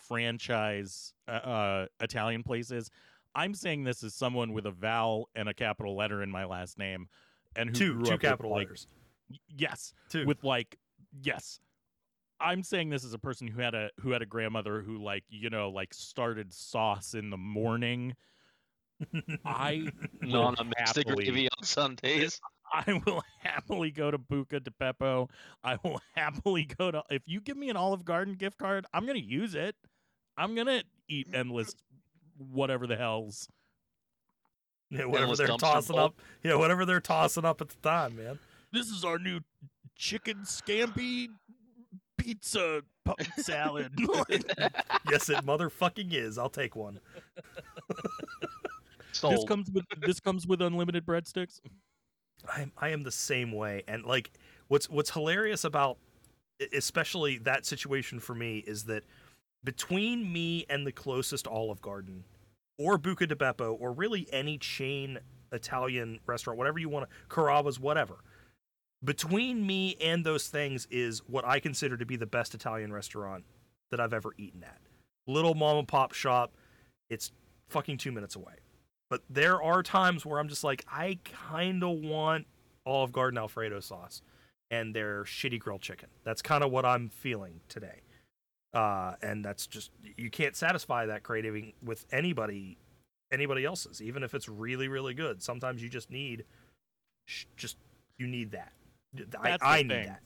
franchise 0.07 1.13
uh, 1.27 1.31
uh 1.31 1.87
Italian 2.01 2.43
places. 2.43 2.91
I'm 3.35 3.55
saying 3.55 3.85
this 3.85 4.03
as 4.03 4.15
someone 4.15 4.53
with 4.53 4.67
a 4.67 4.71
vowel 4.71 5.29
and 5.35 5.49
a 5.49 5.55
capital 5.55 5.97
letter 5.97 6.23
in 6.23 6.31
my 6.31 6.45
last 6.45 6.79
name 6.79 7.09
and 7.57 7.71
who 7.71 7.75
two 7.75 7.93
grew 7.95 8.05
two 8.05 8.11
up 8.13 8.13
with, 8.15 8.21
capital 8.23 8.51
like, 8.53 8.67
letters. 8.67 8.87
y- 9.31 9.37
yes, 9.57 9.93
Two. 10.09 10.27
with 10.27 10.43
like 10.45 10.79
yes 11.23 11.61
i'm 12.41 12.63
saying 12.63 12.89
this 12.91 13.03
as 13.05 13.15
a 13.15 13.19
person 13.19 13.49
who 13.49 13.61
had 13.61 13.75
a 13.75 13.91
who 14.01 14.11
had 14.13 14.23
a 14.23 14.27
grandmother 14.27 14.81
who 14.83 14.99
like 15.03 15.25
you 15.29 15.51
know 15.51 15.71
like 15.71 15.93
started 15.93 16.53
sauce 16.53 17.15
in 17.15 17.31
the 17.31 17.37
morning 17.37 18.15
i 19.45 19.89
will 20.23 20.29
Non 20.31 20.55
a 20.59 20.65
mixed 20.65 20.97
happily- 20.97 21.25
gravy 21.25 21.49
on 21.59 21.65
Sundays. 21.65 22.41
i 22.87 23.01
will 23.07 23.23
happily 23.43 23.91
go 23.91 24.11
to 24.11 24.19
buca 24.19 24.63
di 24.63 24.71
beppo 24.81 25.29
i 25.65 25.77
will 25.85 26.01
happily 26.15 26.65
go 26.65 26.91
to 26.91 27.03
if 27.11 27.23
you 27.27 27.41
give 27.41 27.57
me 27.57 27.71
an 27.71 27.77
olive 27.77 28.05
garden 28.05 28.35
gift 28.35 28.59
card 28.59 28.85
i'm 28.93 29.07
gonna 29.07 29.19
use 29.19 29.55
it 29.55 29.75
i'm 30.37 30.55
gonna 30.55 30.83
eat 31.09 31.29
endless 31.33 31.75
whatever 32.53 32.87
the 32.87 32.97
hell's 32.97 33.49
Yeah, 34.91 35.05
whatever 35.05 35.23
Endless 35.33 35.39
they're 35.39 35.57
tossing 35.59 35.97
bowl. 35.97 36.05
up. 36.07 36.15
Yeah, 36.43 36.55
whatever 36.55 36.87
they're 36.87 37.01
tossing 37.01 37.45
up 37.45 37.61
at 37.61 37.69
the 37.69 37.77
time, 37.83 38.17
man. 38.17 38.39
this 38.73 38.89
is 38.89 39.05
our 39.05 39.19
new 39.19 39.41
chicken 39.97 40.39
scampi 40.45 41.29
pizza 42.17 42.83
salad 43.39 43.93
yes, 45.11 45.29
it 45.29 45.45
motherfucking 45.45 46.13
is. 46.13 46.39
I'll 46.39 46.49
take 46.49 46.77
one. 46.77 47.01
this 49.23 49.45
comes 49.47 49.71
with 49.71 49.85
this 50.01 50.21
comes 50.21 50.47
with 50.47 50.63
unlimited 50.63 51.05
breadsticks 51.05 51.61
I 52.49 52.71
I 52.79 52.89
am 52.91 53.03
the 53.03 53.13
same 53.13 53.53
way. 53.53 53.83
And 53.87 54.05
like, 54.05 54.31
what's 54.69 54.89
what's 54.89 55.11
hilarious 55.11 55.65
about, 55.65 55.99
especially 56.73 57.39
that 57.39 57.67
situation 57.67 58.21
for 58.21 58.35
me, 58.35 58.59
is 58.59 58.85
that 58.85 59.05
between 59.65 60.33
me 60.33 60.65
and 60.71 60.87
the 60.87 60.93
closest 60.93 61.47
Olive 61.47 61.83
Garden, 61.83 62.25
or 62.79 62.99
Buca 62.99 63.29
di 63.29 63.35
Beppo, 63.35 63.77
or 63.79 63.93
really 63.93 64.29
any 64.33 64.59
chain 64.59 65.19
Italian 65.53 66.21
restaurant, 66.27 66.59
whatever 66.59 66.79
you 66.79 66.89
want 66.89 67.09
to, 67.09 67.35
Carrabba's, 67.35 67.81
whatever. 67.81 68.17
Between 69.03 69.65
me 69.65 69.97
and 70.01 70.25
those 70.25 70.49
things 70.49 70.89
is 70.91 71.21
what 71.27 71.45
I 71.45 71.61
consider 71.61 71.97
to 71.97 72.05
be 72.05 72.17
the 72.17 72.27
best 72.27 72.55
Italian 72.55 72.93
restaurant 72.93 73.45
that 73.91 74.01
I've 74.01 74.13
ever 74.13 74.33
eaten 74.39 74.65
at. 74.65 74.81
Little 75.27 75.55
mom 75.55 75.79
and 75.79 75.89
pop 75.89 76.13
shop. 76.13 76.53
It's 77.09 77.31
fucking 77.69 77.99
two 77.99 78.13
minutes 78.13 78.35
away. 78.35 78.55
But 79.11 79.23
there 79.31 79.63
are 79.63 79.83
times 79.83 80.27
where 80.27 80.39
I'm 80.39 80.49
just 80.49 80.65
like, 80.65 80.85
I 80.91 81.19
kind 81.25 81.83
of 81.83 81.99
want 81.99 82.47
Olive 82.85 83.13
Garden 83.13 83.39
Alfredo 83.39 83.81
sauce 83.81 84.21
and 84.71 84.95
their 84.95 85.25
shitty 85.25 85.59
grilled 85.59 85.81
chicken. 85.81 86.09
That's 86.25 86.43
kind 86.43 86.63
of 86.63 86.71
what 86.71 86.85
I'm 86.85 87.09
feeling 87.09 87.61
today. 87.69 88.03
Uh, 88.75 89.15
and 89.23 89.43
that's 89.43 89.67
just 89.67 89.91
you 90.19 90.31
can't 90.31 90.55
satisfy 90.55 91.07
that 91.07 91.23
craving 91.23 91.73
with 91.83 92.05
anybody, 92.13 92.77
anybody 93.33 93.65
else's, 93.65 94.03
even 94.03 94.23
if 94.23 94.35
it's 94.35 94.49
really, 94.49 94.89
really 94.89 95.15
good. 95.15 95.43
Sometimes 95.43 95.83
you 95.83 95.89
just 95.89 96.11
need, 96.11 96.45
sh- 97.27 97.47
just 97.57 97.79
you 98.19 98.27
need 98.27 98.51
that. 98.51 98.73
I, 99.41 99.51
That's 99.51 99.63
the 99.63 99.67
I 99.69 99.83
need 99.83 99.91
that. 99.91 100.21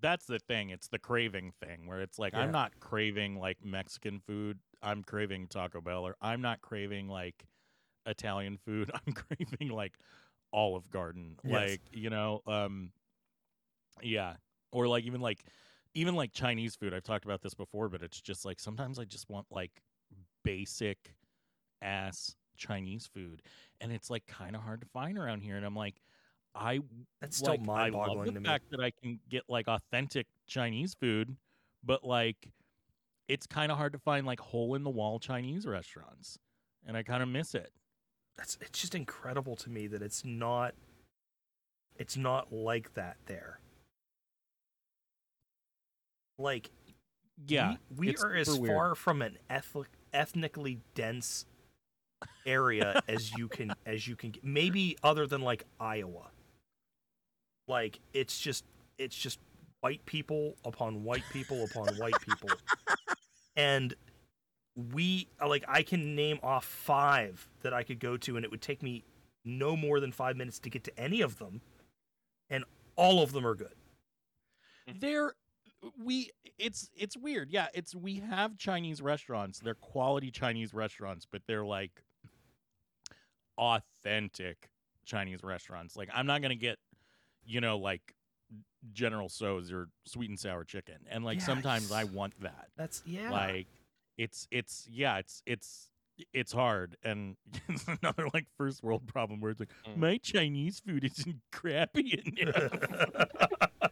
that's 0.00 0.24
the 0.24 0.38
thing. 0.38 0.70
It's 0.70 0.88
the 0.88 0.98
craving 0.98 1.52
thing 1.62 1.86
where 1.86 2.00
it's 2.00 2.18
like 2.18 2.32
Yeah. 2.32 2.40
I'm 2.40 2.52
not 2.52 2.72
craving 2.80 3.38
like 3.38 3.58
Mexican 3.62 4.18
food. 4.26 4.58
I'm 4.82 5.02
craving 5.02 5.48
Taco 5.48 5.82
Bell 5.82 6.06
or 6.06 6.16
I'm 6.22 6.40
not 6.40 6.62
craving 6.62 7.08
like 7.08 7.44
Italian 8.06 8.58
food. 8.58 8.90
I'm 9.06 9.12
craving 9.12 9.68
like 9.68 9.94
Olive 10.52 10.90
Garden. 10.90 11.36
Yes. 11.44 11.52
Like, 11.70 11.80
you 11.92 12.10
know, 12.10 12.42
um 12.46 12.90
yeah. 14.02 14.34
Or 14.72 14.88
like 14.88 15.04
even 15.04 15.20
like 15.20 15.44
even 15.94 16.14
like 16.14 16.32
Chinese 16.32 16.74
food. 16.74 16.92
I've 16.92 17.04
talked 17.04 17.24
about 17.24 17.42
this 17.42 17.54
before, 17.54 17.88
but 17.88 18.02
it's 18.02 18.20
just 18.20 18.44
like 18.44 18.58
sometimes 18.60 18.98
I 18.98 19.04
just 19.04 19.28
want 19.30 19.46
like 19.50 19.70
basic 20.44 21.14
ass 21.82 22.34
Chinese 22.56 23.06
food 23.12 23.42
and 23.80 23.90
it's 23.92 24.10
like 24.10 24.26
kind 24.26 24.54
of 24.54 24.62
hard 24.62 24.80
to 24.80 24.86
find 24.86 25.18
around 25.18 25.40
here 25.40 25.56
and 25.56 25.66
I'm 25.66 25.74
like 25.74 25.96
I 26.54 26.80
That's 27.20 27.36
still 27.36 27.54
like, 27.54 27.62
mind-boggling 27.62 28.26
the 28.26 28.32
to 28.34 28.40
me. 28.40 28.46
fact 28.46 28.70
that 28.70 28.80
I 28.80 28.90
can 28.90 29.18
get 29.28 29.42
like 29.48 29.66
authentic 29.66 30.26
Chinese 30.46 30.94
food, 30.94 31.36
but 31.82 32.04
like 32.04 32.48
it's 33.28 33.46
kind 33.46 33.72
of 33.72 33.78
hard 33.78 33.92
to 33.94 33.98
find 33.98 34.24
like 34.26 34.38
hole 34.38 34.74
in 34.74 34.84
the 34.84 34.90
wall 34.90 35.18
Chinese 35.18 35.66
restaurants, 35.66 36.38
and 36.86 36.96
I 36.96 37.02
kind 37.02 37.22
of 37.22 37.28
miss 37.28 37.54
it. 37.54 37.72
That's 38.36 38.58
it's 38.60 38.80
just 38.80 38.94
incredible 38.94 39.56
to 39.56 39.70
me 39.70 39.86
that 39.88 40.02
it's 40.02 40.24
not, 40.24 40.74
it's 41.96 42.16
not 42.16 42.52
like 42.52 42.94
that 42.94 43.16
there. 43.26 43.60
Like 46.38 46.70
Yeah, 47.46 47.76
we, 47.96 48.08
we 48.08 48.16
are 48.16 48.34
as 48.34 48.58
weird. 48.58 48.74
far 48.74 48.94
from 48.94 49.22
an 49.22 49.38
ethnic, 49.50 49.88
ethnically 50.12 50.80
dense 50.94 51.46
area 52.46 53.02
as 53.08 53.32
you 53.36 53.48
can 53.48 53.72
as 53.86 54.08
you 54.08 54.16
can 54.16 54.30
get. 54.30 54.44
Maybe 54.44 54.96
other 55.02 55.26
than 55.26 55.42
like 55.42 55.64
Iowa. 55.80 56.30
Like 57.68 58.00
it's 58.12 58.38
just 58.38 58.64
it's 58.98 59.16
just 59.16 59.38
white 59.80 60.04
people 60.06 60.56
upon 60.64 61.04
white 61.04 61.24
people 61.32 61.64
upon 61.64 61.94
white 61.96 62.20
people, 62.20 62.50
and 63.56 63.94
we 64.76 65.28
uh, 65.40 65.48
like 65.48 65.64
I 65.68 65.82
can 65.82 66.14
name 66.14 66.38
off 66.42 66.64
five 66.64 67.48
that 67.62 67.72
I 67.72 67.82
could 67.82 68.00
go 68.00 68.16
to, 68.18 68.36
and 68.36 68.44
it 68.44 68.50
would 68.50 68.62
take 68.62 68.82
me 68.82 69.04
no 69.44 69.76
more 69.76 70.00
than 70.00 70.12
five 70.12 70.36
minutes 70.36 70.58
to 70.60 70.70
get 70.70 70.84
to 70.84 70.98
any 70.98 71.20
of 71.20 71.38
them, 71.38 71.60
and 72.50 72.64
all 72.96 73.22
of 73.22 73.32
them 73.32 73.46
are 73.46 73.54
good. 73.54 73.74
Hmm. 74.88 74.98
There, 74.98 75.34
we 76.02 76.30
it's 76.58 76.90
it's 76.96 77.16
weird. 77.16 77.50
Yeah, 77.50 77.66
it's 77.74 77.94
we 77.94 78.16
have 78.16 78.56
Chinese 78.56 79.00
restaurants. 79.00 79.60
They're 79.60 79.74
quality 79.74 80.30
Chinese 80.30 80.74
restaurants, 80.74 81.26
but 81.30 81.42
they're 81.46 81.64
like 81.64 82.02
authentic 83.56 84.70
Chinese 85.04 85.44
restaurants. 85.44 85.96
Like 85.96 86.08
I'm 86.12 86.26
not 86.26 86.42
gonna 86.42 86.56
get, 86.56 86.78
you 87.44 87.60
know, 87.60 87.78
like 87.78 88.14
General 88.92 89.28
Tso's 89.28 89.72
or 89.72 89.88
sweet 90.04 90.30
and 90.30 90.38
sour 90.38 90.64
chicken, 90.64 90.96
and 91.10 91.24
like 91.24 91.40
sometimes 91.40 91.92
I 91.92 92.04
want 92.04 92.40
that. 92.40 92.68
That's 92.76 93.02
yeah. 93.06 93.30
like 93.30 93.68
it's 94.18 94.46
it's 94.50 94.86
yeah 94.90 95.18
it's 95.18 95.42
it's 95.46 95.90
it's 96.32 96.52
hard 96.52 96.96
and 97.02 97.36
it's 97.68 97.84
another 98.02 98.28
like 98.32 98.46
first 98.56 98.82
world 98.82 99.06
problem 99.06 99.40
where 99.40 99.50
it's 99.50 99.60
like 99.60 99.70
Mm. 99.86 99.96
my 99.96 100.16
chinese 100.18 100.80
food 100.80 101.04
isn't 101.04 101.36
crappy 101.52 102.22
enough 102.36 102.72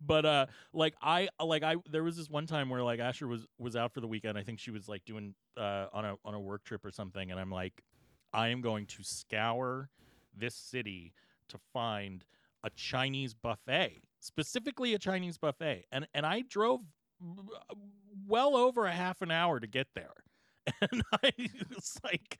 but 0.00 0.24
uh 0.24 0.46
like 0.72 0.94
i 1.02 1.28
like 1.44 1.62
i 1.62 1.76
there 1.90 2.02
was 2.04 2.16
this 2.16 2.30
one 2.30 2.46
time 2.46 2.70
where 2.70 2.82
like 2.82 3.00
asher 3.00 3.26
was 3.26 3.46
was 3.58 3.76
out 3.76 3.92
for 3.92 4.00
the 4.00 4.06
weekend 4.06 4.38
i 4.38 4.42
think 4.42 4.58
she 4.58 4.70
was 4.70 4.88
like 4.88 5.04
doing 5.04 5.34
uh 5.56 5.86
on 5.92 6.04
a 6.04 6.14
on 6.24 6.34
a 6.34 6.40
work 6.40 6.64
trip 6.64 6.84
or 6.84 6.90
something 6.90 7.30
and 7.30 7.38
i'm 7.40 7.50
like 7.50 7.82
i 8.32 8.48
am 8.48 8.60
going 8.60 8.86
to 8.86 9.02
scour 9.02 9.88
this 10.36 10.54
city 10.54 11.12
to 11.48 11.58
find 11.72 12.24
a 12.64 12.70
chinese 12.70 13.34
buffet 13.34 14.00
specifically 14.20 14.94
a 14.94 14.98
chinese 14.98 15.38
buffet 15.38 15.84
and 15.92 16.06
and 16.14 16.24
i 16.24 16.42
drove 16.48 16.80
well 18.26 18.56
over 18.56 18.86
a 18.86 18.92
half 18.92 19.22
an 19.22 19.30
hour 19.30 19.60
to 19.60 19.66
get 19.66 19.88
there 19.94 20.14
and 20.92 21.02
i 21.22 21.32
was 21.74 21.98
like 22.04 22.38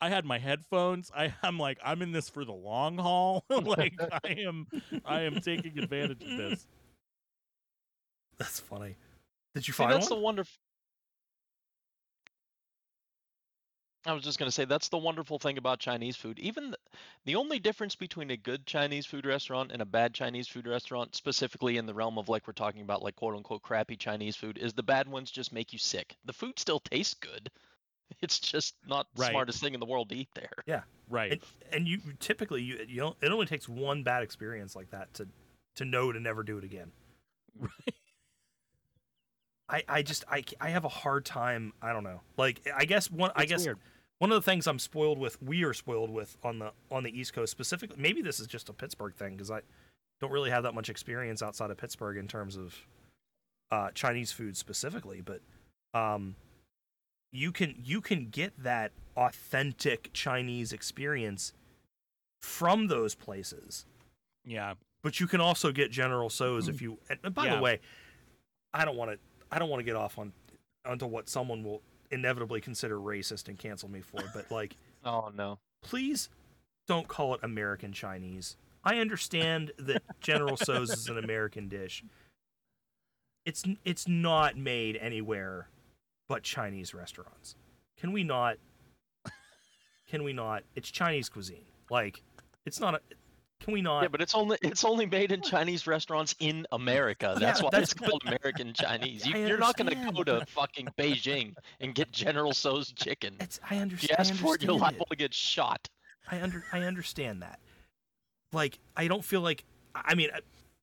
i 0.00 0.08
had 0.08 0.24
my 0.24 0.38
headphones 0.38 1.10
i 1.16 1.32
i'm 1.42 1.58
like 1.58 1.78
i'm 1.84 2.02
in 2.02 2.12
this 2.12 2.28
for 2.28 2.44
the 2.44 2.52
long 2.52 2.98
haul 2.98 3.44
like 3.50 3.94
i 4.24 4.28
am 4.30 4.66
i 5.04 5.22
am 5.22 5.40
taking 5.40 5.78
advantage 5.78 6.22
of 6.24 6.36
this 6.36 6.66
That's 8.38 8.60
funny. 8.60 8.96
Did 9.54 9.68
you 9.68 9.74
See, 9.74 9.84
find 9.84 9.92
that's 9.92 10.10
one? 10.10 10.10
the 10.10 10.16
wonderful. 10.16 10.58
I 14.04 14.12
was 14.12 14.24
just 14.24 14.38
gonna 14.38 14.50
say 14.50 14.64
that's 14.64 14.88
the 14.88 14.98
wonderful 14.98 15.38
thing 15.38 15.58
about 15.58 15.78
Chinese 15.78 16.16
food. 16.16 16.38
Even 16.40 16.72
the, 16.72 16.78
the 17.24 17.36
only 17.36 17.58
difference 17.60 17.94
between 17.94 18.30
a 18.30 18.36
good 18.36 18.66
Chinese 18.66 19.06
food 19.06 19.24
restaurant 19.26 19.70
and 19.70 19.80
a 19.80 19.86
bad 19.86 20.12
Chinese 20.12 20.48
food 20.48 20.66
restaurant, 20.66 21.14
specifically 21.14 21.76
in 21.76 21.86
the 21.86 21.94
realm 21.94 22.18
of 22.18 22.28
like 22.28 22.46
we're 22.46 22.52
talking 22.52 22.82
about 22.82 23.02
like 23.02 23.14
quote 23.14 23.36
unquote 23.36 23.62
crappy 23.62 23.96
Chinese 23.96 24.34
food, 24.34 24.58
is 24.58 24.72
the 24.72 24.82
bad 24.82 25.06
ones 25.08 25.30
just 25.30 25.52
make 25.52 25.72
you 25.72 25.78
sick. 25.78 26.16
The 26.24 26.32
food 26.32 26.58
still 26.58 26.80
tastes 26.80 27.14
good. 27.14 27.50
It's 28.20 28.38
just 28.38 28.74
not 28.86 29.06
the 29.14 29.22
Right. 29.22 29.30
smartest 29.30 29.60
thing 29.62 29.72
in 29.72 29.80
the 29.80 29.86
world 29.86 30.10
to 30.10 30.14
eat 30.16 30.28
there. 30.34 30.50
Yeah, 30.66 30.82
right. 31.08 31.32
and, 31.32 31.40
and 31.72 31.88
you 31.88 31.98
typically 32.20 32.62
you 32.62 32.84
you 32.86 33.00
don't, 33.00 33.16
it 33.22 33.32
only 33.32 33.46
takes 33.46 33.66
one 33.68 34.02
bad 34.02 34.22
experience 34.22 34.76
like 34.76 34.90
that 34.90 35.14
to 35.14 35.28
to 35.76 35.86
know 35.86 36.12
to 36.12 36.20
never 36.20 36.42
do 36.42 36.58
it 36.58 36.64
again. 36.64 36.92
Right. 37.58 37.94
I, 39.68 39.84
I 39.88 40.02
just 40.02 40.24
I, 40.30 40.44
I 40.60 40.68
have 40.70 40.84
a 40.84 40.88
hard 40.90 41.24
time 41.24 41.72
I 41.80 41.92
don't 41.94 42.04
know 42.04 42.20
like 42.36 42.60
I 42.74 42.84
guess 42.84 43.10
one 43.10 43.30
I 43.34 43.46
guess 43.46 43.64
weird. 43.64 43.78
One 44.22 44.30
of 44.30 44.36
the 44.36 44.48
things 44.48 44.68
I'm 44.68 44.78
spoiled 44.78 45.18
with 45.18 45.42
we 45.42 45.64
are 45.64 45.74
spoiled 45.74 46.08
with 46.08 46.36
on 46.44 46.60
the 46.60 46.70
on 46.92 47.02
the 47.02 47.10
East 47.10 47.32
Coast 47.32 47.50
specifically 47.50 47.96
maybe 47.98 48.22
this 48.22 48.38
is 48.38 48.46
just 48.46 48.68
a 48.68 48.72
Pittsburgh 48.72 49.12
thing 49.16 49.32
because 49.34 49.50
I 49.50 49.62
don't 50.20 50.30
really 50.30 50.50
have 50.50 50.62
that 50.62 50.74
much 50.74 50.88
experience 50.88 51.42
outside 51.42 51.72
of 51.72 51.76
Pittsburgh 51.76 52.16
in 52.16 52.28
terms 52.28 52.56
of 52.56 52.72
uh, 53.72 53.90
Chinese 53.94 54.30
food 54.30 54.56
specifically 54.56 55.22
but 55.22 55.40
um 55.92 56.36
you 57.32 57.50
can 57.50 57.74
you 57.82 58.00
can 58.00 58.28
get 58.28 58.52
that 58.62 58.92
authentic 59.16 60.10
Chinese 60.12 60.72
experience 60.72 61.52
from 62.40 62.86
those 62.86 63.16
places 63.16 63.86
Yeah. 64.46 64.74
but 65.02 65.18
you 65.18 65.26
can 65.26 65.40
also 65.40 65.72
get 65.72 65.90
General 65.90 66.30
Tso's 66.30 66.68
if 66.68 66.80
you. 66.82 66.98
And 67.10 67.34
by 67.34 67.46
Yeah. 67.46 67.56
the 67.56 67.60
way, 67.62 67.80
I 68.72 68.84
don't 68.84 68.96
want 68.96 69.10
to. 69.10 69.18
I 69.50 69.58
don't 69.58 69.68
want 69.68 69.80
to 69.80 69.84
get 69.84 69.96
off 69.96 70.16
on 70.16 70.32
onto 70.86 71.06
what 71.06 71.28
someone 71.28 71.64
will 71.64 71.82
inevitably 72.12 72.60
consider 72.60 72.98
racist 72.98 73.48
and 73.48 73.58
cancel 73.58 73.90
me 73.90 74.00
for. 74.00 74.20
But 74.34 74.50
like, 74.50 74.76
Oh 75.04 75.32
no. 75.34 75.58
please 75.82 76.28
don't 76.86 77.08
call 77.08 77.34
it 77.34 77.40
American 77.42 77.92
Chinese. 77.92 78.56
I 78.84 78.98
understand 78.98 79.72
that 79.78 80.02
General 80.20 80.56
Tso's 80.56 80.90
is 80.90 81.08
an 81.08 81.18
American 81.18 81.68
dish. 81.68 82.04
It's 83.44 83.64
it's 83.84 84.06
not 84.06 84.56
made 84.56 84.96
anywhere 84.96 85.68
but 86.28 86.42
Chinese 86.42 86.94
restaurants. 86.94 87.56
Can 87.98 88.12
we 88.12 88.24
not? 88.24 88.56
Can 90.08 90.22
we 90.24 90.32
not? 90.32 90.62
It's 90.74 90.90
Chinese 90.90 91.28
cuisine. 91.28 91.64
Like, 91.90 92.22
it's 92.64 92.80
not 92.80 92.94
a. 92.94 93.00
Can 93.62 93.72
we 93.74 93.80
not? 93.80 94.02
Yeah, 94.02 94.08
but 94.08 94.20
it's 94.20 94.34
only 94.34 94.58
it's 94.62 94.84
only 94.84 95.06
made 95.06 95.30
in 95.32 95.40
Chinese 95.42 95.86
restaurants 95.86 96.34
in 96.40 96.66
America. 96.72 97.36
That's 97.38 97.60
Yeah, 97.60 97.64
why 97.64 97.70
that's- 97.70 97.92
it's 97.92 98.00
called 98.00 98.22
American 98.26 98.72
Chinese. 98.74 99.24
You, 99.26 99.36
you're 99.38 99.58
not 99.58 99.76
gonna 99.76 100.10
go 100.12 100.24
to 100.24 100.44
fucking 100.46 100.88
Beijing 100.98 101.54
and 101.80 101.94
get 101.94 102.10
General 102.10 102.52
Tso's 102.52 102.92
chicken. 102.92 103.36
It's 103.40 103.60
I 103.70 103.76
If 103.76 103.82
understand. 103.82 104.10
you 104.10 104.16
ask 104.18 104.34
for 104.34 104.54
it, 104.56 104.62
you're 104.62 104.74
liable 104.74 105.06
to 105.06 105.16
get 105.16 105.32
shot. 105.32 105.88
I 106.30 106.40
under 106.40 106.64
I 106.72 106.80
understand 106.80 107.42
that. 107.42 107.60
Like 108.52 108.78
I 108.96 109.06
don't 109.08 109.24
feel 109.24 109.40
like 109.42 109.64
I 109.94 110.14
mean 110.14 110.30
I, 110.34 110.40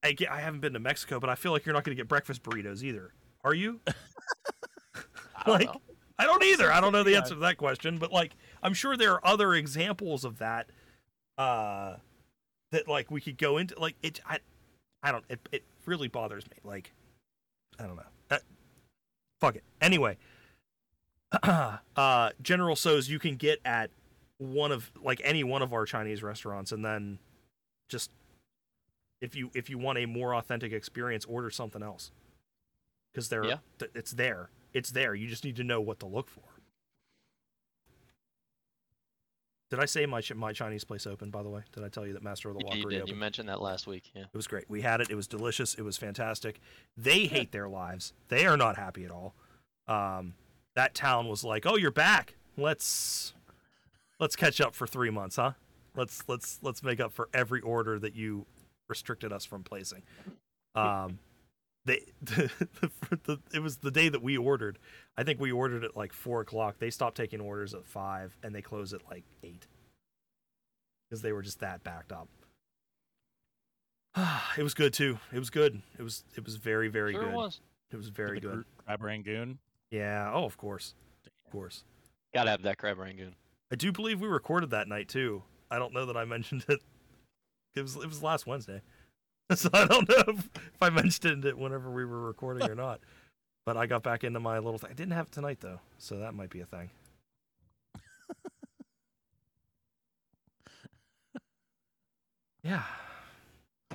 I 0.08 0.12
get 0.12 0.30
I 0.30 0.40
haven't 0.40 0.60
been 0.60 0.72
to 0.72 0.78
Mexico, 0.80 1.20
but 1.20 1.28
I 1.28 1.34
feel 1.34 1.52
like 1.52 1.66
you're 1.66 1.74
not 1.74 1.84
going 1.84 1.94
to 1.96 2.00
get 2.00 2.08
breakfast 2.08 2.42
burritos 2.42 2.82
either. 2.82 3.12
Are 3.44 3.54
you? 3.54 3.80
I 3.86 5.44
don't 5.44 5.54
like 5.58 5.66
know. 5.66 5.80
I 6.18 6.24
don't 6.26 6.42
either. 6.44 6.70
I 6.72 6.80
don't 6.80 6.92
know 6.92 7.02
the 7.02 7.16
answer 7.16 7.34
to 7.34 7.40
that 7.40 7.56
question, 7.56 7.98
but 7.98 8.12
like 8.12 8.32
I'm 8.62 8.74
sure 8.74 8.96
there 8.96 9.12
are 9.14 9.26
other 9.26 9.54
examples 9.54 10.24
of 10.24 10.38
that 10.38 10.70
uh 11.38 11.96
that 12.72 12.88
like 12.88 13.10
we 13.10 13.20
could 13.20 13.38
go 13.38 13.58
into 13.58 13.78
like 13.78 13.96
it 14.02 14.20
I 14.26 14.38
I 15.02 15.12
don't 15.12 15.24
it 15.28 15.40
it 15.52 15.64
really 15.86 16.08
bothers 16.08 16.44
me. 16.50 16.56
Like 16.64 16.92
I 17.78 17.86
don't 17.86 17.96
know. 17.96 18.02
That 18.28 18.42
fuck 19.40 19.56
it. 19.56 19.64
Anyway, 19.80 20.16
uh 21.42 22.30
General 22.42 22.76
Tso's 22.76 23.08
you 23.08 23.18
can 23.18 23.36
get 23.36 23.60
at 23.64 23.90
one 24.38 24.72
of 24.72 24.90
like 25.02 25.20
any 25.24 25.44
one 25.44 25.62
of 25.62 25.72
our 25.72 25.84
Chinese 25.84 26.22
restaurants 26.22 26.72
and 26.72 26.84
then 26.84 27.18
just 27.88 28.10
if 29.20 29.36
you 29.36 29.50
if 29.54 29.68
you 29.68 29.78
want 29.78 29.98
a 29.98 30.06
more 30.06 30.34
authentic 30.34 30.72
experience 30.72 31.24
order 31.26 31.50
something 31.50 31.82
else 31.82 32.10
because 33.12 33.28
they're 33.28 33.44
Yeah. 33.44 33.58
th- 33.78 33.90
it's 33.94 34.12
there 34.12 34.48
it's 34.72 34.90
there 34.92 35.14
you 35.14 35.28
just 35.28 35.44
need 35.44 35.56
to 35.56 35.64
know 35.64 35.80
what 35.80 36.00
to 36.00 36.06
look 36.06 36.28
for 36.28 36.40
did 39.70 39.78
i 39.80 39.84
say 39.84 40.04
my 40.04 40.20
my 40.34 40.52
chinese 40.52 40.84
place 40.84 41.06
opened 41.06 41.32
by 41.32 41.42
the 41.42 41.48
way? 41.48 41.62
Did 41.72 41.84
i 41.84 41.88
tell 41.88 42.06
you 42.06 42.12
that 42.12 42.22
master 42.22 42.50
of 42.50 42.56
the 42.56 42.64
Yeah, 42.66 42.74
you 42.74 42.84
walker 42.84 42.98
did. 42.98 43.08
You 43.08 43.14
mentioned 43.14 43.48
that 43.48 43.62
last 43.62 43.86
week. 43.86 44.10
Yeah. 44.14 44.22
it 44.22 44.36
was 44.36 44.46
great. 44.46 44.64
We 44.68 44.82
had 44.82 45.00
it. 45.00 45.10
It 45.10 45.14
was 45.14 45.26
delicious. 45.26 45.74
It 45.74 45.82
was 45.82 45.96
fantastic. 45.96 46.60
They 46.96 47.26
hate 47.26 47.52
their 47.52 47.68
lives. 47.68 48.12
They 48.28 48.46
are 48.46 48.56
not 48.56 48.76
happy 48.76 49.04
at 49.04 49.10
all. 49.10 49.34
Um 49.88 50.34
that 50.74 50.94
town 50.94 51.28
was 51.28 51.44
like 51.44 51.64
oh 51.66 51.76
you're 51.76 51.90
back. 51.90 52.34
Let's 52.56 53.32
let's 54.18 54.36
catch 54.36 54.60
up 54.60 54.74
for 54.74 54.86
three 54.86 55.10
months 55.10 55.36
huh? 55.36 55.52
Let's 55.96 56.24
let's 56.28 56.58
let's 56.62 56.82
make 56.82 57.00
up 57.00 57.12
for 57.12 57.28
every 57.32 57.60
order 57.60 57.98
that 57.98 58.14
you 58.14 58.46
restricted 58.88 59.32
us 59.32 59.44
from 59.44 59.62
placing. 59.62 60.02
Um 60.76 61.18
they 61.84 62.00
the, 62.22 62.50
the, 63.24 63.38
it 63.54 63.60
was 63.60 63.78
the 63.78 63.90
day 63.90 64.08
that 64.08 64.22
we 64.22 64.36
ordered. 64.36 64.78
I 65.16 65.22
think 65.24 65.40
we 65.40 65.50
ordered 65.52 65.84
at 65.84 65.96
like 65.96 66.12
four 66.12 66.40
o'clock. 66.40 66.76
They 66.78 66.90
stopped 66.90 67.16
taking 67.16 67.40
orders 67.40 67.74
at 67.74 67.84
five 67.86 68.36
and 68.42 68.54
they 68.54 68.62
closed 68.62 68.92
at 68.94 69.00
like 69.10 69.24
eight. 69.42 69.66
Because 71.08 71.22
they 71.22 71.32
were 71.32 71.42
just 71.42 71.60
that 71.60 71.82
backed 71.82 72.12
up. 72.12 72.28
It 74.58 74.62
was 74.62 74.74
good 74.74 74.92
too. 74.92 75.18
It 75.32 75.38
was 75.38 75.50
good. 75.50 75.80
It 75.98 76.02
was 76.02 76.24
it 76.36 76.44
was 76.44 76.56
very 76.56 76.88
very 76.88 77.12
sure 77.12 77.22
good. 77.24 77.32
it 77.32 77.36
was. 77.36 77.60
it 77.92 77.96
was 77.96 78.08
very 78.08 78.40
The 78.40 78.48
good. 78.48 78.64
Crab 78.84 79.02
Rangoon. 79.02 79.58
yeah. 79.90 80.30
Oh 80.34 80.44
of 80.44 80.56
course. 80.56 80.94
Of 81.46 81.52
course. 81.52 81.84
Gotta 82.34 82.50
have 82.50 82.62
that 82.62 82.78
crab 82.78 82.98
rangoon. 82.98 83.34
I 83.72 83.76
do 83.76 83.92
believe 83.92 84.20
we 84.20 84.28
recorded 84.28 84.70
that 84.70 84.88
night 84.88 85.08
too. 85.08 85.42
I 85.70 85.78
don't 85.78 85.92
know 85.94 86.06
that 86.06 86.16
I 86.16 86.24
mentioned 86.36 86.64
it. 86.68 86.80
It 87.76 87.82
was 87.82 87.96
it 87.96 88.06
was 88.06 88.22
last 88.22 88.46
Wednesday, 88.46 88.82
so 89.54 89.68
I 89.72 89.86
don't 89.86 90.08
know 90.08 90.22
if, 90.28 90.48
if 90.54 90.80
I 90.80 90.90
mentioned 90.90 91.44
it 91.44 91.58
whenever 91.58 91.90
we 91.90 92.04
were 92.04 92.20
recording 92.20 92.70
or 92.70 92.76
not. 92.76 93.00
But 93.66 93.76
I 93.76 93.84
got 93.86 94.02
back 94.02 94.24
into 94.24 94.40
my 94.40 94.58
little 94.58 94.78
thing. 94.78 94.90
I 94.90 94.94
didn't 94.94 95.12
have 95.12 95.26
it 95.26 95.32
tonight 95.32 95.58
though, 95.60 95.78
so 95.98 96.16
that 96.18 96.32
might 96.34 96.48
be 96.50 96.60
a 96.60 96.66
thing. 96.66 96.90
yeah, 102.62 102.82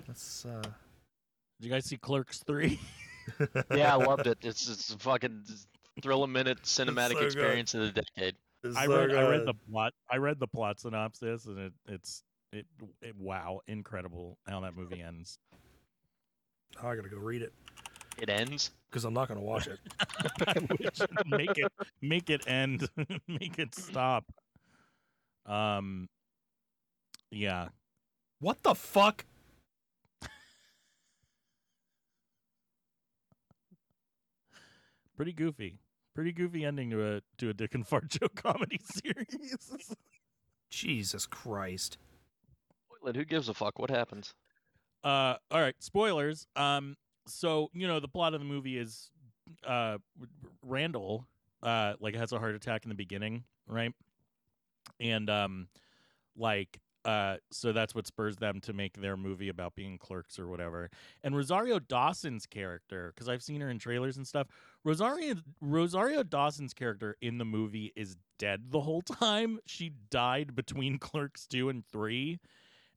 that's 0.07 0.45
uh. 0.45 0.61
Did 0.61 1.67
you 1.67 1.69
guys 1.69 1.85
see 1.85 1.97
Clerks 1.97 2.43
three? 2.45 2.79
Yeah, 3.73 3.93
I 3.93 3.95
loved 3.95 4.27
it. 4.27 4.37
It's 4.43 4.69
it's 4.69 4.93
a 4.93 4.99
fucking 4.99 5.45
thrill 6.03 6.23
a 6.23 6.27
minute 6.27 6.61
cinematic 6.61 7.13
so 7.13 7.15
good. 7.15 7.25
experience 7.25 7.73
of 7.73 7.81
the 7.81 7.91
decade. 7.91 8.35
it's 8.63 8.77
I 8.77 8.85
so 8.85 8.99
read 8.99 9.15
I 9.15 9.27
read 9.27 9.47
the 9.47 9.55
plot. 9.67 9.93
I 10.11 10.17
read 10.17 10.39
the 10.39 10.45
plot 10.45 10.79
synopsis, 10.79 11.47
and 11.47 11.57
it 11.57 11.73
it's 11.87 12.21
it, 12.55 12.65
it 13.01 13.15
wow, 13.17 13.61
incredible 13.67 14.37
how 14.47 14.59
that 14.61 14.75
movie 14.75 15.01
ends. 15.01 15.39
Oh, 16.83 16.87
I 16.89 16.95
gotta 16.95 17.09
go 17.09 17.17
read 17.17 17.41
it 17.41 17.53
It 18.17 18.29
ends. 18.29 18.71
because 18.89 19.05
I'm 19.05 19.13
not 19.13 19.27
gonna 19.27 19.41
watch 19.41 19.67
it. 19.67 19.79
Make 21.27 21.57
it 21.57 21.71
make 22.01 22.29
it 22.29 22.47
end, 22.47 22.87
make 23.27 23.57
it 23.59 23.73
stop. 23.75 24.25
Um, 25.45 26.09
yeah, 27.31 27.69
What 28.39 28.61
the 28.63 28.73
fuck? 28.75 29.25
pretty 35.15 35.33
goofy, 35.33 35.79
pretty 36.13 36.31
goofy 36.31 36.65
ending 36.65 36.89
to 36.91 37.15
a 37.17 37.21
to 37.37 37.49
a 37.49 37.53
Dick 37.53 37.73
and 37.75 37.87
Fart 37.87 38.07
joke 38.09 38.35
comedy 38.35 38.79
series. 38.83 39.57
Jesus 40.69 41.25
Christ! 41.25 41.97
Toilet, 43.05 43.15
Who 43.15 43.25
gives 43.25 43.49
a 43.49 43.53
fuck? 43.53 43.77
What 43.77 43.91
happens? 43.91 44.33
Uh, 45.03 45.35
all 45.51 45.61
right, 45.61 45.75
spoilers. 45.79 46.47
Um, 46.55 46.95
so 47.27 47.69
you 47.73 47.87
know 47.87 47.99
the 47.99 48.07
plot 48.07 48.33
of 48.33 48.39
the 48.39 48.45
movie 48.45 48.79
is, 48.79 49.11
uh, 49.65 49.99
Randall, 50.63 51.27
uh, 51.61 51.93
like 51.99 52.15
has 52.15 52.31
a 52.31 52.39
heart 52.39 52.55
attack 52.55 52.83
in 52.83 52.89
the 52.89 52.95
beginning, 52.95 53.43
right? 53.67 53.93
And 54.99 55.29
um, 55.29 55.67
like, 56.35 56.79
uh, 57.03 57.37
so 57.51 57.71
that's 57.71 57.93
what 57.93 58.07
spurs 58.07 58.37
them 58.37 58.59
to 58.61 58.73
make 58.73 58.99
their 58.99 59.17
movie 59.17 59.49
about 59.49 59.75
being 59.75 59.99
clerks 59.99 60.39
or 60.39 60.47
whatever. 60.47 60.89
And 61.23 61.35
Rosario 61.35 61.77
Dawson's 61.77 62.47
character, 62.47 63.11
because 63.13 63.29
I've 63.29 63.43
seen 63.43 63.61
her 63.61 63.69
in 63.69 63.77
trailers 63.77 64.17
and 64.17 64.25
stuff. 64.25 64.47
Rosario 64.83 65.35
Rosario 65.61 66.23
Dawson's 66.23 66.73
character 66.73 67.15
in 67.21 67.37
the 67.37 67.45
movie 67.45 67.93
is 67.95 68.17
dead 68.39 68.71
the 68.71 68.81
whole 68.81 69.01
time. 69.19 69.59
She 69.67 69.91
died 70.09 70.55
between 70.55 70.97
Clerks 70.97 71.45
two 71.45 71.69
and 71.69 71.85
three 71.85 72.39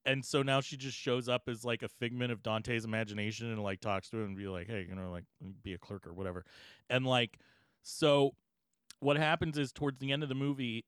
and 0.09 0.25
so 0.25 0.43
now 0.43 0.61
she 0.63 0.79
just 0.79 0.97
shows 0.97 1.29
up 1.29 1.43
as 1.49 1.65
like 1.65 1.83
a 1.83 1.89
figment 1.89 2.33
of 2.33 2.43
Dante's 2.43 2.87
imagination 2.87 3.53
and 3.53 3.63
like 3.63 3.81
talks 3.81 4.09
to 4.09 4.17
him 4.17 4.25
and 4.25 4.37
be 4.37 4.49
like, 4.49 4.67
hey, 4.67 4.87
you 4.89 4.95
know, 4.95 5.11
like 5.11 5.25
be 5.63 5.75
a 5.75 5.79
clerk 5.79 6.07
or 6.07 6.15
whatever. 6.15 6.47
And 6.89 7.07
like, 7.07 7.39
so 7.83 8.35
what 9.01 9.19
happens 9.19 9.59
is 9.59 9.71
towards 9.71 9.99
the 9.99 10.11
end 10.11 10.23
of 10.23 10.31
the 10.31 10.35
movie, 10.35 10.87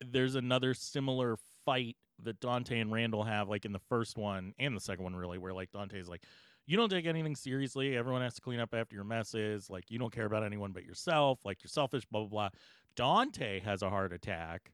there's 0.00 0.34
another 0.34 0.72
similar 0.72 1.36
fight 1.66 1.96
that 2.22 2.40
Dante 2.40 2.80
and 2.80 2.90
Randall 2.90 3.24
have, 3.24 3.50
like 3.50 3.66
in 3.66 3.72
the 3.72 3.78
first 3.78 4.16
one 4.16 4.54
and 4.58 4.74
the 4.74 4.80
second 4.80 5.04
one, 5.04 5.14
really, 5.14 5.36
where 5.36 5.52
like 5.52 5.70
Dante's 5.70 6.08
like, 6.08 6.22
you 6.66 6.76
don't 6.76 6.88
take 6.88 7.06
anything 7.06 7.36
seriously. 7.36 7.96
Everyone 7.96 8.22
has 8.22 8.34
to 8.34 8.40
clean 8.40 8.60
up 8.60 8.74
after 8.74 8.94
your 8.94 9.04
messes. 9.04 9.68
Like, 9.70 9.90
you 9.90 9.98
don't 9.98 10.12
care 10.12 10.26
about 10.26 10.44
anyone 10.44 10.72
but 10.72 10.84
yourself. 10.84 11.40
Like, 11.44 11.62
you're 11.62 11.68
selfish, 11.68 12.04
blah, 12.06 12.20
blah, 12.20 12.28
blah. 12.28 12.48
Dante 12.94 13.60
has 13.60 13.80
a 13.80 13.88
heart 13.88 14.12
attack, 14.12 14.72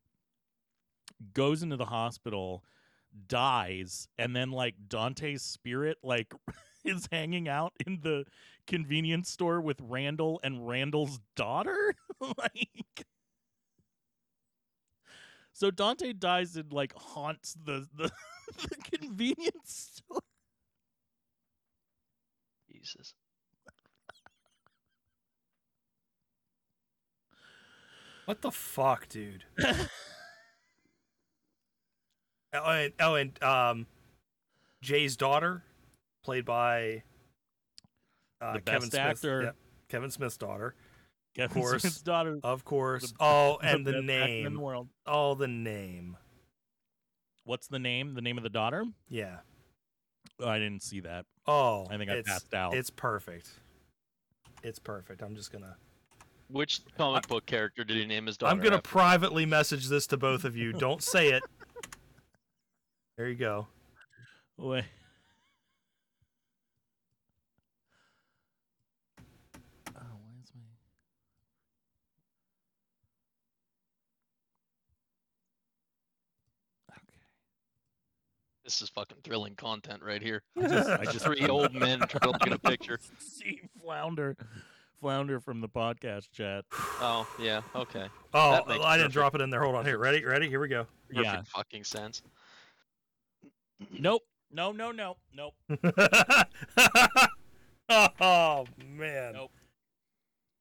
goes 1.35 1.63
into 1.63 1.77
the 1.77 1.85
hospital, 1.85 2.65
dies, 3.27 4.09
and 4.19 4.35
then 4.35 4.51
like 4.51 4.75
Dante's 4.89 5.43
spirit 5.43 5.99
like 6.03 6.33
is 6.85 7.09
hanging 7.11 7.49
out 7.49 7.73
in 7.87 8.01
the 8.03 8.25
convenience 8.67 9.31
store 9.31 9.61
with 9.61 9.79
Randall 9.81 10.41
and 10.43 10.67
Randall's 10.67 11.21
daughter. 11.37 11.95
like 12.21 13.07
so 15.55 15.71
Dante 15.71 16.13
dies 16.13 16.57
and 16.57 16.73
like 16.73 16.93
haunts 16.97 17.57
the 17.65 17.87
the, 17.95 18.11
the 18.69 18.77
convenience 18.99 20.01
store. 20.03 20.21
Jesus. 22.71 23.15
What 28.25 28.43
the 28.43 28.51
fuck, 28.51 29.09
dude? 29.09 29.45
Oh, 32.55 32.71
and, 32.71 32.93
oh, 33.01 33.15
and 33.15 33.43
um, 33.43 33.87
Jay's 34.83 35.17
daughter, 35.17 35.63
played 36.25 36.45
by 36.45 37.03
uh, 38.41 38.55
The 38.55 38.61
Kevin 38.61 38.81
best 38.81 38.91
Smith. 38.93 39.01
actor. 39.01 39.43
Yep, 39.43 39.57
Kevin 39.89 40.11
Smith's 40.11 40.37
daughter, 40.37 40.75
Kevin 41.35 41.63
course. 41.63 41.83
Smith's 41.83 42.03
daughter. 42.03 42.39
of 42.43 42.65
course. 42.65 43.11
The- 43.11 43.17
oh, 43.21 43.59
and 43.63 43.87
the, 43.87 43.93
best 43.93 44.03
actor 44.11 44.25
in 44.25 44.43
name. 44.45 44.55
the 44.55 44.61
world. 44.61 44.89
Oh, 45.07 45.35
the 45.35 45.49
name. 45.49 46.17
What's 47.45 47.67
the 47.69 47.79
name? 47.79 48.15
The 48.15 48.23
name 48.23 48.39
of 48.39 48.43
the 48.45 48.51
daughter? 48.51 48.85
Yeah. 49.09 49.37
Oh, 50.41 50.49
I 50.49 50.59
didn't 50.59 50.83
see 50.83 51.01
that. 51.01 51.27
Oh, 51.47 51.87
I 51.91 51.99
think 51.99 52.11
I 52.11 52.23
passed 52.23 52.55
out. 52.55 52.75
It's 52.75 52.91
perfect. 52.91 53.51
It's 54.63 54.79
perfect. 54.79 55.23
I'm 55.23 55.37
just 55.37 55.53
gonna. 55.53 55.77
Which 56.49 56.81
comic 56.97 57.29
book 57.29 57.47
character 57.47 57.85
did 57.85 57.97
he 57.97 58.07
name 58.07 58.27
his 58.27 58.37
daughter? 58.37 58.51
I'm 58.53 58.59
gonna 58.63 58.77
after? 58.77 58.89
privately 58.89 59.45
message 59.47 59.89
this 59.89 60.07
to 60.09 60.17
both 60.17 60.45
of 60.45 60.57
you. 60.57 60.73
Don't 60.73 61.03
say 61.03 61.29
it. 61.33 61.43
There 63.17 63.29
you 63.29 63.37
go. 63.37 63.67
Wait. 64.57 64.85
Oh, 69.97 70.01
where's 70.01 70.51
my? 70.55 70.63
Okay. 76.93 77.19
This 78.65 78.83
is 78.83 78.89
fucking 78.89 79.19
thrilling 79.25 79.55
content 79.55 80.03
right 80.03 80.23
here. 80.23 80.43
I 80.57 80.63
just, 80.69 80.91
I 80.91 81.05
just 81.13 81.25
Three 81.25 81.47
old 81.49 81.73
men 81.75 82.01
trying 82.01 82.21
to 82.23 82.31
look 82.31 82.47
at 82.47 82.53
a 82.53 82.59
picture. 82.59 82.99
See 83.19 83.61
flounder, 83.83 84.37
flounder 85.01 85.41
from 85.41 85.61
the 85.61 85.69
podcast 85.69 86.31
chat. 86.33 86.65
Oh 87.01 87.27
yeah, 87.39 87.63
okay. 87.75 88.07
Oh, 88.33 88.53
That 88.53 88.69
makes 88.69 88.85
I 88.85 88.97
didn't 88.97 89.07
perfect- 89.09 89.13
drop 89.15 89.35
it 89.35 89.41
in 89.41 89.51
there. 89.51 89.63
Hold 89.63 89.77
on 89.77 89.85
here. 89.85 89.99
Ready? 89.99 90.25
Ready? 90.25 90.49
Here 90.49 90.61
we 90.61 90.69
go. 90.69 90.87
Perfect 91.09 91.25
Yeah. 91.25 91.43
fucking 91.55 91.85
sense. 91.85 92.23
Nope. 93.99 94.23
No. 94.53 94.73
No. 94.73 94.93
No. 94.93 95.17
Nope. 95.35 95.55
oh 97.89 98.67
man. 98.89 99.33
Nope. 99.35 99.51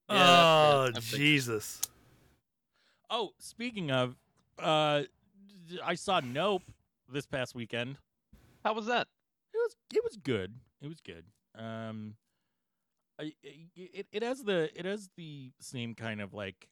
Yeah, 0.10 0.16
yeah, 0.18 0.74
oh 0.76 0.88
I 0.90 0.92
think- 1.00 1.06
Jesus. 1.22 1.82
Oh, 3.10 3.32
speaking 3.38 3.92
of, 3.92 4.16
uh, 4.60 5.04
I 5.84 5.96
saw 5.96 6.20
Nope 6.20 6.64
this 7.12 7.26
past 7.26 7.56
weekend. 7.56 7.98
How 8.64 8.74
was 8.74 8.88
that? 8.88 9.08
It 9.54 9.58
was 9.58 9.76
it 9.94 10.04
was 10.04 10.18
good. 10.18 10.56
It 10.82 10.88
was 10.88 11.00
good. 11.00 11.26
Um, 11.56 12.16
I, 13.20 13.34
I- 13.46 13.70
it 13.76 14.08
it 14.12 14.24
has 14.24 14.44
the 14.44 14.70
it 14.78 14.86
has 14.86 15.10
the 15.16 15.52
same 15.60 15.94
kind 15.96 16.22
of 16.22 16.34
like 16.34 16.68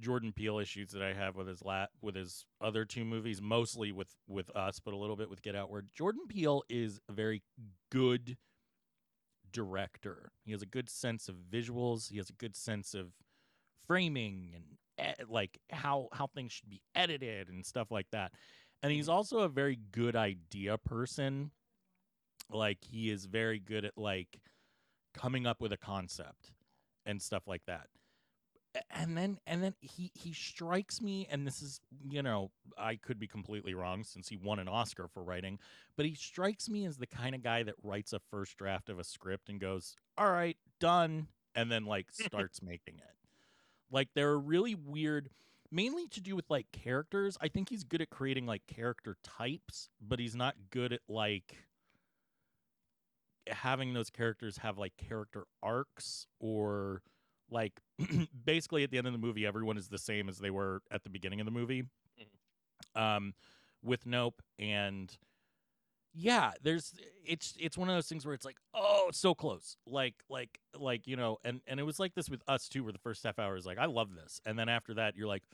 Jordan 0.00 0.32
Peele 0.32 0.58
issues 0.58 0.90
that 0.90 1.02
I 1.02 1.12
have 1.12 1.36
with 1.36 1.46
his 1.46 1.62
la- 1.62 1.86
with 2.00 2.14
his 2.14 2.46
other 2.60 2.84
two 2.84 3.04
movies, 3.04 3.40
mostly 3.40 3.92
with 3.92 4.14
with 4.26 4.50
us, 4.56 4.80
but 4.80 4.94
a 4.94 4.96
little 4.96 5.16
bit 5.16 5.30
with 5.30 5.42
Get 5.42 5.54
Out. 5.54 5.70
Where 5.70 5.84
Jordan 5.94 6.22
Peele 6.28 6.62
is 6.68 7.00
a 7.08 7.12
very 7.12 7.42
good 7.90 8.36
director. 9.52 10.32
He 10.44 10.52
has 10.52 10.62
a 10.62 10.66
good 10.66 10.88
sense 10.88 11.28
of 11.28 11.36
visuals. 11.50 12.10
He 12.10 12.16
has 12.18 12.30
a 12.30 12.34
good 12.34 12.56
sense 12.56 12.94
of 12.94 13.12
framing 13.86 14.54
and 14.54 15.16
like 15.28 15.58
how 15.70 16.08
how 16.12 16.26
things 16.26 16.52
should 16.52 16.68
be 16.68 16.82
edited 16.94 17.48
and 17.48 17.64
stuff 17.64 17.90
like 17.90 18.06
that. 18.12 18.32
And 18.82 18.92
he's 18.92 19.06
mm-hmm. 19.06 19.16
also 19.16 19.40
a 19.40 19.48
very 19.48 19.78
good 19.92 20.16
idea 20.16 20.78
person. 20.78 21.50
Like 22.50 22.78
he 22.82 23.10
is 23.10 23.26
very 23.26 23.58
good 23.58 23.84
at 23.84 23.96
like 23.96 24.40
coming 25.14 25.46
up 25.46 25.60
with 25.60 25.72
a 25.72 25.76
concept 25.76 26.52
and 27.06 27.20
stuff 27.20 27.46
like 27.46 27.62
that. 27.66 27.86
And 28.90 29.16
then 29.16 29.38
and 29.46 29.62
then 29.62 29.74
he 29.80 30.12
he 30.14 30.32
strikes 30.32 31.00
me 31.00 31.26
and 31.30 31.46
this 31.46 31.60
is, 31.60 31.80
you 32.08 32.22
know, 32.22 32.50
I 32.78 32.96
could 32.96 33.18
be 33.18 33.26
completely 33.26 33.74
wrong 33.74 34.04
since 34.04 34.28
he 34.28 34.36
won 34.36 34.58
an 34.58 34.68
Oscar 34.68 35.08
for 35.08 35.22
writing, 35.24 35.58
but 35.96 36.06
he 36.06 36.14
strikes 36.14 36.68
me 36.68 36.86
as 36.86 36.96
the 36.96 37.06
kind 37.06 37.34
of 37.34 37.42
guy 37.42 37.64
that 37.64 37.74
writes 37.82 38.12
a 38.12 38.20
first 38.30 38.56
draft 38.56 38.88
of 38.88 38.98
a 38.98 39.04
script 39.04 39.48
and 39.48 39.60
goes, 39.60 39.96
"All 40.16 40.30
right, 40.30 40.56
done," 40.78 41.26
and 41.54 41.70
then 41.70 41.84
like 41.84 42.06
starts 42.12 42.62
making 42.62 42.94
it. 42.98 43.16
Like 43.90 44.08
there 44.14 44.30
are 44.30 44.38
really 44.38 44.76
weird 44.76 45.30
mainly 45.72 46.06
to 46.08 46.20
do 46.20 46.36
with 46.36 46.48
like 46.48 46.66
characters. 46.72 47.36
I 47.40 47.48
think 47.48 47.68
he's 47.68 47.84
good 47.84 48.02
at 48.02 48.10
creating 48.10 48.46
like 48.46 48.66
character 48.66 49.16
types, 49.24 49.88
but 50.00 50.18
he's 50.18 50.36
not 50.36 50.54
good 50.70 50.92
at 50.92 51.00
like 51.08 51.56
having 53.48 53.94
those 53.94 54.10
characters 54.10 54.58
have 54.58 54.78
like 54.78 54.96
character 54.96 55.44
arcs 55.62 56.26
or 56.38 57.02
like 57.50 57.80
basically 58.44 58.84
at 58.84 58.90
the 58.90 58.98
end 58.98 59.06
of 59.06 59.12
the 59.12 59.18
movie 59.18 59.46
everyone 59.46 59.76
is 59.76 59.88
the 59.88 59.98
same 59.98 60.28
as 60.28 60.38
they 60.38 60.50
were 60.50 60.82
at 60.90 61.04
the 61.04 61.10
beginning 61.10 61.40
of 61.40 61.46
the 61.46 61.52
movie. 61.52 61.84
Um 62.94 63.34
with 63.82 64.06
Nope 64.06 64.42
and 64.58 65.16
yeah, 66.12 66.52
there's 66.62 66.92
it's 67.24 67.54
it's 67.58 67.78
one 67.78 67.88
of 67.88 67.94
those 67.94 68.08
things 68.08 68.24
where 68.26 68.34
it's 68.34 68.44
like, 68.44 68.56
oh, 68.74 69.06
it's 69.08 69.18
so 69.18 69.34
close. 69.34 69.76
Like 69.86 70.14
like 70.28 70.58
like, 70.76 71.06
you 71.06 71.16
know, 71.16 71.38
and 71.44 71.60
and 71.66 71.78
it 71.78 71.84
was 71.84 71.98
like 72.00 72.14
this 72.14 72.28
with 72.28 72.42
us 72.48 72.68
too 72.68 72.82
where 72.82 72.92
the 72.92 72.98
first 72.98 73.22
half 73.24 73.38
hour 73.38 73.56
is 73.56 73.66
like, 73.66 73.78
I 73.78 73.86
love 73.86 74.14
this. 74.14 74.40
And 74.44 74.58
then 74.58 74.68
after 74.68 74.94
that 74.94 75.16
you're 75.16 75.28
like, 75.28 75.44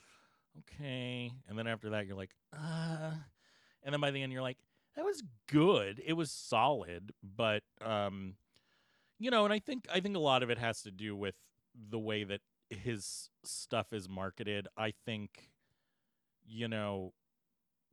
okay. 0.59 1.31
And 1.47 1.57
then 1.57 1.67
after 1.67 1.91
that 1.91 2.07
you're 2.07 2.15
like, 2.15 2.31
uh 2.53 3.11
and 3.83 3.93
then 3.93 4.01
by 4.01 4.11
the 4.11 4.21
end 4.21 4.33
you're 4.33 4.41
like, 4.41 4.57
that 4.95 5.05
was 5.05 5.21
good. 5.47 6.01
It 6.03 6.13
was 6.13 6.31
solid, 6.31 7.11
but 7.23 7.63
um 7.83 8.35
you 9.19 9.31
know, 9.31 9.45
and 9.45 9.53
I 9.53 9.59
think 9.59 9.87
I 9.93 9.99
think 9.99 10.15
a 10.15 10.19
lot 10.19 10.41
of 10.41 10.49
it 10.49 10.57
has 10.57 10.81
to 10.83 10.91
do 10.91 11.15
with 11.15 11.35
the 11.89 11.99
way 11.99 12.23
that 12.23 12.41
his 12.69 13.29
stuff 13.43 13.93
is 13.93 14.09
marketed. 14.09 14.67
I 14.77 14.93
think 15.05 15.51
you 16.47 16.67
know, 16.67 17.13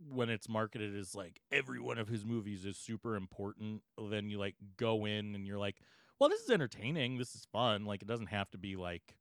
when 0.08 0.30
it's 0.30 0.48
marketed 0.48 0.96
as 0.96 1.14
like 1.14 1.40
every 1.50 1.80
one 1.80 1.98
of 1.98 2.08
his 2.08 2.24
movies 2.24 2.64
is 2.64 2.76
super 2.76 3.16
important, 3.16 3.82
then 4.10 4.28
you 4.28 4.38
like 4.38 4.54
go 4.76 5.04
in 5.04 5.34
and 5.34 5.46
you're 5.46 5.58
like, 5.58 5.76
well, 6.18 6.30
this 6.30 6.42
is 6.42 6.50
entertaining. 6.50 7.18
This 7.18 7.34
is 7.34 7.46
fun. 7.52 7.84
Like, 7.84 8.02
it 8.02 8.08
doesn't 8.08 8.28
have 8.28 8.50
to 8.52 8.58
be 8.58 8.76
like 8.76 9.16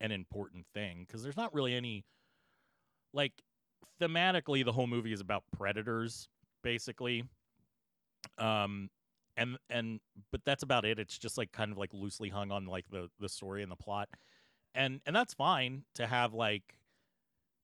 an 0.00 0.12
important 0.12 0.66
thing 0.74 1.04
because 1.06 1.22
there's 1.22 1.36
not 1.36 1.52
really 1.54 1.74
any 1.74 2.04
like 3.12 3.32
thematically 4.00 4.64
the 4.64 4.72
whole 4.72 4.86
movie 4.86 5.12
is 5.12 5.20
about 5.20 5.42
predators 5.56 6.28
basically 6.62 7.24
um 8.38 8.88
and 9.38 9.58
and 9.70 10.00
but 10.32 10.42
that's 10.44 10.64
about 10.64 10.84
it. 10.84 10.98
It's 11.00 11.18
just 11.18 11.38
like 11.38 11.52
kind 11.52 11.72
of 11.72 11.78
like 11.78 11.94
loosely 11.94 12.30
hung 12.30 12.52
on 12.52 12.66
like 12.66 12.86
the 12.90 13.10
the 13.20 13.30
story 13.30 13.62
and 13.62 13.72
the 13.72 13.76
plot. 13.76 14.10
And 14.74 15.00
and 15.06 15.16
that's 15.16 15.34
fine 15.34 15.84
to 15.96 16.06
have 16.06 16.34
like 16.34 16.78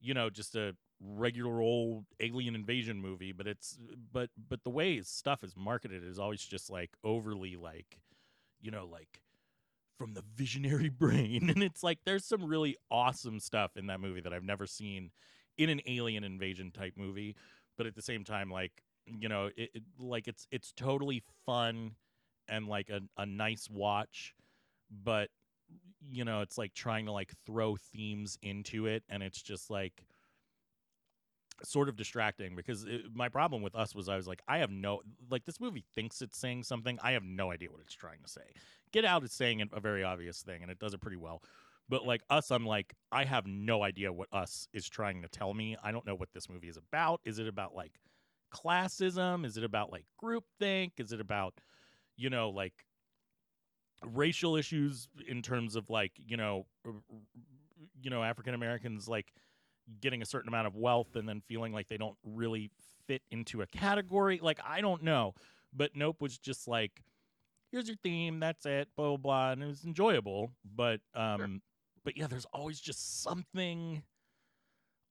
you 0.01 0.15
know 0.15 0.31
just 0.31 0.57
a 0.57 0.77
regular 1.01 1.61
old 1.61 2.07
alien 2.21 2.55
invasion 2.55 3.01
movie 3.01 3.33
but 3.33 3.47
it's 3.47 3.79
but 4.13 4.31
but 4.49 4.63
the 4.65 4.71
way 4.71 5.03
stuff 5.03 5.45
is 5.45 5.55
marketed 5.57 6.05
is 6.05 6.19
always 6.19 6.43
just 6.43 6.71
like 6.71 6.91
overly 7.05 7.57
like 7.57 7.99
you 8.61 8.71
know 8.71 8.87
like 8.91 9.21
from 9.99 10.15
the 10.15 10.25
visionary 10.37 10.89
brain. 10.99 11.51
And 11.51 11.63
it's 11.63 11.83
like 11.83 12.01
there's 12.05 12.25
some 12.25 12.45
really 12.45 12.77
awesome 12.91 13.41
stuff 13.41 13.77
in 13.77 13.87
that 13.89 14.01
movie 14.01 14.21
that 14.23 14.33
I've 14.33 14.45
never 14.45 14.67
seen 14.67 15.11
in 15.59 15.71
an 15.71 15.81
alien 15.87 16.25
invasion 16.25 16.71
type 16.73 16.95
movie. 16.97 17.37
But 17.77 17.87
at 17.87 17.95
the 17.97 18.03
same 18.03 18.25
time 18.25 18.51
like 18.51 18.84
you 19.07 19.29
know 19.29 19.51
it, 19.57 19.71
it 19.75 19.83
like 19.99 20.29
it's 20.29 20.47
it's 20.51 20.73
totally 20.73 21.23
fun 21.47 21.93
and 22.49 22.69
like 22.69 22.91
a, 22.91 23.01
a 23.17 23.27
nice 23.27 23.69
watch 23.71 24.35
but 24.91 25.29
you 26.11 26.25
know 26.25 26.41
it's 26.41 26.59
like 26.59 26.75
trying 26.75 27.07
to 27.07 27.13
like 27.13 27.33
throw 27.47 27.77
themes 27.77 28.39
into 28.43 28.87
it 28.87 29.03
and 29.09 29.23
it's 29.23 29.43
just 29.43 29.71
like 29.71 30.05
sort 31.63 31.89
of 31.89 31.97
distracting 31.97 32.57
because 32.57 32.85
it, 32.85 33.03
my 33.15 33.29
problem 33.29 33.63
with 33.63 33.75
us 33.75 33.95
was 33.95 34.09
I 34.09 34.17
was 34.17 34.27
like 34.27 34.43
I 34.49 34.59
have 34.59 34.71
no 34.71 35.01
like 35.31 35.45
this 35.45 35.61
movie 35.61 35.85
thinks 35.95 36.21
it's 36.21 36.39
saying 36.39 36.65
something 36.65 36.99
I 37.03 37.13
have 37.13 37.23
no 37.23 37.51
idea 37.51 37.71
what 37.71 37.81
it's 37.81 37.95
trying 37.95 38.21
to 38.23 38.29
say. 38.29 38.43
Get 38.93 39.05
Out 39.05 39.25
is 39.25 39.33
saying 39.33 39.63
a 39.73 39.81
very 39.81 40.05
obvious 40.05 40.43
thing 40.43 40.63
and 40.63 40.71
it 40.71 40.79
does 40.79 40.95
it 40.95 41.01
pretty 41.01 41.17
well. 41.17 41.43
But 41.89 42.07
like 42.07 42.23
us 42.29 42.51
I'm 42.51 42.67
like 42.67 42.95
I 43.13 43.25
have 43.25 43.47
no 43.47 43.83
idea 43.83 44.13
what 44.13 44.29
us 44.33 44.69
is 44.73 44.89
trying 44.89 45.23
to 45.23 45.29
tell 45.29 45.55
me. 45.55 45.77
I 45.83 45.93
don't 45.93 46.07
know 46.07 46.15
what 46.17 46.33
this 46.33 46.49
movie 46.49 46.69
is 46.69 46.77
about. 46.77 47.21
Is 47.25 47.39
it 47.39 47.49
about 47.49 47.75
like 47.75 47.93
classism? 48.55 49.45
Is 49.45 49.57
it 49.57 49.65
about 49.65 49.91
like 49.91 50.05
groupthink? 50.23 50.93
Is 50.99 51.13
it 51.13 51.21
about 51.21 51.55
you 52.17 52.31
know 52.31 52.51
like 52.51 52.75
racial 54.05 54.57
issues 54.57 55.09
in 55.27 55.43
terms 55.43 55.77
of 55.77 55.89
like 55.91 56.13
you 56.17 56.37
know 56.37 56.67
you 58.03 58.11
know 58.11 58.23
African 58.23 58.55
Americans 58.55 59.09
like 59.09 59.33
getting 60.01 60.23
a 60.23 60.27
certain 60.27 60.49
amount 60.49 60.67
of 60.67 60.77
wealth 60.77 61.17
and 61.17 61.29
then 61.29 61.43
feeling 61.47 61.73
like 61.73 61.89
they 61.89 61.97
don't 61.97 62.17
really 62.25 62.71
fit 63.07 63.23
into 63.31 63.63
a 63.63 63.67
category. 63.67 64.41
Like 64.43 64.61
I 64.67 64.81
don't 64.81 65.03
know, 65.03 65.35
but 65.73 65.91
Nope 65.95 66.21
was 66.21 66.39
just 66.39 66.69
like, 66.69 67.03
here's 67.71 67.89
your 67.89 67.97
theme, 68.03 68.41
that's 68.41 68.67
it, 68.67 68.89
blah 68.97 69.09
blah 69.09 69.17
blah, 69.17 69.53
and 69.53 69.63
it 69.63 69.67
was 69.67 69.85
enjoyable. 69.85 70.53
But 70.65 71.01
um, 71.15 71.61
but 72.05 72.17
yeah, 72.17 72.27
there's 72.27 72.47
always 72.53 72.81
just 72.81 73.23
something, 73.23 74.03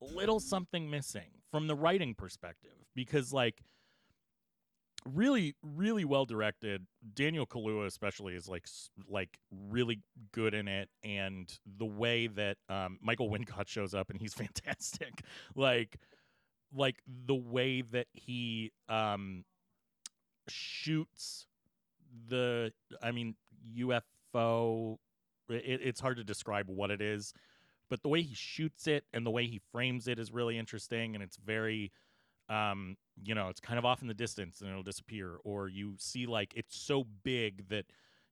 little 0.01 0.39
something 0.39 0.89
missing 0.89 1.41
from 1.51 1.67
the 1.67 1.75
writing 1.75 2.15
perspective 2.15 2.71
because 2.95 3.33
like 3.33 3.63
really 5.05 5.55
really 5.61 6.05
well 6.05 6.25
directed. 6.25 6.85
Daniel 7.13 7.45
Kaluuya 7.45 7.85
especially 7.85 8.35
is 8.35 8.47
like 8.47 8.67
like 9.09 9.37
really 9.69 9.99
good 10.31 10.53
in 10.53 10.67
it 10.67 10.89
and 11.03 11.57
the 11.77 11.85
way 11.85 12.27
that 12.27 12.57
um 12.69 12.97
michael 13.01 13.29
wincott 13.29 13.67
shows 13.67 13.93
up 13.93 14.09
and 14.09 14.19
he's 14.19 14.33
fantastic 14.43 15.21
like 15.55 15.97
like 16.75 17.01
the 17.25 17.35
way 17.35 17.81
that 17.81 18.07
he 18.13 18.71
um 18.89 19.43
shoots 20.47 21.47
the 22.27 22.71
i 23.01 23.11
mean 23.11 23.35
ufo 23.77 24.97
it, 25.49 25.81
it's 25.83 25.99
hard 25.99 26.17
to 26.17 26.23
describe 26.23 26.67
what 26.69 26.91
it 26.91 27.01
is 27.01 27.33
but 27.89 28.01
the 28.01 28.09
way 28.09 28.21
he 28.21 28.33
shoots 28.33 28.87
it 28.87 29.03
and 29.13 29.25
the 29.25 29.31
way 29.31 29.45
he 29.45 29.59
frames 29.71 30.07
it 30.07 30.17
is 30.19 30.31
really 30.31 30.57
interesting 30.57 31.15
and 31.15 31.23
it's 31.23 31.37
very 31.37 31.91
um 32.53 32.95
you 33.23 33.33
know 33.35 33.49
it's 33.49 33.59
kind 33.59 33.79
of 33.79 33.85
off 33.85 34.01
in 34.01 34.07
the 34.07 34.13
distance 34.13 34.61
and 34.61 34.69
it'll 34.69 34.83
disappear 34.83 35.37
or 35.43 35.67
you 35.67 35.95
see 35.97 36.25
like 36.25 36.53
it's 36.55 36.77
so 36.77 37.05
big 37.23 37.67
that 37.69 37.85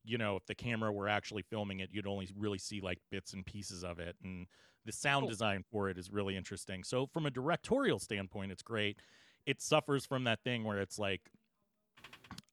you 0.04 0.18
know 0.18 0.36
if 0.36 0.46
the 0.46 0.56
camera 0.56 0.92
were 0.92 1.08
actually 1.08 1.44
filming 1.44 1.80
it 1.80 1.90
you'd 1.92 2.08
only 2.08 2.28
really 2.38 2.58
see 2.58 2.82
like 2.82 3.00
bits 3.10 3.34
and 3.34 3.46
pieces 3.46 3.84
of 3.84 4.00
it 4.00 4.16
and 4.24 4.48
the 4.86 4.92
sound 4.92 5.24
Cool. 5.24 5.30
design 5.30 5.64
for 5.72 5.90
it 5.90 5.98
is 5.98 6.12
really 6.12 6.36
interesting. 6.36 6.84
So 6.84 7.06
from 7.06 7.26
a 7.26 7.32
directorial 7.32 8.00
standpoint 8.00 8.52
it's 8.52 8.64
great. 8.64 9.00
It 9.46 9.62
suffers 9.62 10.06
from 10.06 10.24
that 10.26 10.44
thing 10.44 10.64
where 10.64 10.80
it's 10.80 11.00
like 11.00 11.22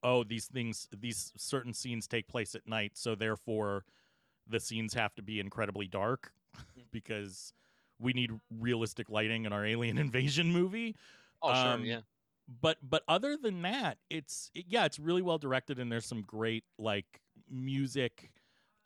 oh 0.03 0.25
these 0.25 0.47
things 0.47 0.89
these 0.99 1.33
certain 1.37 1.73
scenes 1.73 2.07
take 2.07 2.29
place 2.29 2.55
at 2.55 2.67
night 2.67 2.93
so 2.95 3.15
therefore 3.15 3.85
the 4.47 4.61
scenes 4.61 4.95
have 4.95 5.15
to 5.15 5.23
be 5.23 5.41
incredibly 5.41 5.87
dark 5.87 6.33
because 6.93 7.53
we 7.99 8.13
need 8.13 8.31
realistic 8.59 9.11
lighting 9.11 9.45
in 9.45 9.53
our 9.53 9.67
alien 9.67 9.99
invasion 10.07 10.53
movie 10.53 10.95
Oh, 11.43 11.53
sure, 11.55 11.73
Um, 11.75 11.85
yeah. 11.85 12.01
but 12.61 12.79
but 12.83 13.03
other 13.09 13.37
than 13.37 13.63
that 13.63 13.99
it's 14.11 14.51
it, 14.55 14.65
yeah 14.69 14.85
it's 14.85 14.99
really 14.99 15.23
well 15.23 15.39
directed 15.39 15.79
and 15.79 15.91
there's 15.93 16.07
some 16.07 16.23
great 16.23 16.65
like 16.79 17.21
music 17.51 18.31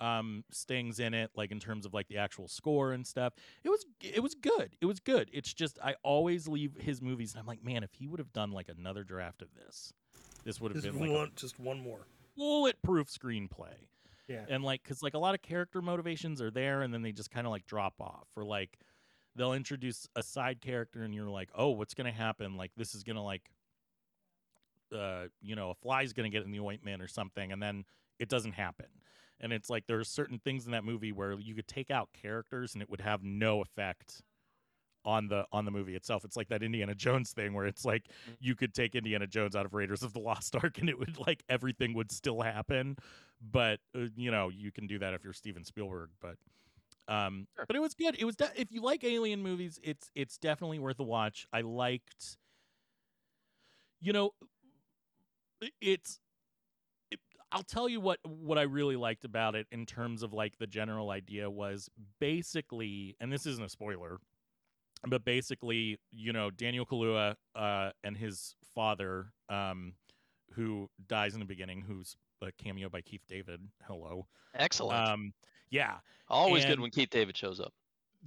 um 0.00 0.42
stings 0.50 0.98
in 0.98 1.14
it 1.14 1.30
like 1.36 1.52
in 1.52 1.60
terms 1.60 1.86
of 1.86 1.94
like 1.94 2.08
the 2.08 2.16
actual 2.18 2.48
score 2.48 2.92
and 2.92 3.06
stuff 3.06 3.32
it 3.62 3.68
was 3.68 3.86
it 4.00 4.20
was 4.20 4.34
good 4.34 4.74
it 4.80 4.86
was 4.86 4.98
good 4.98 5.30
it's 5.32 5.54
just 5.54 5.78
i 5.82 5.94
always 6.02 6.48
leave 6.48 6.76
his 6.80 7.00
movies 7.00 7.32
and 7.32 7.40
i'm 7.40 7.46
like 7.46 7.62
man 7.64 7.84
if 7.84 7.92
he 7.94 8.08
would 8.08 8.18
have 8.18 8.32
done 8.32 8.50
like 8.50 8.68
another 8.68 9.04
draft 9.04 9.42
of 9.42 9.48
this 9.54 9.92
this 10.44 10.60
would 10.60 10.74
have 10.74 10.82
been 10.82 10.98
like 10.98 11.10
one, 11.10 11.30
just 11.36 11.60
one 11.60 11.78
more. 11.80 12.06
bulletproof 12.36 13.06
screenplay 13.06 13.86
Yeah. 14.28 14.44
and 14.48 14.64
like 14.64 14.82
because 14.82 15.02
like 15.04 15.14
a 15.14 15.18
lot 15.18 15.34
of 15.36 15.42
character 15.42 15.80
motivations 15.80 16.42
are 16.42 16.50
there 16.50 16.82
and 16.82 16.92
then 16.92 17.02
they 17.02 17.12
just 17.12 17.30
kind 17.30 17.46
of 17.46 17.52
like 17.52 17.66
drop 17.66 17.94
off 18.00 18.26
or 18.36 18.44
like 18.44 18.78
they'll 19.36 19.52
introduce 19.54 20.06
a 20.16 20.22
side 20.22 20.60
character 20.60 21.02
and 21.02 21.14
you're 21.14 21.28
like 21.28 21.50
oh 21.54 21.70
what's 21.70 21.94
gonna 21.94 22.12
happen? 22.12 22.56
Like 22.56 22.72
this 22.76 22.94
is 22.94 23.02
gonna 23.02 23.24
like 23.24 23.50
uh 24.94 25.24
you 25.40 25.56
know 25.56 25.70
a 25.70 25.74
fly's 25.74 26.12
gonna 26.12 26.28
get 26.28 26.44
in 26.44 26.50
the 26.50 26.60
ointment 26.60 27.00
or 27.02 27.08
something 27.08 27.50
and 27.52 27.62
then 27.62 27.84
it 28.18 28.28
doesn't 28.28 28.52
happen. 28.52 28.86
And 29.40 29.52
it's 29.52 29.68
like 29.68 29.86
there 29.86 29.98
are 29.98 30.04
certain 30.04 30.38
things 30.38 30.66
in 30.66 30.72
that 30.72 30.84
movie 30.84 31.10
where 31.10 31.32
you 31.32 31.54
could 31.54 31.66
take 31.66 31.90
out 31.90 32.10
characters 32.12 32.74
and 32.74 32.82
it 32.82 32.88
would 32.90 33.00
have 33.00 33.24
no 33.24 33.60
effect 33.62 34.22
on 35.04 35.26
the 35.26 35.46
on 35.50 35.64
the 35.64 35.70
movie 35.72 35.96
itself. 35.96 36.24
It's 36.24 36.36
like 36.36 36.48
that 36.48 36.62
indiana 36.62 36.94
jones 37.06 37.32
thing 37.32 37.54
where 37.54 37.66
it's 37.66 37.84
like 37.84 38.08
Mhm. 38.30 38.36
you 38.38 38.54
could 38.54 38.74
take 38.74 38.94
indiana 38.94 39.26
jones 39.26 39.56
out 39.56 39.64
of 39.66 39.74
raiders 39.74 40.02
of 40.02 40.12
the 40.12 40.20
lost 40.20 40.54
ark 40.56 40.78
and 40.78 40.88
it 40.88 40.98
would 40.98 41.18
like 41.18 41.42
everything 41.48 41.94
would 41.94 42.12
still 42.12 42.40
happen. 42.42 42.96
But 43.40 43.80
uh, 43.96 44.06
you 44.14 44.30
know 44.30 44.50
you 44.50 44.70
can 44.70 44.86
do 44.86 44.98
that 45.00 45.14
if 45.14 45.24
you're 45.24 45.32
steven 45.32 45.64
spielberg 45.64 46.10
but 46.20 46.36
um 47.08 47.46
Sure. 47.56 47.64
but 47.66 47.76
it 47.76 47.80
was 47.80 47.94
good 47.94 48.16
it 48.18 48.24
was 48.24 48.36
de- 48.36 48.50
if 48.56 48.70
you 48.70 48.80
like 48.82 49.02
alien 49.04 49.42
movies 49.42 49.78
it's 49.82 50.10
it's 50.14 50.38
definitely 50.38 50.78
worth 50.78 51.00
a 51.00 51.04
watch 51.04 51.46
i 51.52 51.60
liked 51.60 52.36
you 54.00 54.12
know 54.12 54.30
it's 55.80 56.20
it, 57.10 57.20
i'll 57.52 57.62
tell 57.62 57.88
you 57.88 58.00
what 58.00 58.18
what 58.24 58.58
i 58.58 58.62
really 58.62 58.96
liked 58.96 59.24
about 59.24 59.54
it 59.54 59.66
in 59.72 59.86
terms 59.86 60.22
of 60.22 60.32
like 60.32 60.56
the 60.58 60.66
general 60.66 61.10
idea 61.10 61.48
was 61.50 61.88
basically 62.20 63.16
and 63.20 63.32
this 63.32 63.46
isn't 63.46 63.64
a 63.64 63.68
spoiler 63.68 64.18
but 65.06 65.24
basically 65.24 65.98
you 66.10 66.32
know 66.32 66.50
daniel 66.50 66.86
Kaluuya 66.86 67.34
uh 67.54 67.90
and 68.04 68.16
his 68.16 68.54
father 68.74 69.32
um 69.48 69.94
who 70.52 70.88
dies 71.08 71.34
in 71.34 71.40
the 71.40 71.46
beginning 71.46 71.80
who's 71.80 72.16
a 72.42 72.50
cameo 72.52 72.88
by 72.88 73.00
keith 73.00 73.22
david 73.28 73.60
hello 73.86 74.26
Excellent. 74.54 75.08
um 75.08 75.32
yeah 75.72 75.94
Always 76.28 76.64
good 76.64 76.80
when 76.80 76.90
Keith 76.90 77.10
David 77.10 77.36
shows 77.36 77.60
up. 77.60 77.72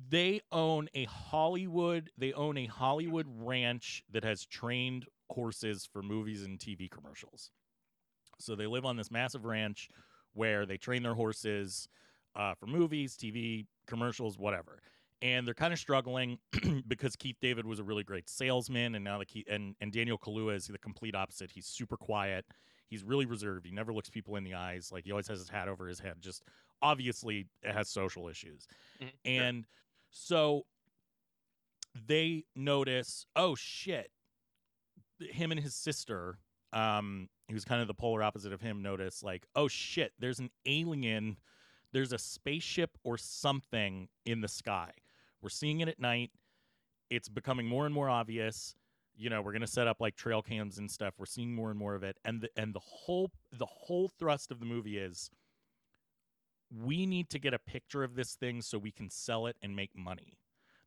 they 0.10 0.41
own 0.52 0.89
a 0.93 1.06
Hollywood 1.06 2.12
they 2.18 2.34
own 2.34 2.58
a 2.58 2.66
Hollywood 2.66 3.26
ranch 3.30 4.04
that 4.12 4.24
has 4.24 4.46
trained 4.46 5.06
horses 5.32 5.88
for 5.91 6.04
movies 6.04 6.43
and 6.43 6.60
TV 6.60 6.89
commercials. 6.89 7.50
So 8.39 8.56
they 8.56 8.68
live 8.68 8.86
on 8.86 8.98
this 8.98 9.10
massive 9.10 9.46
ranch 9.46 9.89
where 10.34 10.66
they 10.66 10.78
train 10.78 11.02
their 11.04 11.14
horses 11.14 11.88
uh, 12.36 12.54
for 12.54 12.68
movies, 12.68 13.16
TV, 13.16 13.66
commercials, 13.88 14.38
whatever. 14.38 14.82
And 15.22 15.48
they're 15.48 15.54
kind 15.54 15.72
of 15.74 15.80
struggling 15.80 16.38
because 16.88 17.16
Keith 17.16 17.38
David 17.41 17.66
was 17.66 17.80
a 17.80 17.84
really 17.84 18.04
great 18.04 18.30
salesman, 18.30 18.96
and 18.96 19.04
now 19.04 19.18
the 19.18 19.26
Keith, 19.26 19.46
and 19.50 19.76
and 19.80 19.91
Daniel 19.91 20.18
Kaluuya 20.18 20.56
is 20.56 20.68
the 20.68 20.78
complete 20.78 21.16
opposite. 21.16 21.50
He's 21.52 21.66
super 21.66 21.98
quiet. 21.98 22.46
He's 22.88 23.03
really 23.03 23.25
reserved. 23.25 23.65
He 23.65 23.71
never 23.71 23.93
looks 23.93 24.09
people 24.09 24.36
in 24.36 24.43
the 24.43 24.53
eyes. 24.53 24.91
Like 24.91 25.05
he 25.05 25.11
always 25.11 25.27
has 25.27 25.39
his 25.39 25.49
hat 25.49 25.67
over 25.67 25.88
his 25.88 25.99
head. 25.99 26.15
Just 26.21 26.43
obviously 26.81 27.47
it 27.63 27.73
has 27.73 27.89
social 27.89 28.27
issues. 28.29 28.67
Mhm, 29.01 29.07
sure. 29.07 29.09
And 29.25 29.65
so 30.11 30.65
they 32.07 32.45
notice, 32.55 33.25
oh 33.36 33.55
shit, 33.55 34.11
him 35.19 35.51
and 35.51 35.59
his 35.59 35.73
sister, 35.73 36.38
um, 36.73 37.29
he 37.47 37.53
was 37.53 37.65
kind 37.65 37.81
of 37.81 37.88
the 37.88 37.93
polar 37.93 38.21
opposite 38.21 38.51
of 38.53 38.61
him, 38.61 38.81
notice 38.81 39.23
like, 39.23 39.47
oh 39.55 39.67
shit, 39.67 40.13
there's 40.19 40.39
an 40.39 40.49
alien, 40.65 41.38
there's 41.91 42.11
a 42.11 42.17
spaceship 42.17 42.91
or 43.03 43.17
something 43.17 44.09
in 44.25 44.41
the 44.41 44.47
sky. 44.47 44.91
We're 45.41 45.49
seeing 45.49 45.79
it 45.79 45.88
at 45.88 45.99
night. 45.99 46.31
It's 47.09 47.29
becoming 47.29 47.67
more 47.67 47.86
and 47.86 47.93
more 47.93 48.09
obvious. 48.09 48.75
You 49.18 49.30
know, 49.30 49.41
we're 49.41 49.53
gonna 49.53 49.68
set 49.68 49.88
up 49.88 50.01
like 50.01 50.16
trail 50.16 50.41
cams 50.41 50.78
and 50.78 50.89
stuff. 50.89 51.13
We're 51.18 51.26
seeing 51.26 51.53
more 51.53 51.70
and 51.70 51.80
more 51.80 51.95
of 51.95 52.03
it. 52.03 52.18
And 52.26 52.41
the 52.41 52.49
and 52.57 52.74
the 52.74 52.82
whole 52.82 53.32
the 53.51 53.66
whole 53.66 54.09
thrust 54.20 54.51
of 54.51 54.59
the 54.59 54.66
movie 54.66 54.97
is 54.97 55.30
we 56.72 57.05
need 57.05 57.30
to 57.30 57.39
get 57.39 57.53
a 57.53 57.59
picture 57.59 58.03
of 58.03 58.16
this 58.16 58.36
thing 58.36 58.61
so 58.61 58.78
we 58.78 58.91
can 58.91 59.09
sell 59.09 59.47
it 59.47 59.55
and 59.61 59.76
make 59.76 59.95
money. 59.95 60.38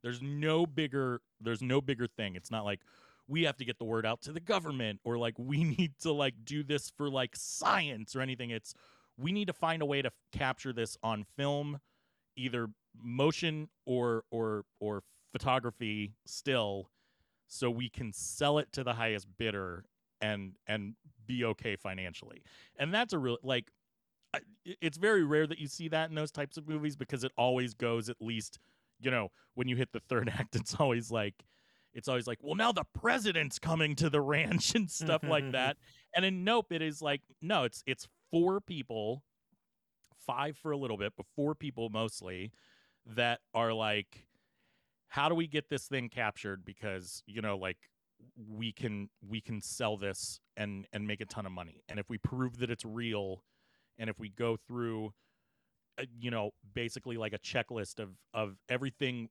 There's 0.02 0.20
no 0.22 0.66
bigger 0.66 1.20
there's 1.40 1.62
no 1.62 1.80
bigger 1.80 2.06
thing. 2.06 2.36
It's 2.36 2.50
not 2.50 2.64
like 2.64 2.80
we 3.26 3.42
have 3.42 3.56
to 3.58 3.64
get 3.64 3.78
the 3.78 3.84
word 3.84 4.06
out 4.06 4.22
to 4.22 4.32
the 4.32 4.40
government 4.40 5.00
or 5.04 5.18
like 5.18 5.34
we 5.38 5.64
need 5.64 5.92
to 6.00 6.12
like 6.12 6.34
do 6.44 6.62
this 6.62 6.90
for 6.90 7.10
like 7.10 7.34
science 7.34 8.14
or 8.14 8.20
anything. 8.20 8.50
It's 8.50 8.74
we 9.16 9.32
need 9.32 9.46
to 9.48 9.52
find 9.52 9.82
a 9.82 9.86
way 9.86 10.02
to 10.02 10.08
f- 10.08 10.12
capture 10.32 10.72
this 10.72 10.96
on 11.02 11.24
film, 11.36 11.80
either 12.36 12.68
motion 13.00 13.68
or 13.86 14.24
or 14.30 14.64
or 14.80 15.02
photography 15.32 16.14
still 16.24 16.90
so 17.48 17.70
we 17.70 17.88
can 17.88 18.12
sell 18.12 18.58
it 18.58 18.72
to 18.72 18.84
the 18.84 18.92
highest 18.94 19.26
bidder 19.38 19.84
and 20.20 20.52
and 20.66 20.94
be 21.26 21.44
okay 21.44 21.76
financially. 21.76 22.42
And 22.78 22.92
that's 22.94 23.12
a 23.12 23.18
real 23.18 23.38
like 23.42 23.70
it's 24.64 24.98
very 24.98 25.24
rare 25.24 25.46
that 25.46 25.58
you 25.58 25.66
see 25.66 25.88
that 25.88 26.10
in 26.10 26.14
those 26.14 26.30
types 26.30 26.56
of 26.56 26.68
movies 26.68 26.96
because 26.96 27.24
it 27.24 27.32
always 27.36 27.74
goes 27.74 28.08
at 28.08 28.16
least 28.20 28.58
you 29.00 29.10
know 29.10 29.28
when 29.54 29.68
you 29.68 29.76
hit 29.76 29.92
the 29.92 30.00
third 30.00 30.28
act 30.38 30.54
it's 30.54 30.74
always 30.74 31.10
like 31.10 31.34
it's 31.94 32.08
always 32.08 32.26
like 32.26 32.38
well 32.42 32.54
now 32.54 32.70
the 32.70 32.84
president's 32.94 33.58
coming 33.58 33.94
to 33.96 34.10
the 34.10 34.20
ranch 34.20 34.74
and 34.74 34.90
stuff 34.90 35.22
like 35.22 35.50
that 35.52 35.76
and 36.14 36.24
in 36.24 36.44
nope 36.44 36.72
it 36.72 36.82
is 36.82 37.00
like 37.00 37.22
no 37.40 37.64
it's 37.64 37.82
it's 37.86 38.06
four 38.30 38.60
people 38.60 39.22
five 40.26 40.56
for 40.56 40.72
a 40.72 40.76
little 40.76 40.98
bit 40.98 41.12
but 41.16 41.24
four 41.34 41.54
people 41.54 41.88
mostly 41.88 42.52
that 43.06 43.40
are 43.54 43.72
like 43.72 44.26
how 45.08 45.28
do 45.28 45.34
we 45.34 45.46
get 45.46 45.68
this 45.68 45.86
thing 45.86 46.08
captured 46.08 46.64
because 46.64 47.22
you 47.26 47.40
know 47.40 47.56
like 47.56 47.78
we 48.36 48.72
can 48.72 49.08
we 49.26 49.40
can 49.40 49.60
sell 49.60 49.96
this 49.96 50.40
and 50.56 50.86
and 50.92 51.06
make 51.06 51.20
a 51.20 51.24
ton 51.24 51.46
of 51.46 51.52
money 51.52 51.82
and 51.88 51.98
if 51.98 52.08
we 52.08 52.18
prove 52.18 52.58
that 52.58 52.70
it's 52.70 52.84
real 52.84 53.42
and 53.98 54.10
if 54.10 54.18
we 54.18 54.28
go 54.28 54.56
through 54.56 55.12
uh, 55.98 56.04
you 56.20 56.30
know 56.30 56.50
basically 56.74 57.16
like 57.16 57.32
a 57.32 57.38
checklist 57.38 57.98
of 57.98 58.10
of 58.34 58.56
everything 58.68 59.28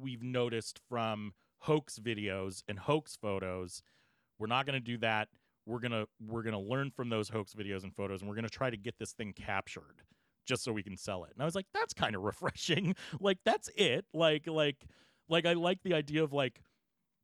we've 0.00 0.22
noticed 0.22 0.80
from 0.88 1.32
hoax 1.58 1.98
videos 1.98 2.62
and 2.68 2.78
hoax 2.78 3.16
photos 3.20 3.82
we're 4.38 4.46
not 4.46 4.66
going 4.66 4.74
to 4.74 4.80
do 4.84 4.96
that 4.98 5.28
we're 5.66 5.80
going 5.80 5.92
to 5.92 6.06
we're 6.26 6.42
going 6.42 6.54
to 6.54 6.58
learn 6.58 6.90
from 6.90 7.08
those 7.08 7.28
hoax 7.28 7.54
videos 7.54 7.82
and 7.84 7.94
photos 7.94 8.20
and 8.20 8.28
we're 8.28 8.34
going 8.34 8.42
to 8.42 8.50
try 8.50 8.70
to 8.70 8.76
get 8.76 8.98
this 8.98 9.12
thing 9.12 9.32
captured 9.34 10.02
just 10.46 10.64
so 10.64 10.72
we 10.72 10.82
can 10.82 10.96
sell 10.96 11.24
it. 11.24 11.30
And 11.32 11.42
I 11.42 11.44
was 11.44 11.54
like, 11.54 11.66
that's 11.72 11.94
kind 11.94 12.14
of 12.16 12.22
refreshing. 12.30 12.94
like 13.20 13.38
that's 13.44 13.70
it. 13.76 14.04
Like 14.12 14.46
like 14.46 14.84
like 15.30 15.46
I 15.46 15.54
like 15.54 15.82
the 15.82 15.94
idea 15.94 16.22
of 16.22 16.32
like 16.32 16.60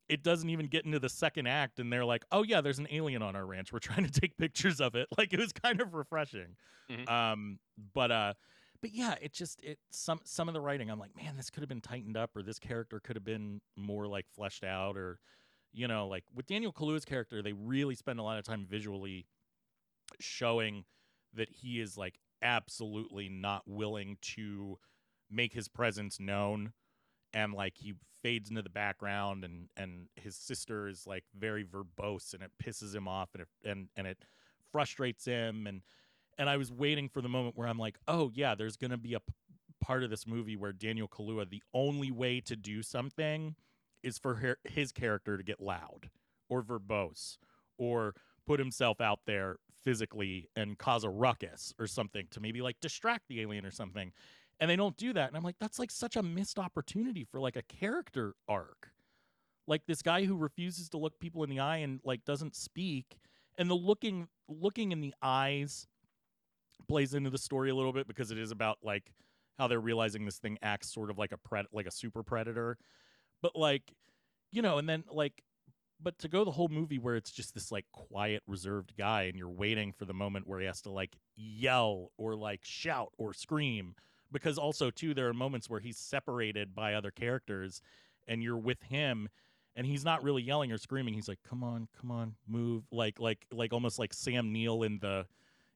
it 0.09 0.23
doesn't 0.23 0.49
even 0.49 0.67
get 0.67 0.85
into 0.85 0.99
the 0.99 1.09
second 1.09 1.47
act 1.47 1.79
and 1.79 1.91
they're 1.91 2.05
like, 2.05 2.23
"Oh 2.31 2.43
yeah, 2.43 2.61
there's 2.61 2.79
an 2.79 2.87
alien 2.89 3.21
on 3.21 3.35
our 3.35 3.45
ranch. 3.45 3.73
We're 3.73 3.79
trying 3.79 4.05
to 4.09 4.19
take 4.21 4.37
pictures 4.37 4.81
of 4.81 4.95
it." 4.95 5.07
Like 5.17 5.33
it 5.33 5.39
was 5.39 5.53
kind 5.53 5.81
of 5.81 5.93
refreshing. 5.93 6.55
Mhm. 6.89 7.09
Um 7.09 7.59
but 7.93 8.11
uh 8.11 8.33
but 8.81 8.91
yeah, 8.91 9.15
it 9.21 9.33
just 9.33 9.61
it 9.63 9.79
some 9.91 10.21
some 10.23 10.47
of 10.47 10.53
the 10.53 10.61
writing 10.61 10.89
I'm 10.89 10.99
like, 10.99 11.15
"Man, 11.15 11.35
this 11.35 11.49
could 11.49 11.61
have 11.61 11.69
been 11.69 11.81
tightened 11.81 12.17
up 12.17 12.35
or 12.35 12.43
this 12.43 12.59
character 12.59 12.99
could 12.99 13.15
have 13.15 13.25
been 13.25 13.61
more 13.75 14.07
like 14.07 14.27
fleshed 14.29 14.63
out 14.63 14.97
or 14.97 15.19
you 15.73 15.87
know, 15.87 16.07
like 16.07 16.23
with 16.33 16.47
Daniel 16.47 16.73
Kaluuya's 16.73 17.05
character, 17.05 17.41
they 17.43 17.53
really 17.53 17.95
spend 17.95 18.19
a 18.19 18.23
lot 18.23 18.39
of 18.39 18.45
time 18.45 18.65
visually 18.65 19.27
showing 20.19 20.85
that 21.33 21.49
he 21.49 21.79
is 21.79 21.97
like 21.97 22.19
absolutely 22.41 23.29
not 23.29 23.63
willing 23.67 24.17
to 24.21 24.79
make 25.29 25.53
his 25.53 25.67
presence 25.67 26.19
known 26.19 26.73
and 27.37 27.53
like 27.53 27.77
he 27.77 27.93
fades 28.23 28.49
into 28.49 28.63
the 28.63 28.69
background 28.69 29.45
and 29.45 29.69
and 29.77 30.07
his 30.15 30.35
sister 30.35 30.87
is 30.87 31.05
like 31.05 31.23
very 31.37 31.63
verbose 31.63 32.33
and 32.33 32.41
it 32.41 32.51
pisses 32.61 32.95
him 32.95 33.07
off 33.07 33.29
and 33.33 33.43
it 33.43 33.69
and 33.69 33.89
and 33.95 34.07
it 34.07 34.17
frustrates 34.71 35.23
him. 35.25 35.67
And 35.67 35.81
and 36.39 36.49
I 36.49 36.57
was 36.57 36.71
waiting 36.71 37.09
for 37.09 37.21
the 37.21 37.29
moment 37.29 37.55
where 37.55 37.67
I'm 37.67 37.77
like, 37.77 37.99
"Oh 38.07 38.31
yeah, 38.33 38.55
there's 38.55 38.75
to 38.77 38.97
be 38.97 39.13
a 39.13 39.19
p- 39.19 39.33
part 39.79 40.03
of 40.03 40.09
this 40.09 40.25
movie 40.25 40.55
where 40.55 40.73
Daniel 40.73 41.07
Kaluuya 41.07 41.47
the 41.47 41.61
only 41.73 42.09
way 42.09 42.41
to 42.41 42.55
do 42.55 42.81
something 42.81 43.55
is 44.01 44.17
for 44.17 44.35
her, 44.35 44.57
his 44.63 44.91
character 44.91 45.37
to 45.37 45.43
get 45.43 45.61
loud 45.61 46.09
or 46.49 46.63
verbose 46.63 47.37
or 47.77 48.15
put 48.47 48.59
himself 48.59 48.99
out 48.99 49.19
there 49.27 49.57
physically 49.83 50.49
and 50.55 50.79
cause 50.79 51.03
a 51.03 51.09
ruckus 51.09 51.73
or 51.77 51.85
something 51.85 52.25
to 52.31 52.39
maybe 52.39 52.61
like 52.61 52.79
distract 52.81 53.27
the 53.27 53.41
alien 53.41 53.65
or 53.65 53.71
something 53.71 54.11
and 54.59 54.69
they 54.69 54.75
don't 54.75 54.97
do 54.97 55.13
that. 55.13 55.27
And 55.27 55.37
i'm 55.37 55.43
like 55.43 55.57
that's 55.59 55.79
like 55.79 55.91
such 55.91 56.15
a 56.15 56.23
missed 56.23 56.59
opportunity 56.59 57.23
for 57.23 57.39
like 57.39 57.55
a 57.55 57.63
character 57.63 58.35
arc. 58.47 58.91
Like 59.67 59.85
this 59.85 60.01
guy 60.01 60.25
who 60.25 60.35
refuses 60.35 60.89
to 60.89 60.97
look 60.97 61.19
people 61.19 61.43
in 61.43 61.49
the 61.49 61.59
eye 61.59 61.77
and 61.77 61.99
like 62.03 62.23
doesn't 62.25 62.55
speak 62.55 63.17
and 63.57 63.69
the 63.69 63.75
looking 63.75 64.27
looking 64.47 64.91
in 64.91 65.01
the 65.01 65.13
eyes 65.21 65.87
plays 66.87 67.13
into 67.13 67.29
the 67.29 67.37
story 67.37 67.69
a 67.69 67.75
little 67.75 67.93
bit 67.93 68.07
because 68.07 68.31
it 68.31 68.37
is 68.37 68.51
about 68.51 68.77
like 68.83 69.11
how 69.57 69.67
they're 69.67 69.79
realizing 69.79 70.25
this 70.25 70.37
thing 70.37 70.57
acts 70.61 70.93
sort 70.93 71.09
of 71.09 71.17
like 71.17 71.31
a 71.31 71.37
pred 71.37 71.65
like 71.71 71.87
a 71.87 71.91
super 71.91 72.23
predator. 72.23 72.77
But 73.41 73.55
like 73.55 73.93
you 74.51 74.61
know 74.61 74.77
and 74.77 74.87
then 74.87 75.03
like 75.11 75.43
but 75.99 76.19
to 76.19 76.27
go 76.27 76.45
the 76.45 76.51
whole 76.51 76.67
movie 76.67 76.99
where 76.99 77.15
it's 77.15 77.31
just 77.31 77.53
this 77.53 77.71
like 77.71 77.85
quiet 77.91 78.43
reserved 78.47 78.93
guy 78.97 79.23
and 79.23 79.35
you're 79.37 79.49
waiting 79.49 79.91
for 79.91 80.05
the 80.05 80.13
moment 80.13 80.47
where 80.47 80.59
he 80.59 80.65
has 80.67 80.81
to 80.81 80.91
like 80.91 81.17
yell 81.35 82.11
or 82.17 82.35
like 82.35 82.61
shout 82.63 83.11
or 83.17 83.33
scream 83.33 83.95
because 84.31 84.57
also 84.57 84.89
too 84.89 85.13
there 85.13 85.27
are 85.27 85.33
moments 85.33 85.69
where 85.69 85.79
he's 85.79 85.97
separated 85.97 86.75
by 86.75 86.93
other 86.93 87.11
characters 87.11 87.81
and 88.27 88.43
you're 88.43 88.57
with 88.57 88.81
him 88.83 89.29
and 89.75 89.85
he's 89.85 90.03
not 90.03 90.23
really 90.23 90.41
yelling 90.41 90.71
or 90.71 90.77
screaming. 90.77 91.13
He's 91.13 91.27
like 91.27 91.39
come 91.47 91.63
on 91.63 91.87
come 91.99 92.11
on 92.11 92.35
move 92.47 92.83
like 92.91 93.19
like 93.19 93.45
like 93.51 93.73
almost 93.73 93.99
like 93.99 94.13
sam 94.13 94.51
neill 94.51 94.83
in 94.83 94.99
the 94.99 95.25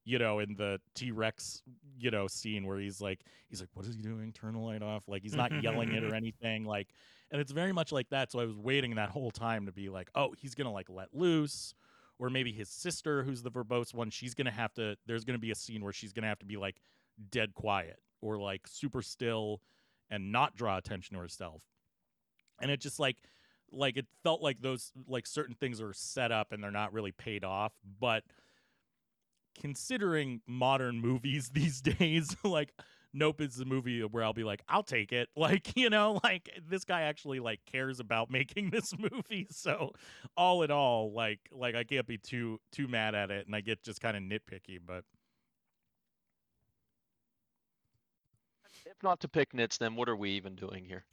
you 0.04 0.18
know 0.18 0.40
in 0.40 0.56
the 0.56 0.82
t-rex 0.96 1.62
you 2.00 2.10
know 2.10 2.28
scene 2.28 2.66
where 2.66 2.80
he's 2.80 3.00
like 3.00 3.20
he's 3.48 3.60
like 3.60 3.70
what 3.74 3.86
is 3.86 3.96
he 3.96 4.02
doing? 4.02 4.32
Turn 4.34 4.54
the 4.54 4.60
light 4.60 4.82
off. 4.82 5.04
Like 5.08 5.22
he's 5.22 5.36
not 5.36 5.52
yelling 5.64 5.94
it 5.94 6.04
or 6.04 6.16
anything 6.16 6.66
like 6.66 6.90
and 7.32 7.40
it's 7.40 7.52
very 7.52 7.72
much 7.72 7.92
like 7.92 8.10
that. 8.10 8.32
So 8.32 8.40
i 8.40 8.46
was 8.46 8.58
waiting 8.58 8.96
that 8.96 9.10
whole 9.10 9.32
time 9.32 9.66
to 9.68 9.72
be 9.72 9.90
like 9.90 10.10
oh 10.16 10.34
he's 10.38 10.56
gonna 10.56 10.74
like 10.74 10.90
let 10.90 11.14
loose 11.14 11.74
or 12.20 12.30
maybe 12.30 12.52
his 12.52 12.70
sister 12.70 13.24
who's 13.24 13.42
the 13.42 13.52
verbose 13.52 13.94
one 13.94 14.10
she's 14.10 14.34
gonna 14.34 14.52
have 14.52 14.74
to 14.74 14.96
there's 15.06 15.26
gonna 15.26 15.40
be 15.40 15.52
a 15.52 15.56
scene 15.56 15.84
where 15.84 15.94
she's 15.94 16.14
gonna 16.14 16.28
have 16.28 16.40
to 16.40 16.46
be 16.46 16.58
like 16.58 16.82
dead 17.32 17.54
quiet 17.54 18.00
or 18.22 18.38
like 18.38 18.68
super 18.68 19.02
still 19.02 19.62
and 20.10 20.32
not 20.32 20.56
draw 20.56 20.78
attention 20.78 21.16
to 21.16 21.22
herself. 21.22 21.64
And 22.62 22.70
it 22.70 22.80
just 22.80 23.00
like 23.00 23.18
like 23.72 23.98
it 23.98 24.06
felt 24.24 24.42
like 24.42 24.62
those 24.62 24.92
like 25.08 25.26
certain 25.26 25.56
things 25.56 25.82
are 25.82 25.94
set 25.94 26.32
up 26.32 26.52
and 26.52 26.64
they're 26.64 26.72
not 26.72 26.94
really 26.94 27.12
paid 27.12 27.44
off. 27.44 27.74
But 28.00 28.24
considering 29.60 30.42
modern 30.48 31.00
movies 31.00 31.50
these 31.54 31.82
days 31.82 32.36
like 32.44 32.74
nope 33.14 33.42
is 33.42 33.60
a 33.60 33.66
movie 33.66 34.02
where 34.02 34.24
i'll 34.24 34.32
be 34.32 34.44
like 34.44 34.62
i'll 34.70 34.84
take 34.84 35.12
it. 35.12 35.30
Like 35.36 35.76
you 35.76 35.90
know 35.90 36.20
like 36.24 36.50
this 36.68 36.86
guy 36.86 37.02
actually 37.04 37.40
like 37.40 37.62
cares 37.66 38.00
about 38.00 38.30
making 38.30 38.70
this 38.70 38.94
movie. 38.98 39.48
So 39.50 39.94
all 40.38 40.64
in 40.64 40.72
all 40.72 41.12
like 41.14 41.40
like 41.52 41.76
i 41.76 41.84
can't 41.84 42.08
be 42.08 42.18
too 42.18 42.60
too 42.72 42.88
mad 42.88 43.16
at 43.16 43.32
it 43.32 43.46
and 43.46 43.56
i 43.56 43.62
get 43.62 43.84
just 43.84 44.02
kind 44.02 44.16
of 44.16 44.24
nitpicky 44.24 44.80
but 44.86 45.04
If 48.86 49.02
not 49.04 49.20
to 49.22 49.28
pick 49.28 49.54
nits, 49.54 49.78
then 49.78 49.96
what 49.96 50.10
are 50.10 50.16
we 50.16 50.32
even 50.32 50.56
doing 50.56 50.86
here? 50.86 51.06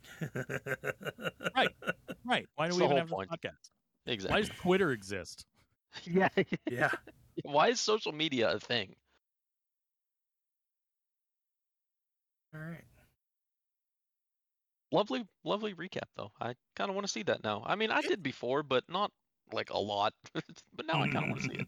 right 1.56 1.68
right. 2.24 2.46
why 2.56 2.66
That's 2.66 2.76
do 2.76 2.78
we 2.78 2.84
even 2.84 2.96
have 2.98 3.08
point. 3.08 3.30
this 3.30 3.50
podcast 3.50 4.30
why 4.30 4.40
does 4.40 4.50
twitter 4.60 4.90
exist 4.92 5.44
yeah. 6.04 6.28
yeah. 6.70 6.90
Why 7.44 7.68
is 7.68 7.80
social 7.80 8.12
media 8.12 8.50
a 8.50 8.58
thing? 8.58 8.94
All 12.54 12.60
right. 12.60 12.84
Lovely, 14.90 15.24
lovely 15.44 15.74
recap 15.74 16.08
though. 16.16 16.32
I 16.40 16.54
kind 16.74 16.88
of 16.88 16.94
want 16.94 17.06
to 17.06 17.12
see 17.12 17.22
that 17.24 17.44
now. 17.44 17.62
I 17.66 17.76
mean, 17.76 17.90
I 17.90 18.00
did 18.00 18.22
before, 18.22 18.62
but 18.62 18.84
not 18.88 19.12
like 19.52 19.70
a 19.70 19.78
lot. 19.78 20.14
but 20.34 20.86
now 20.86 21.02
I 21.02 21.08
kind 21.08 21.24
of 21.24 21.30
want 21.30 21.42
to 21.42 21.48
see 21.48 21.56
it. 21.60 21.66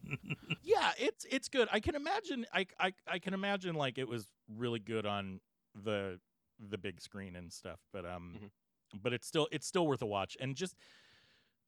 yeah 0.63 0.91
it's 0.99 1.25
it's 1.31 1.49
good 1.49 1.69
i 1.73 1.81
can 1.81 1.95
imagine 1.95 2.45
I, 2.53 2.67
I 2.79 2.93
i 3.09 3.19
can 3.19 3.33
imagine 3.33 3.75
like 3.75 3.97
it 3.99 4.07
was 4.07 4.27
really 4.57 4.79
good 4.79 5.07
on 5.07 5.41
the 5.75 6.19
the 6.71 6.79
big 6.79 7.01
screen 7.01 7.37
and 7.37 7.53
stuff 7.53 7.81
but 7.93 8.05
um 8.05 8.39
Mhm. 8.43 8.51
but 9.03 9.13
it's 9.13 9.27
still 9.27 9.49
it's 9.53 9.67
still 9.67 9.87
worth 9.87 10.03
a 10.03 10.07
watch 10.07 10.37
and 10.41 10.57
just 10.57 10.75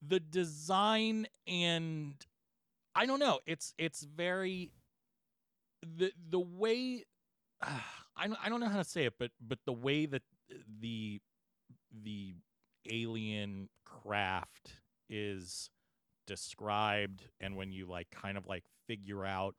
the 0.07 0.21
design 0.21 1.27
and 1.47 2.15
i 2.95 3.07
don't 3.07 3.21
know 3.21 3.41
it's 3.47 3.75
it's 3.79 4.03
very 4.03 4.73
the 5.97 6.13
the 6.31 6.41
way 6.41 7.05
I 7.63 8.29
I 8.43 8.49
don't 8.49 8.61
know 8.61 8.69
how 8.69 8.79
to 8.79 8.85
say 8.85 9.05
it 9.07 9.15
but 9.19 9.31
but 9.41 9.59
the 9.65 9.73
way 9.73 10.07
that 10.07 10.23
the 10.81 11.21
the 12.03 12.35
alien 12.91 13.69
craft 13.85 14.73
is 15.09 15.71
described 16.27 17.25
and 17.41 17.57
when 17.57 17.73
you 17.73 17.87
like 17.87 18.09
kind 18.11 18.37
of 18.37 18.47
like 18.47 18.65
figure 18.87 19.25
out 19.25 19.55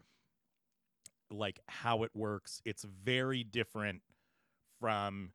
like 1.32 1.60
how 1.68 2.04
it 2.04 2.12
works 2.14 2.62
it's 2.66 2.84
very 2.84 3.44
different 3.44 4.02
from 4.84 5.32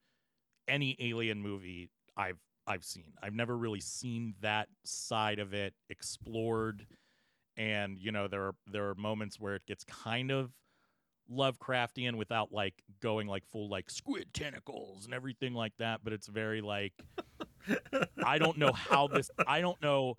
any 0.68 0.94
alien 1.00 1.40
movie 1.40 1.88
i've 2.18 2.36
i've 2.66 2.84
seen 2.84 3.14
i've 3.22 3.32
never 3.32 3.56
really 3.56 3.80
seen 3.80 4.34
that 4.42 4.68
side 4.84 5.38
of 5.38 5.54
it 5.54 5.72
explored 5.88 6.86
and 7.56 7.98
you 7.98 8.12
know 8.12 8.28
there 8.28 8.42
are 8.42 8.54
there 8.70 8.90
are 8.90 8.94
moments 8.94 9.40
where 9.40 9.54
it 9.54 9.62
gets 9.66 9.84
kind 9.84 10.30
of 10.30 10.50
lovecraftian 11.32 12.16
without 12.16 12.52
like 12.52 12.74
going 13.00 13.26
like 13.26 13.42
full 13.50 13.70
like 13.70 13.88
squid 13.88 14.26
tentacles 14.34 15.06
and 15.06 15.14
everything 15.14 15.54
like 15.54 15.72
that 15.78 16.00
but 16.04 16.12
it's 16.12 16.26
very 16.26 16.60
like 16.60 16.92
I 18.22 18.36
don't 18.36 18.58
know 18.58 18.72
how 18.72 19.08
this 19.08 19.30
I 19.46 19.62
don't 19.62 19.80
know 19.80 20.18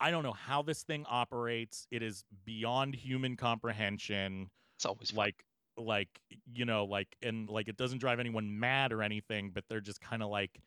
I 0.00 0.10
don't 0.10 0.22
know 0.22 0.32
how 0.32 0.62
this 0.62 0.82
thing 0.82 1.04
operates. 1.08 1.86
It 1.90 2.02
is 2.02 2.24
beyond 2.44 2.94
human 2.94 3.36
comprehension. 3.36 4.50
It's 4.76 4.84
always. 4.84 5.14
Like 5.14 5.45
like 5.76 6.20
you 6.52 6.64
know, 6.64 6.84
like 6.84 7.16
and 7.22 7.48
like 7.48 7.68
it 7.68 7.76
doesn't 7.76 7.98
drive 7.98 8.20
anyone 8.20 8.58
mad 8.58 8.92
or 8.92 9.02
anything, 9.02 9.50
but 9.54 9.64
they're 9.68 9.80
just 9.80 10.00
kind 10.00 10.22
of 10.22 10.30
like 10.30 10.60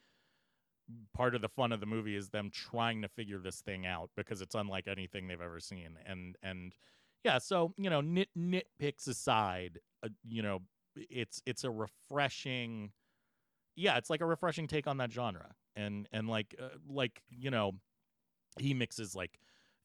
part 1.13 1.35
of 1.35 1.41
the 1.41 1.49
fun 1.49 1.71
of 1.71 1.79
the 1.79 1.85
movie 1.85 2.15
is 2.15 2.29
them 2.29 2.49
trying 2.51 3.01
to 3.01 3.07
figure 3.07 3.39
this 3.39 3.61
thing 3.61 3.85
out 3.85 4.09
because 4.15 4.41
it's 4.41 4.55
unlike 4.55 4.87
anything 4.87 5.27
they've 5.27 5.41
ever 5.41 5.59
seen. 5.59 5.97
And 6.05 6.35
and 6.43 6.73
yeah, 7.23 7.37
so 7.37 7.73
you 7.77 7.89
know, 7.89 8.01
nit 8.01 8.29
nitpicks 8.37 9.07
aside, 9.07 9.79
uh, 10.03 10.09
you 10.27 10.41
know, 10.41 10.59
it's 10.95 11.41
it's 11.45 11.63
a 11.63 11.69
refreshing 11.69 12.91
yeah, 13.79 13.97
it's 13.97 14.09
like 14.09 14.21
a 14.21 14.25
refreshing 14.25 14.67
take 14.67 14.87
on 14.87 14.97
that 14.97 15.11
genre. 15.11 15.55
And 15.75 16.07
and 16.11 16.27
like 16.27 16.55
uh, 16.61 16.69
like, 16.87 17.21
you 17.29 17.49
know, 17.49 17.73
he 18.59 18.73
mixes 18.73 19.15
like 19.15 19.39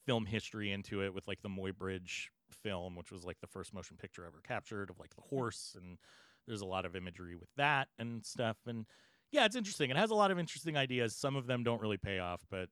film 0.06 0.26
history 0.26 0.72
into 0.72 1.02
it 1.02 1.14
with 1.14 1.28
like 1.28 1.42
the 1.42 1.48
Muybridge 1.48 2.28
film, 2.54 2.96
which 2.96 3.10
was 3.12 3.24
like 3.24 3.38
the 3.40 3.46
first 3.46 3.74
motion 3.74 3.96
picture 3.96 4.24
ever 4.24 4.40
captured 4.46 4.90
of 4.90 4.98
like 4.98 5.14
the 5.14 5.22
horse 5.22 5.76
and 5.78 5.98
there's 6.46 6.60
a 6.60 6.66
lot 6.66 6.84
of 6.84 6.94
imagery 6.96 7.36
with 7.36 7.48
that 7.56 7.88
and 7.98 8.24
stuff 8.24 8.56
and 8.66 8.86
yeah, 9.32 9.44
it's 9.46 9.56
interesting. 9.56 9.90
It 9.90 9.96
has 9.96 10.10
a 10.10 10.14
lot 10.14 10.30
of 10.30 10.38
interesting 10.38 10.76
ideas. 10.76 11.16
Some 11.16 11.34
of 11.34 11.46
them 11.46 11.64
don't 11.64 11.80
really 11.80 11.96
pay 11.96 12.18
off, 12.20 12.42
but 12.50 12.68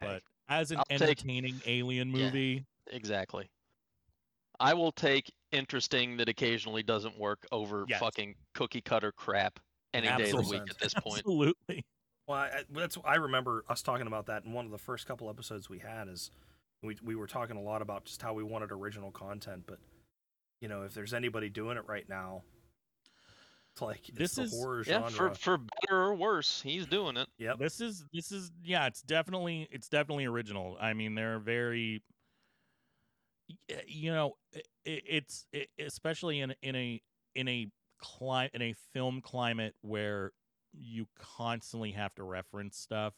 Hey, 0.00 0.06
but 0.08 0.22
as 0.48 0.70
an 0.70 0.78
I'll 0.78 0.84
take- 0.84 1.02
entertaining 1.02 1.60
alien 1.66 2.10
Yeah. 2.14 2.24
movie, 2.26 2.64
Exactly. 2.90 3.50
I 4.58 4.72
will 4.74 4.92
take 4.92 5.30
interesting 5.52 6.16
that 6.16 6.28
occasionally 6.28 6.82
doesn't 6.82 7.18
work 7.18 7.46
over 7.52 7.84
Yes. 7.88 8.00
fucking 8.00 8.36
cookie 8.54 8.80
cutter 8.80 9.12
crap 9.12 9.58
any 9.92 10.06
day 10.06 10.30
of 10.30 10.44
the 10.44 10.48
week 10.50 10.70
at 10.70 10.78
this 10.78 10.94
point. 10.94 11.18
absolutely. 11.18 11.84
Well, 12.26 12.38
I, 12.38 12.46
I- 12.48 12.64
that's 12.70 12.96
I 13.04 13.16
remember 13.16 13.64
us 13.68 13.82
talking 13.82 14.06
about 14.06 14.26
that 14.26 14.44
in 14.44 14.52
one 14.52 14.64
of 14.64 14.70
the 14.70 14.78
first 14.78 15.06
couple 15.06 15.28
episodes 15.28 15.68
we 15.68 15.78
had. 15.80 16.08
Is 16.08 16.30
we 16.86 16.96
we 17.02 17.14
were 17.16 17.26
talking 17.26 17.56
a 17.56 17.62
lot 17.62 17.82
about 17.82 18.04
just 18.04 18.22
how 18.22 18.32
we 18.34 18.42
wanted 18.44 18.72
original 18.72 19.10
content, 19.10 19.64
but 19.66 19.78
you 20.60 20.68
know, 20.68 20.82
if 20.82 20.94
there's 20.94 21.12
anybody 21.14 21.48
doing 21.50 21.76
it 21.76 21.84
right 21.86 22.08
now, 22.08 22.42
It's 23.72 23.82
like 23.82 24.08
it's 24.08 24.16
This 24.18 24.34
the 24.36 24.42
is- 24.44 24.52
horror 24.54 24.84
Yeah, 24.86 25.08
genre. 25.08 25.10
for 25.10 25.34
for 25.34 25.58
better 25.58 26.02
or 26.04 26.14
worse, 26.14 26.62
he's 26.62 26.86
doing 26.86 27.16
it. 27.18 27.28
Yeah, 27.38 27.54
This 27.58 27.80
is 27.82 28.04
this 28.12 28.32
is 28.32 28.50
yeah, 28.62 28.86
it's 28.86 29.02
definitely 29.02 29.68
it's 29.70 29.88
definitely 29.90 30.24
original. 30.24 30.78
I 30.80 30.94
mean, 30.94 31.14
they're 31.14 31.38
very 31.38 32.02
you 33.86 34.12
know, 34.12 34.36
i- 34.54 34.58
i- 34.86 35.02
it's 35.06 35.46
i 35.54 35.66
especially 35.78 36.40
in 36.40 36.54
in 36.62 36.74
a 36.74 37.02
in 37.34 37.48
a 37.48 37.70
cli- 37.98 38.50
in 38.54 38.62
a 38.62 38.72
film 38.92 39.20
climate 39.20 39.74
where 39.82 40.32
you 40.72 41.06
constantly 41.16 41.92
have 41.92 42.14
to 42.14 42.22
reference 42.24 42.76
stuff 42.76 43.14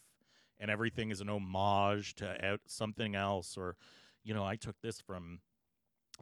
and 0.60 0.70
everything 0.70 1.10
is 1.10 1.20
an 1.20 1.28
homage 1.28 2.14
to 2.16 2.58
something 2.66 3.14
else 3.14 3.56
or 3.56 3.76
you 4.24 4.34
know, 4.34 4.44
I 4.44 4.56
took 4.56 4.76
this 4.82 5.00
from 5.00 5.40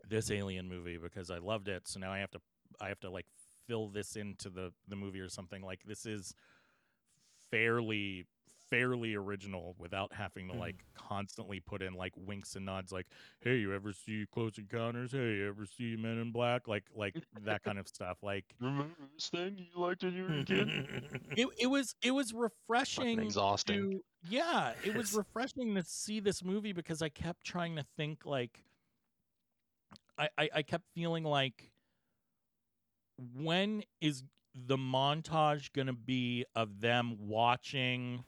this 0.08 0.30
alien 0.30 0.68
movie 0.68 0.98
because 0.98 1.30
I 1.30 1.38
loved 1.38 1.68
it, 1.68 1.88
so 1.88 1.98
now 1.98 2.12
I 2.12 2.18
have 2.18 2.30
to 2.32 2.40
I 2.80 2.88
have 2.88 3.00
to 3.00 3.10
like 3.10 3.26
fill 3.66 3.88
this 3.88 4.16
into 4.16 4.48
the 4.48 4.72
the 4.86 4.96
movie 4.96 5.20
or 5.20 5.28
something. 5.28 5.62
Like 5.62 5.80
this 5.84 6.06
is 6.06 6.34
fairly 7.50 8.26
fairly 8.68 9.14
original 9.14 9.74
without 9.78 10.12
having 10.12 10.48
to 10.48 10.54
Mhm. 10.54 10.58
like 10.58 10.84
constantly 10.94 11.60
put 11.60 11.82
in 11.82 11.94
like 11.94 12.12
winks 12.16 12.56
and 12.56 12.66
nods 12.66 12.90
like 12.92 13.06
hey 13.40 13.56
you 13.58 13.72
ever 13.72 13.92
see 13.92 14.26
close 14.32 14.58
encounters 14.58 15.12
hey 15.12 15.36
you 15.36 15.48
ever 15.48 15.64
see 15.66 15.94
men 15.96 16.18
in 16.18 16.32
black 16.32 16.66
like 16.66 16.84
like 16.94 17.14
that 17.44 17.62
kind 17.62 17.78
of 17.78 17.86
stuff 17.86 18.22
like 18.22 18.44
Remember 18.60 18.94
this 19.14 19.28
thing 19.28 19.56
you 19.58 19.80
liked 19.80 20.02
when 20.02 20.14
you 20.14 20.24
were 20.24 20.40
a 20.40 20.44
kid? 20.44 20.68
it, 21.36 21.48
it 21.58 21.66
was 21.66 21.94
it 22.02 22.10
was 22.10 22.32
refreshing 22.34 23.20
exhausting. 23.20 23.90
to- 23.92 24.04
yeah 24.28 24.72
it 24.84 24.94
was 24.94 25.14
refreshing 25.14 25.74
to 25.76 25.84
see 25.84 26.18
this 26.20 26.42
movie 26.42 26.72
because 26.72 27.00
i 27.02 27.08
kept 27.08 27.44
trying 27.44 27.76
to 27.76 27.84
think 27.96 28.26
like 28.26 28.64
I, 30.18 30.28
I 30.36 30.48
i 30.56 30.62
kept 30.62 30.84
feeling 30.94 31.22
like 31.24 31.70
when 33.34 33.82
is 34.00 34.24
the 34.54 34.76
montage 34.76 35.72
gonna 35.72 35.92
be 35.92 36.44
of 36.54 36.80
them 36.80 37.16
watching 37.28 38.24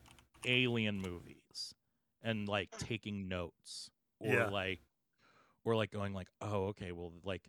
alien 0.49 1.01
movies 1.01 1.75
and 2.23 2.49
like 2.49 2.71
hmm. 2.75 2.85
taking 2.87 3.29
notes 3.29 3.91
or 4.19 4.35
Yeah. 4.35 4.49
like 4.49 4.81
or 5.65 5.77
like 5.77 5.91
going 5.93 6.15
like 6.15 6.29
oh 6.41 6.67
okay 6.69 6.93
well 6.93 7.13
like 7.25 7.49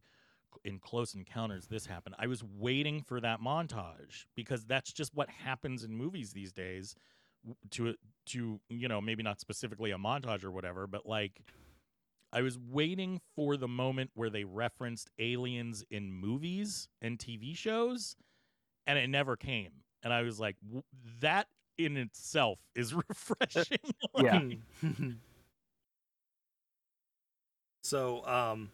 in 0.63 0.79
close 0.79 1.13
encounters 1.15 1.67
this 1.67 1.85
happened. 1.85 2.15
I 2.19 2.27
was 2.27 2.43
waiting 2.43 3.01
for 3.01 3.21
that 3.21 3.39
montage 3.39 4.25
because 4.35 4.65
that's 4.65 4.91
just 4.91 5.15
what 5.15 5.29
happens 5.29 5.83
in 5.83 5.95
movies 5.95 6.33
these 6.33 6.51
days 6.51 6.95
to 7.71 7.95
to 8.27 8.59
you 8.69 8.87
know 8.87 8.99
maybe 9.01 9.23
not 9.23 9.39
specifically 9.39 9.91
a 9.91 9.97
montage 9.97 10.43
or 10.43 10.51
whatever 10.51 10.87
but 10.87 11.05
like 11.05 11.41
i 12.33 12.41
was 12.41 12.57
waiting 12.59 13.21
for 13.35 13.55
the 13.55 13.67
moment 13.67 14.11
where 14.13 14.29
they 14.29 14.43
referenced 14.43 15.09
aliens 15.19 15.83
in 15.89 16.11
movies 16.11 16.89
and 17.01 17.17
tv 17.17 17.55
shows 17.55 18.15
and 18.85 18.97
it 18.99 19.07
never 19.07 19.37
came. 19.37 19.71
And 20.03 20.11
i 20.13 20.21
was 20.21 20.39
like 20.39 20.57
w- 20.61 20.83
that 21.21 21.47
in 21.79 21.97
itself 21.97 22.59
is 22.75 22.93
refreshing 23.09 23.79
Yeah. 24.21 24.41
so, 27.81 28.25
um, 28.27 28.69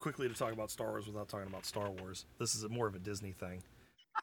quickly 0.00 0.28
to 0.28 0.34
talk 0.34 0.52
about 0.52 0.70
Star 0.70 0.88
Wars 0.88 1.06
without 1.06 1.28
talking 1.28 1.46
about 1.48 1.66
Star 1.66 1.90
Wars. 1.90 2.24
This 2.38 2.54
is 2.54 2.68
more 2.68 2.86
of 2.86 2.94
a 2.94 2.98
Disney 2.98 3.32
thing. 3.32 3.62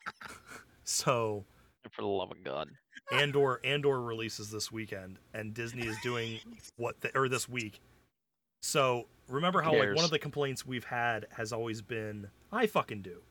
so, 0.84 1.45
For 1.91 2.01
the 2.01 2.07
love 2.07 2.31
of 2.31 2.43
God. 2.43 2.69
Andor 3.11 3.59
Andor 3.63 4.01
releases 4.01 4.49
this 4.49 4.71
weekend, 4.71 5.19
and 5.34 5.53
Disney 5.53 5.86
is 5.86 5.97
doing 6.01 6.39
what 6.77 6.99
the, 7.01 7.15
or 7.17 7.29
this 7.29 7.47
week. 7.47 7.79
So 8.61 9.07
remember 9.27 9.61
how 9.61 9.73
like 9.77 9.93
one 9.95 10.05
of 10.05 10.09
the 10.09 10.19
complaints 10.19 10.65
we've 10.65 10.86
had 10.86 11.27
has 11.31 11.51
always 11.51 11.81
been 11.81 12.27
I 12.51 12.65
fucking 12.65 13.01
do. 13.01 13.21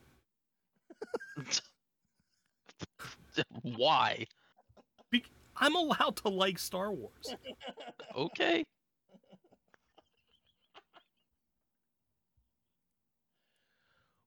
Why? 3.63 4.27
Be- 5.13 5.23
I'm 5.55 5.75
allowed 5.75 6.15
to 6.17 6.29
like 6.29 6.57
Star 6.59 6.91
Wars. 6.91 7.35
Okay. 8.15 8.63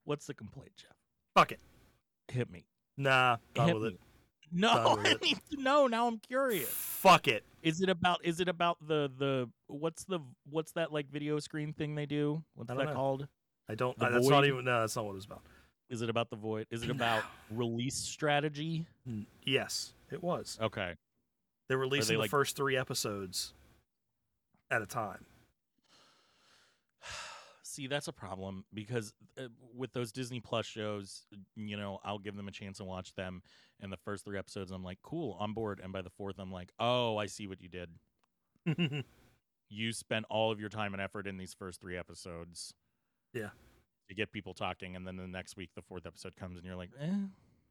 what's 0.05 0.27
the 0.27 0.35
complaint 0.35 0.73
jeff 0.77 0.91
Fuck 1.35 1.53
it. 1.53 1.61
hit 2.29 2.51
me 2.51 2.65
Nah, 2.97 3.37
done 3.55 3.67
Hit 3.69 3.75
with 3.75 3.83
me. 3.85 3.89
it. 3.91 4.01
no 4.53 4.97
with 4.97 5.07
i 5.07 5.11
it. 5.11 5.23
need 5.23 5.39
to 5.51 5.61
know 5.63 5.87
now 5.87 6.07
i'm 6.07 6.19
curious 6.19 6.69
Fuck 6.71 7.29
it. 7.29 7.45
Is 7.63 7.81
it 7.81 7.89
about 7.89 8.21
is 8.25 8.41
it 8.41 8.49
about 8.49 8.79
the 8.87 9.11
the 9.19 9.49
what's 9.67 10.05
the 10.05 10.21
what's 10.51 10.73
that 10.73 10.93
like 10.93 11.09
video 11.11 11.39
screen 11.41 11.73
thing 11.73 11.95
they 11.95 12.07
do? 12.07 12.43
What's 12.55 12.69
that 12.69 12.79
know. 12.79 12.93
called? 12.93 13.27
I 13.69 13.75
don't. 13.75 13.97
The 13.99 14.07
I, 14.07 14.11
that's 14.11 14.29
not 14.29 14.45
even. 14.47 14.65
No, 14.65 14.81
that's 14.81 14.95
not 14.97 15.05
what 15.05 15.17
it's 15.17 15.25
about. 15.25 15.43
Is 15.91 16.01
it 16.01 16.09
about 16.09 16.31
the 16.31 16.37
void? 16.37 16.67
Is 16.71 16.83
it 16.85 16.91
about 16.91 17.23
release 17.51 17.97
strategy? 17.97 18.87
Yes, 19.45 19.93
it 20.11 20.23
was. 20.23 20.59
Okay. 20.61 20.95
They're 21.69 21.79
releasing 21.79 22.15
the 22.15 22.21
like- 22.21 22.31
first 22.31 22.57
three 22.57 22.77
episodes 22.77 23.53
at 24.71 24.83
a 24.83 24.87
time. 24.87 25.25
See, 27.63 27.87
that's 27.87 28.09
a 28.09 28.13
problem 28.13 28.65
because 28.73 29.13
uh, 29.39 29.49
with 29.75 29.93
those 29.93 30.13
Disney 30.13 30.41
Plus 30.41 30.65
shows, 30.65 31.27
you 31.57 31.77
know, 31.77 31.99
I'll 32.05 32.19
give 32.19 32.37
them 32.37 32.49
a 32.49 32.53
chance 32.53 32.81
and 32.81 32.89
watch 32.89 33.15
them. 33.15 33.43
And 33.81 33.93
the 33.93 33.99
first 33.99 34.25
three 34.25 34.39
episodes, 34.39 34.71
I'm 34.71 34.83
like, 34.85 34.99
cool, 35.03 35.37
on 35.39 35.53
board. 35.53 35.81
And 35.83 35.93
by 35.93 36.01
the 36.03 36.11
fourth, 36.11 36.37
I'm 36.39 36.51
like, 36.51 36.73
oh, 36.79 37.19
I 37.19 37.27
see 37.27 37.47
what 37.47 37.61
you 37.61 37.69
did. 37.69 39.05
You 39.69 39.93
spent 39.93 40.27
all 40.31 40.53
of 40.53 40.61
your 40.61 40.69
time 40.69 40.95
and 40.95 41.03
effort 41.03 41.27
in 41.27 41.37
these 41.37 41.55
first 41.55 41.81
three 41.81 41.97
episodes. 41.97 42.73
Yeah. 43.33 43.49
To 44.09 44.15
get 44.15 44.31
people 44.31 44.55
talking. 44.55 44.95
And 44.95 45.07
then 45.07 45.17
the 45.17 45.27
next 45.27 45.57
week, 45.57 45.71
the 45.75 45.83
fourth 45.83 46.07
episode 46.07 46.37
comes, 46.37 46.57
and 46.57 46.65
you're 46.65 46.77
like, 46.77 46.91
eh. 47.01 47.11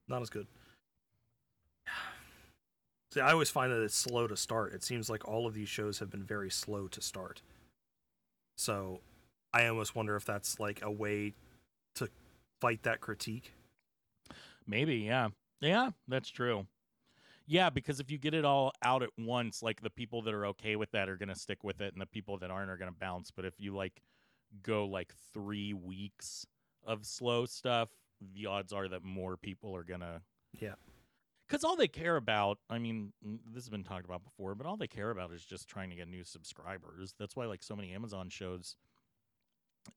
not 0.08 0.22
as 0.22 0.30
good. 0.30 0.48
See, 3.16 3.22
I 3.22 3.32
always 3.32 3.50
find 3.50 3.72
that 3.72 3.82
it's 3.82 3.96
slow 3.96 4.28
to 4.28 4.36
start. 4.36 4.74
It 4.74 4.84
seems 4.84 5.10
like 5.10 5.26
all 5.26 5.48
of 5.48 5.54
these 5.54 5.70
shows 5.70 6.00
have 6.00 6.10
been 6.10 6.26
very 6.26 6.52
slow 6.52 6.90
to 6.90 7.00
start. 7.02 7.42
So, 8.58 9.00
I 9.54 9.68
almost 9.68 9.96
wonder 9.96 10.18
if 10.18 10.26
that's 10.26 10.60
like 10.60 10.82
a 10.82 10.92
way 10.92 11.34
to 11.96 12.10
fight 12.60 12.84
that 12.84 13.00
critique. 13.00 13.54
Maybe, 14.68 14.96
yeah. 14.96 15.30
Yeah, 15.62 15.92
that's 16.10 16.28
true. 16.28 16.68
Yeah, 17.48 17.70
because 17.70 18.02
if 18.02 18.12
you 18.12 18.18
get 18.18 18.34
it 18.34 18.44
all 18.44 18.74
out 18.84 19.02
at 19.02 19.12
once, 19.18 19.64
like 19.64 19.80
the 19.80 19.90
people 19.90 20.22
that 20.24 20.34
are 20.34 20.48
okay 20.48 20.76
with 20.76 20.92
that 20.92 21.08
are 21.08 21.16
going 21.16 21.30
to 21.30 21.40
stick 21.40 21.64
with 21.64 21.80
it 21.80 21.94
and 21.94 22.02
the 22.02 22.06
people 22.06 22.38
that 22.40 22.52
aren't 22.52 22.70
are 22.70 22.76
going 22.76 22.92
to 22.92 23.00
bounce. 23.00 23.32
But 23.32 23.46
if 23.46 23.54
you 23.62 23.74
like 23.74 24.02
go 24.62 24.86
like 24.88 25.14
3 25.34 25.72
weeks 25.72 26.46
of 26.86 27.06
slow 27.06 27.46
stuff, 27.46 27.92
the 28.34 28.48
odds 28.48 28.74
are 28.74 28.90
that 28.90 29.06
more 29.06 29.38
people 29.38 29.74
are 29.74 29.86
going 29.86 30.02
to 30.02 30.22
Yeah. 30.60 30.76
Cuz 31.48 31.64
all 31.64 31.76
they 31.76 31.88
care 31.88 32.16
about, 32.16 32.60
I 32.70 32.80
mean, 32.80 33.14
this 33.22 33.64
has 33.64 33.70
been 33.70 33.84
talked 33.84 34.06
about 34.06 34.24
before, 34.24 34.56
but 34.56 34.66
all 34.66 34.78
they 34.78 34.88
care 34.88 35.12
about 35.12 35.32
is 35.32 35.46
just 35.46 35.68
trying 35.68 35.90
to 35.92 35.96
get 35.96 36.08
new 36.08 36.24
subscribers. 36.24 37.14
That's 37.20 37.36
why 37.36 37.46
like 37.46 37.62
so 37.62 37.76
many 37.76 37.94
Amazon 37.94 38.30
shows 38.30 38.78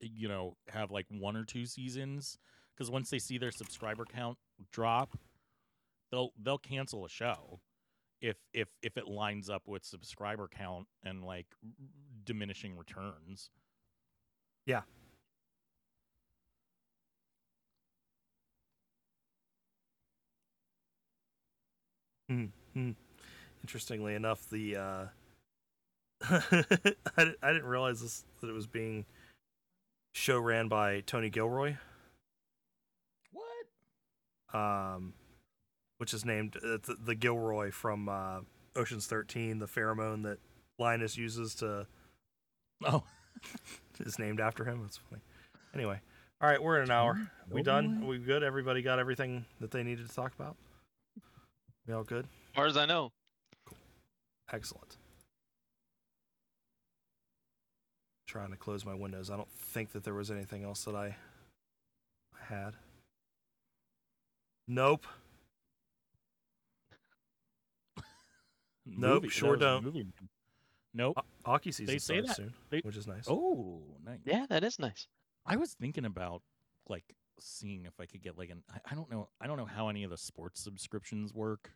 you 0.00 0.28
know, 0.28 0.56
have 0.68 0.90
like 0.90 1.06
one 1.08 1.36
or 1.36 1.44
two 1.44 1.66
seasons 1.66 2.38
because 2.74 2.90
once 2.90 3.10
they 3.10 3.18
see 3.18 3.38
their 3.38 3.50
subscriber 3.50 4.04
count 4.04 4.38
drop, 4.70 5.18
they'll 6.10 6.32
they'll 6.42 6.58
cancel 6.58 7.04
a 7.04 7.08
show 7.08 7.60
if 8.20 8.36
if 8.52 8.68
if 8.82 8.96
it 8.96 9.08
lines 9.08 9.48
up 9.48 9.62
with 9.66 9.84
subscriber 9.84 10.48
count 10.48 10.86
and 11.04 11.24
like 11.24 11.46
diminishing 12.24 12.76
returns. 12.76 13.50
Yeah. 14.66 14.82
Hmm. 22.28 22.90
Interestingly 23.62 24.14
enough, 24.14 24.48
the 24.50 24.76
uh, 24.76 25.04
I, 26.22 27.32
I 27.42 27.52
didn't 27.52 27.66
realize 27.66 28.00
this 28.00 28.24
that 28.40 28.48
it 28.48 28.52
was 28.52 28.66
being 28.66 29.04
show 30.14 30.38
ran 30.38 30.68
by 30.68 31.00
Tony 31.00 31.30
Gilroy, 31.30 31.76
What? 33.32 34.58
um, 34.58 35.14
which 35.98 36.12
is 36.14 36.24
named 36.24 36.56
uh, 36.56 36.78
the, 36.86 36.96
the 37.04 37.14
Gilroy 37.14 37.70
from 37.70 38.08
uh, 38.08 38.40
Ocean's 38.76 39.06
Thirteen. 39.06 39.58
The 39.58 39.66
pheromone 39.66 40.22
that 40.24 40.38
Linus 40.78 41.16
uses 41.16 41.54
to 41.56 41.86
Oh, 42.84 43.02
is 44.00 44.18
named 44.18 44.40
after 44.40 44.64
him. 44.64 44.82
That's 44.82 44.98
funny. 45.10 45.22
Anyway, 45.74 46.00
all 46.40 46.48
right, 46.48 46.62
we're 46.62 46.78
in 46.78 46.84
an 46.84 46.90
hour. 46.90 47.30
We 47.50 47.62
done? 47.62 48.06
We 48.06 48.18
good? 48.18 48.42
Everybody 48.42 48.82
got 48.82 48.98
everything 48.98 49.46
that 49.60 49.70
they 49.70 49.82
needed 49.82 50.08
to 50.08 50.14
talk 50.14 50.32
about? 50.38 50.56
We 51.88 51.94
all 51.94 52.04
good? 52.04 52.26
As 52.26 52.54
far 52.54 52.66
as 52.66 52.76
I 52.76 52.84
know. 52.84 53.10
Excellent. 54.52 54.96
Trying 58.26 58.50
to 58.50 58.56
close 58.58 58.84
my 58.84 58.94
windows. 58.94 59.30
I 59.30 59.36
don't 59.36 59.50
think 59.50 59.92
that 59.92 60.04
there 60.04 60.12
was 60.14 60.30
anything 60.30 60.62
else 60.64 60.84
that 60.84 60.94
I 60.94 61.16
I 62.38 62.44
had. 62.54 62.74
Nope. 64.68 65.06
Nope, 68.90 69.22
movie- 69.22 69.28
sure 69.28 69.56
don't. 69.56 69.84
movie. 69.84 70.06
Nope. 70.94 71.16
Ho- 71.18 71.24
Hockey 71.44 71.72
season 71.72 71.98
say 71.98 72.20
starts 72.20 72.28
that- 72.28 72.36
soon, 72.36 72.54
they- 72.70 72.80
which 72.80 72.96
is 72.96 73.06
nice. 73.06 73.24
Oh, 73.28 73.82
nice. 74.04 74.20
Yeah, 74.24 74.46
that 74.48 74.64
is 74.64 74.78
nice. 74.78 75.08
I 75.46 75.56
was 75.56 75.74
thinking 75.74 76.04
about 76.04 76.42
like 76.88 77.14
seeing 77.38 77.84
if 77.86 77.98
I 78.00 78.06
could 78.06 78.22
get 78.22 78.36
like 78.38 78.50
an 78.50 78.62
I, 78.70 78.80
I 78.90 78.94
don't 78.94 79.10
know 79.10 79.28
I 79.40 79.46
don't 79.46 79.56
know 79.58 79.66
how 79.66 79.88
any 79.88 80.04
of 80.04 80.10
the 80.10 80.16
sports 80.18 80.60
subscriptions 80.62 81.32
work. 81.34 81.72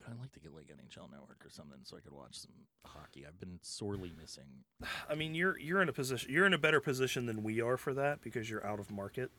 But 0.00 0.10
I'd 0.12 0.20
like 0.20 0.32
to 0.32 0.40
get 0.40 0.54
like 0.54 0.66
NHL 0.66 1.10
Network 1.10 1.44
or 1.44 1.50
something 1.50 1.78
so 1.84 1.96
I 1.96 2.00
could 2.00 2.12
watch 2.12 2.38
some 2.38 2.52
hockey. 2.84 3.24
I've 3.26 3.40
been 3.40 3.58
sorely 3.62 4.12
missing. 4.20 4.44
I 5.08 5.14
mean, 5.14 5.34
you're 5.34 5.58
you're 5.58 5.80
in 5.82 5.88
a 5.88 5.92
position 5.92 6.30
you're 6.32 6.46
in 6.46 6.54
a 6.54 6.58
better 6.58 6.80
position 6.80 7.26
than 7.26 7.42
we 7.42 7.60
are 7.60 7.76
for 7.76 7.94
that 7.94 8.20
because 8.20 8.48
you're 8.50 8.64
out 8.66 8.78
of 8.80 8.90
market. 8.90 9.30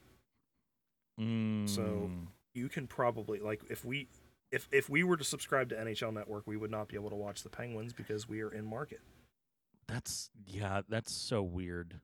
Mm, 1.19 2.27
You 2.53 2.69
can 2.69 2.87
probably 2.87 3.39
like 3.39 3.61
if 3.69 3.83
we 3.85 4.07
if 4.51 4.67
if 4.71 4.89
we 4.89 5.03
were 5.03 5.17
to 5.17 5.23
subscribe 5.23 5.69
to 5.69 5.75
NHL 5.75 6.13
Network, 6.13 6.45
we 6.47 6.57
would 6.57 6.71
not 6.71 6.87
be 6.87 6.95
able 6.95 7.09
to 7.09 7.15
watch 7.15 7.43
the 7.43 7.49
Penguins 7.49 7.93
because 7.93 8.27
we 8.29 8.41
are 8.41 8.51
in 8.51 8.65
market. 8.65 9.01
that's 9.87 10.29
yeah, 10.45 10.81
that's 10.89 11.11
so 11.11 11.41
weird. 11.41 11.99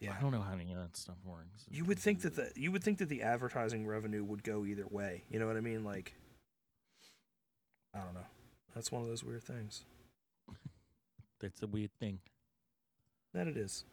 Yeah. 0.00 0.14
I 0.16 0.20
don't 0.20 0.30
know 0.30 0.42
how 0.42 0.52
any 0.54 0.70
of 0.72 0.78
that 0.78 0.96
stuff 0.96 1.16
works. 1.24 1.66
You 1.68 1.84
would 1.86 1.98
think 1.98 2.20
that 2.22 2.36
the 2.36 2.52
you 2.54 2.70
would 2.70 2.84
think 2.84 2.98
that 2.98 3.08
the 3.08 3.22
advertising 3.22 3.86
revenue 3.86 4.22
would 4.22 4.44
go 4.44 4.64
either 4.64 4.86
way. 4.88 5.24
You 5.30 5.38
know 5.40 5.46
what 5.46 5.56
I 5.56 5.60
mean? 5.60 5.82
Like 5.82 6.14
I 7.94 7.98
don't 8.00 8.14
know. 8.14 8.26
That's 8.74 8.92
one 8.92 9.02
of 9.02 9.08
those 9.08 9.24
weird 9.24 9.42
things. 9.44 9.84
that's 11.40 11.62
a 11.62 11.66
weird 11.66 11.90
thing. 11.98 12.20
That 13.34 13.46
it 13.46 13.56
is. 13.56 13.84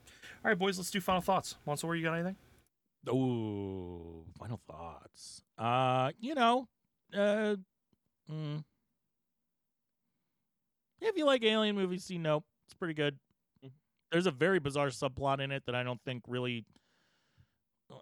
All 0.44 0.50
right, 0.50 0.58
boys, 0.58 0.78
let's 0.78 0.92
do 0.92 1.02
final 1.02 1.22
thoughts. 1.22 1.56
Mansoor, 1.66 1.96
you 1.96 2.04
got 2.04 2.14
anything? 2.14 2.36
Oh, 3.08 4.24
final 4.40 4.60
thoughts. 4.68 5.44
Uh, 5.58 6.12
you 6.20 6.34
know, 6.36 6.68
uh, 7.14 7.56
mm, 8.32 8.64
if 11.02 11.18
you 11.18 11.26
like 11.26 11.44
alien 11.44 11.76
movies, 11.76 12.06
see 12.06 12.18
Nope. 12.18 12.46
It's 12.68 12.74
pretty 12.74 12.94
good. 12.96 13.20
Mhm. 13.64 13.72
There's 14.12 14.26
a 14.26 14.32
very 14.32 14.60
bizarre 14.60 14.88
subplot 14.88 15.40
in 15.40 15.52
it 15.52 15.64
that 15.68 15.76
I 15.76 15.84
don't 15.84 16.02
think 16.04 16.24
really 16.28 16.66
uh, 17.92 17.96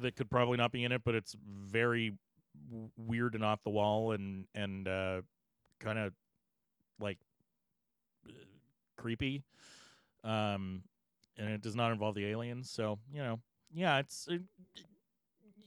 that 0.00 0.16
could 0.16 0.30
probably 0.30 0.56
not 0.56 0.72
be 0.72 0.82
in 0.84 0.92
it, 0.92 1.02
but 1.04 1.14
it's 1.14 1.36
very 1.40 2.08
w- 2.08 2.16
weird 2.96 3.34
and 3.34 3.44
off 3.44 3.62
the 3.62 3.70
wall 3.70 4.12
and 4.12 4.46
and 4.54 4.88
uh, 4.88 5.20
kind 5.80 5.98
of 5.98 6.12
like 7.00 7.18
uh, 8.28 8.32
creepy. 8.96 9.44
Um, 10.22 10.82
and 11.36 11.50
it 11.50 11.60
does 11.60 11.74
not 11.74 11.92
involve 11.92 12.14
the 12.14 12.26
aliens. 12.26 12.70
So 12.70 12.98
you 13.12 13.22
know, 13.22 13.40
yeah, 13.72 13.98
it's 13.98 14.26
it, 14.28 14.42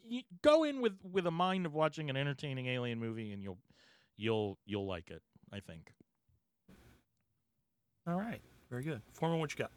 you 0.08 0.22
go 0.42 0.64
in 0.64 0.82
with 0.82 0.98
with 1.12 1.28
a 1.28 1.32
mind 1.32 1.66
of 1.66 1.74
watching 1.74 2.10
an 2.10 2.18
entertaining 2.18 2.68
alien 2.68 3.00
movie, 3.00 3.32
and 3.34 3.44
you'll 3.44 3.60
you'll 4.16 4.58
you'll 4.66 4.88
like 4.88 5.10
it. 5.10 5.22
I 5.52 5.60
think. 5.60 5.92
All 8.08 8.16
right. 8.16 8.42
Very 8.70 8.84
good. 8.84 9.02
Foreman, 9.14 9.40
what 9.40 9.52
you 9.52 9.58
got? 9.58 9.72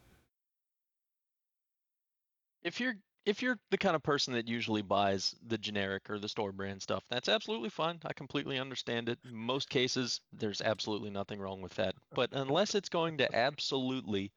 If 2.63 2.79
you're 2.79 2.95
if 3.25 3.41
you're 3.41 3.57
the 3.69 3.77
kind 3.77 3.95
of 3.95 4.03
person 4.03 4.33
that 4.33 4.47
usually 4.47 4.81
buys 4.81 5.35
the 5.47 5.57
generic 5.57 6.09
or 6.09 6.19
the 6.19 6.29
store 6.29 6.51
brand 6.51 6.81
stuff, 6.81 7.03
that's 7.09 7.29
absolutely 7.29 7.69
fine. 7.69 7.99
I 8.05 8.13
completely 8.13 8.57
understand 8.57 9.09
it. 9.09 9.19
In 9.25 9.35
most 9.35 9.69
cases, 9.69 10.21
there's 10.33 10.61
absolutely 10.61 11.11
nothing 11.11 11.39
wrong 11.39 11.61
with 11.61 11.73
that. 11.75 11.95
But 12.13 12.29
unless 12.33 12.73
it's 12.73 12.89
going 12.89 13.17
to 13.19 13.35
absolutely 13.35 14.31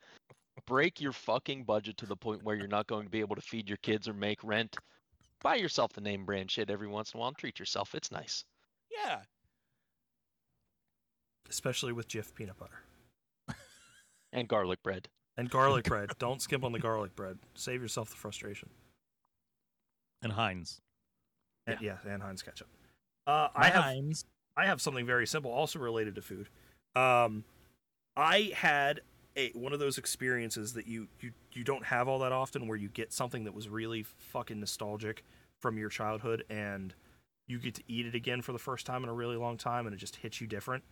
break 0.66 1.00
your 1.00 1.12
fucking 1.12 1.64
budget 1.64 1.96
to 1.98 2.06
the 2.06 2.16
point 2.16 2.42
where 2.42 2.56
you're 2.56 2.66
not 2.66 2.86
going 2.86 3.04
to 3.04 3.10
be 3.10 3.20
able 3.20 3.36
to 3.36 3.42
feed 3.42 3.68
your 3.68 3.78
kids 3.78 4.08
or 4.08 4.14
make 4.14 4.42
rent, 4.44 4.76
buy 5.42 5.56
yourself 5.56 5.92
the 5.92 6.00
name 6.00 6.24
brand 6.24 6.50
shit 6.50 6.70
every 6.70 6.88
once 6.88 7.12
in 7.12 7.18
a 7.18 7.20
while 7.20 7.28
and 7.28 7.38
treat 7.38 7.58
yourself. 7.58 7.94
It's 7.94 8.12
nice. 8.12 8.44
Yeah. 8.90 9.20
Especially 11.48 11.92
with 11.92 12.08
Jif 12.08 12.34
peanut 12.34 12.58
butter 12.58 12.80
And 14.32 14.48
garlic 14.48 14.82
bread. 14.82 15.08
And 15.36 15.50
garlic 15.50 15.84
bread. 15.84 16.10
Don't 16.18 16.40
skimp 16.40 16.64
on 16.64 16.72
the 16.72 16.78
garlic 16.78 17.14
bread. 17.16 17.38
Save 17.54 17.82
yourself 17.82 18.10
the 18.10 18.16
frustration. 18.16 18.70
And 20.22 20.32
Heinz. 20.32 20.80
And, 21.66 21.80
yeah. 21.80 21.96
and 22.08 22.22
Heinz 22.22 22.42
ketchup. 22.42 22.68
Uh, 23.26 23.48
I 23.54 23.66
have 23.66 23.82
Heinz. 23.82 24.24
I 24.56 24.66
have 24.66 24.80
something 24.80 25.06
very 25.06 25.26
simple, 25.26 25.50
also 25.50 25.78
related 25.78 26.14
to 26.14 26.22
food. 26.22 26.48
Um, 26.94 27.44
I 28.16 28.52
had 28.54 29.00
a 29.36 29.50
one 29.50 29.72
of 29.72 29.80
those 29.80 29.98
experiences 29.98 30.74
that 30.74 30.86
you 30.86 31.08
you 31.20 31.32
you 31.52 31.64
don't 31.64 31.84
have 31.86 32.06
all 32.06 32.20
that 32.20 32.32
often, 32.32 32.68
where 32.68 32.76
you 32.76 32.88
get 32.88 33.12
something 33.12 33.44
that 33.44 33.54
was 33.54 33.68
really 33.68 34.02
fucking 34.02 34.60
nostalgic 34.60 35.24
from 35.60 35.76
your 35.76 35.88
childhood, 35.88 36.44
and 36.48 36.94
you 37.48 37.58
get 37.58 37.74
to 37.74 37.82
eat 37.88 38.06
it 38.06 38.14
again 38.14 38.42
for 38.42 38.52
the 38.52 38.58
first 38.58 38.86
time 38.86 39.02
in 39.02 39.08
a 39.08 39.12
really 39.12 39.36
long 39.36 39.56
time, 39.56 39.86
and 39.86 39.94
it 39.94 39.98
just 39.98 40.16
hits 40.16 40.40
you 40.40 40.46
different. 40.46 40.84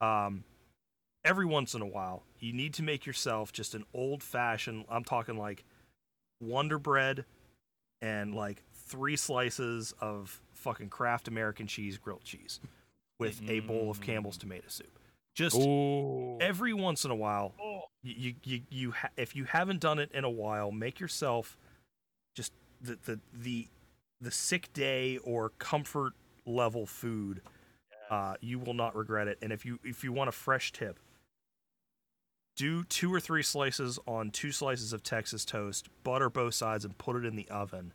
Um, 0.00 0.44
every 1.24 1.46
once 1.46 1.74
in 1.74 1.82
a 1.82 1.86
while, 1.86 2.22
you 2.40 2.52
need 2.52 2.74
to 2.74 2.82
make 2.82 3.06
yourself 3.06 3.52
just 3.52 3.74
an 3.74 3.84
old 3.94 4.22
fashioned. 4.22 4.84
I'm 4.90 5.04
talking 5.04 5.36
like 5.38 5.64
Wonder 6.40 6.78
Bread 6.78 7.24
and 8.02 8.34
like 8.34 8.62
three 8.74 9.16
slices 9.16 9.94
of 10.00 10.40
fucking 10.52 10.90
Kraft 10.90 11.28
American 11.28 11.66
cheese 11.66 11.96
grilled 11.98 12.24
cheese 12.24 12.60
with 13.18 13.40
a 13.48 13.60
bowl 13.60 13.90
of 13.90 14.00
Campbell's 14.00 14.36
tomato 14.36 14.68
soup. 14.68 14.98
Just 15.34 15.56
Oh. 15.58 16.36
every 16.40 16.72
once 16.74 17.04
in 17.04 17.10
a 17.10 17.14
while, 17.16 17.54
you 18.02 18.14
you 18.14 18.34
you, 18.44 18.60
you 18.70 18.90
ha- 18.92 19.08
if 19.16 19.34
you 19.34 19.44
haven't 19.44 19.80
done 19.80 19.98
it 19.98 20.10
in 20.12 20.22
a 20.24 20.30
while, 20.30 20.70
make 20.70 21.00
yourself 21.00 21.56
just 22.36 22.52
the 22.80 22.98
the 23.04 23.20
the 23.32 23.68
the 24.20 24.30
sick 24.30 24.72
day 24.72 25.18
or 25.18 25.50
comfort 25.58 26.12
level 26.46 26.86
food. 26.86 27.40
Uh, 28.10 28.34
you 28.40 28.58
will 28.58 28.74
not 28.74 28.94
regret 28.94 29.26
it. 29.26 29.38
And 29.42 29.52
if 29.52 29.64
you 29.64 29.80
if 29.82 30.04
you 30.04 30.12
want 30.12 30.28
a 30.28 30.32
fresh 30.32 30.70
tip, 30.70 31.00
do 32.56 32.84
two 32.84 33.12
or 33.12 33.20
three 33.20 33.42
slices 33.42 33.98
on 34.06 34.30
two 34.30 34.52
slices 34.52 34.92
of 34.92 35.02
Texas 35.02 35.44
toast, 35.44 35.88
butter 36.02 36.30
both 36.30 36.54
sides, 36.54 36.84
and 36.84 36.96
put 36.98 37.16
it 37.16 37.24
in 37.24 37.36
the 37.36 37.48
oven. 37.48 37.92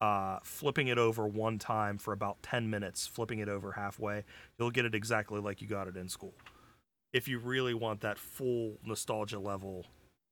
Uh, 0.00 0.38
flipping 0.42 0.88
it 0.88 0.98
over 0.98 1.26
one 1.26 1.58
time 1.58 1.96
for 1.96 2.12
about 2.12 2.42
10 2.42 2.68
minutes, 2.68 3.06
flipping 3.06 3.38
it 3.38 3.48
over 3.48 3.72
halfway, 3.72 4.24
you'll 4.58 4.70
get 4.70 4.84
it 4.84 4.96
exactly 4.96 5.40
like 5.40 5.62
you 5.62 5.68
got 5.68 5.86
it 5.86 5.96
in 5.96 6.08
school. 6.08 6.34
If 7.12 7.28
you 7.28 7.38
really 7.38 7.74
want 7.74 8.00
that 8.00 8.18
full 8.18 8.78
nostalgia 8.84 9.38
level 9.38 9.86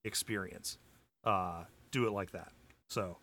experience, 0.04 0.78
uh, 1.22 1.64
do 1.92 2.06
it 2.06 2.10
like 2.10 2.32
that. 2.32 2.50
So, 2.88 3.18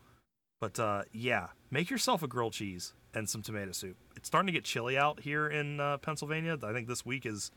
but 0.62 0.80
uh, 0.80 1.04
yeah, 1.12 1.48
make 1.70 1.90
yourself 1.90 2.24
a 2.24 2.28
grilled 2.28 2.54
cheese 2.54 2.94
and 3.14 3.28
some 3.28 3.42
tomato 3.42 3.74
soup. 3.74 3.98
It's 4.16 4.28
starting 4.28 4.48
to 4.48 4.54
get 4.54 4.64
chilly 4.64 4.98
out 4.98 5.20
here 5.20 5.48
in 5.48 5.82
uh, 5.82 5.98
Pennsylvania. 5.98 6.58
I 6.64 6.72
think 6.72 6.88
this 6.88 7.06
week 7.06 7.26
is 7.26 7.52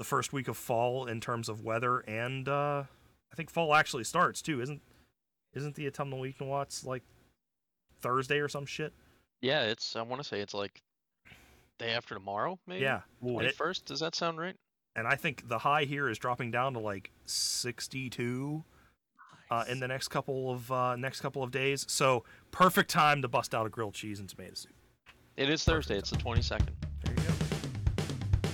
the 0.00 0.04
first 0.04 0.32
week 0.32 0.48
of 0.48 0.56
fall 0.56 1.04
in 1.04 1.20
terms 1.20 1.50
of 1.50 1.62
weather, 1.62 1.98
and 2.00 2.48
uh, 2.48 2.84
I 3.32 3.36
think 3.36 3.50
fall 3.50 3.74
actually 3.74 4.04
starts 4.04 4.40
too. 4.40 4.62
Isn't 4.62 4.80
isn't 5.52 5.74
the 5.74 5.86
autumnal 5.86 6.18
week 6.18 6.36
in 6.40 6.46
equinox 6.46 6.84
like 6.84 7.02
Thursday 8.00 8.38
or 8.38 8.48
some 8.48 8.64
shit? 8.64 8.94
Yeah, 9.42 9.64
it's 9.64 9.96
I 9.96 10.02
want 10.02 10.22
to 10.22 10.26
say 10.26 10.40
it's 10.40 10.54
like 10.54 10.80
day 11.78 11.90
after 11.90 12.14
tomorrow, 12.14 12.58
maybe. 12.66 12.80
Yeah, 12.80 13.02
and, 13.22 13.52
first. 13.52 13.84
Does 13.84 14.00
that 14.00 14.14
sound 14.14 14.38
right? 14.38 14.56
and 14.96 15.06
I 15.06 15.14
think 15.16 15.48
the 15.48 15.58
high 15.58 15.84
here 15.84 16.08
is 16.08 16.18
dropping 16.18 16.50
down 16.50 16.74
to 16.74 16.80
like 16.80 17.10
62 17.26 18.64
uh, 19.50 19.64
in 19.68 19.80
the 19.80 19.88
next 19.88 20.08
couple 20.08 20.50
of 20.50 20.70
uh, 20.72 20.96
next 20.96 21.20
couple 21.20 21.42
of 21.42 21.50
days. 21.50 21.84
So 21.88 22.24
perfect 22.50 22.90
time 22.90 23.22
to 23.22 23.28
bust 23.28 23.54
out 23.54 23.66
a 23.66 23.68
grilled 23.68 23.94
cheese 23.94 24.20
and 24.20 24.28
tomato 24.28 24.54
soup. 24.54 24.72
It 25.36 25.48
is 25.48 25.64
Thursday. 25.64 25.96
It's 25.96 26.10
the 26.10 26.16
twenty 26.16 26.42
second. 26.42 26.70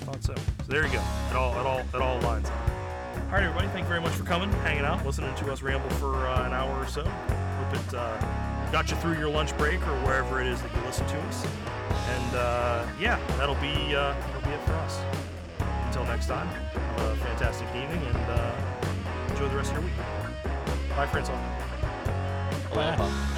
Thought 0.06 0.22
so. 0.22 0.34
So 0.36 0.42
there 0.68 0.86
you 0.86 0.92
go. 0.92 1.02
It 1.30 1.36
all 1.36 1.52
it 1.58 1.66
all 1.66 1.80
it 1.80 2.00
all 2.00 2.20
lines 2.20 2.48
up. 2.48 2.68
All 3.26 3.32
right, 3.32 3.42
everybody. 3.42 3.66
Thank 3.68 3.80
you 3.80 3.88
very 3.88 4.00
much 4.00 4.12
for 4.12 4.22
coming, 4.22 4.52
hanging 4.62 4.84
out, 4.84 5.04
listening 5.04 5.34
to 5.34 5.52
us 5.52 5.62
ramble 5.62 5.90
for 5.96 6.28
uh, 6.28 6.46
an 6.46 6.52
hour 6.52 6.78
or 6.78 6.86
so. 6.86 7.02
Hope 7.02 7.74
it 7.74 7.94
uh, 7.94 8.70
got 8.70 8.88
you 8.88 8.96
through 8.98 9.18
your 9.18 9.28
lunch 9.28 9.56
break 9.58 9.80
or 9.82 9.96
wherever 10.04 10.40
it 10.40 10.46
is 10.46 10.62
that 10.62 10.72
you 10.72 10.80
listen 10.82 11.04
to 11.08 11.18
us. 11.22 11.44
And 12.08 12.36
uh, 12.36 12.86
yeah, 13.00 13.18
that'll 13.36 13.56
be 13.56 13.96
uh, 13.96 14.14
that'll 14.14 14.42
be 14.42 14.50
it 14.50 14.60
for 14.60 14.74
us. 14.74 15.00
Until 15.86 16.04
next 16.04 16.26
time, 16.26 16.46
have 16.46 17.00
a 17.00 17.16
fantastic 17.16 17.66
evening 17.68 18.06
and 18.06 18.30
uh, 18.30 18.54
enjoy 19.30 19.48
the 19.48 19.56
rest 19.56 19.72
of 19.72 19.78
your 19.78 19.86
week. 19.86 19.94
Bye, 20.90 21.06
friends. 21.06 21.30
all. 21.30 21.40
Aloha. 22.72 23.32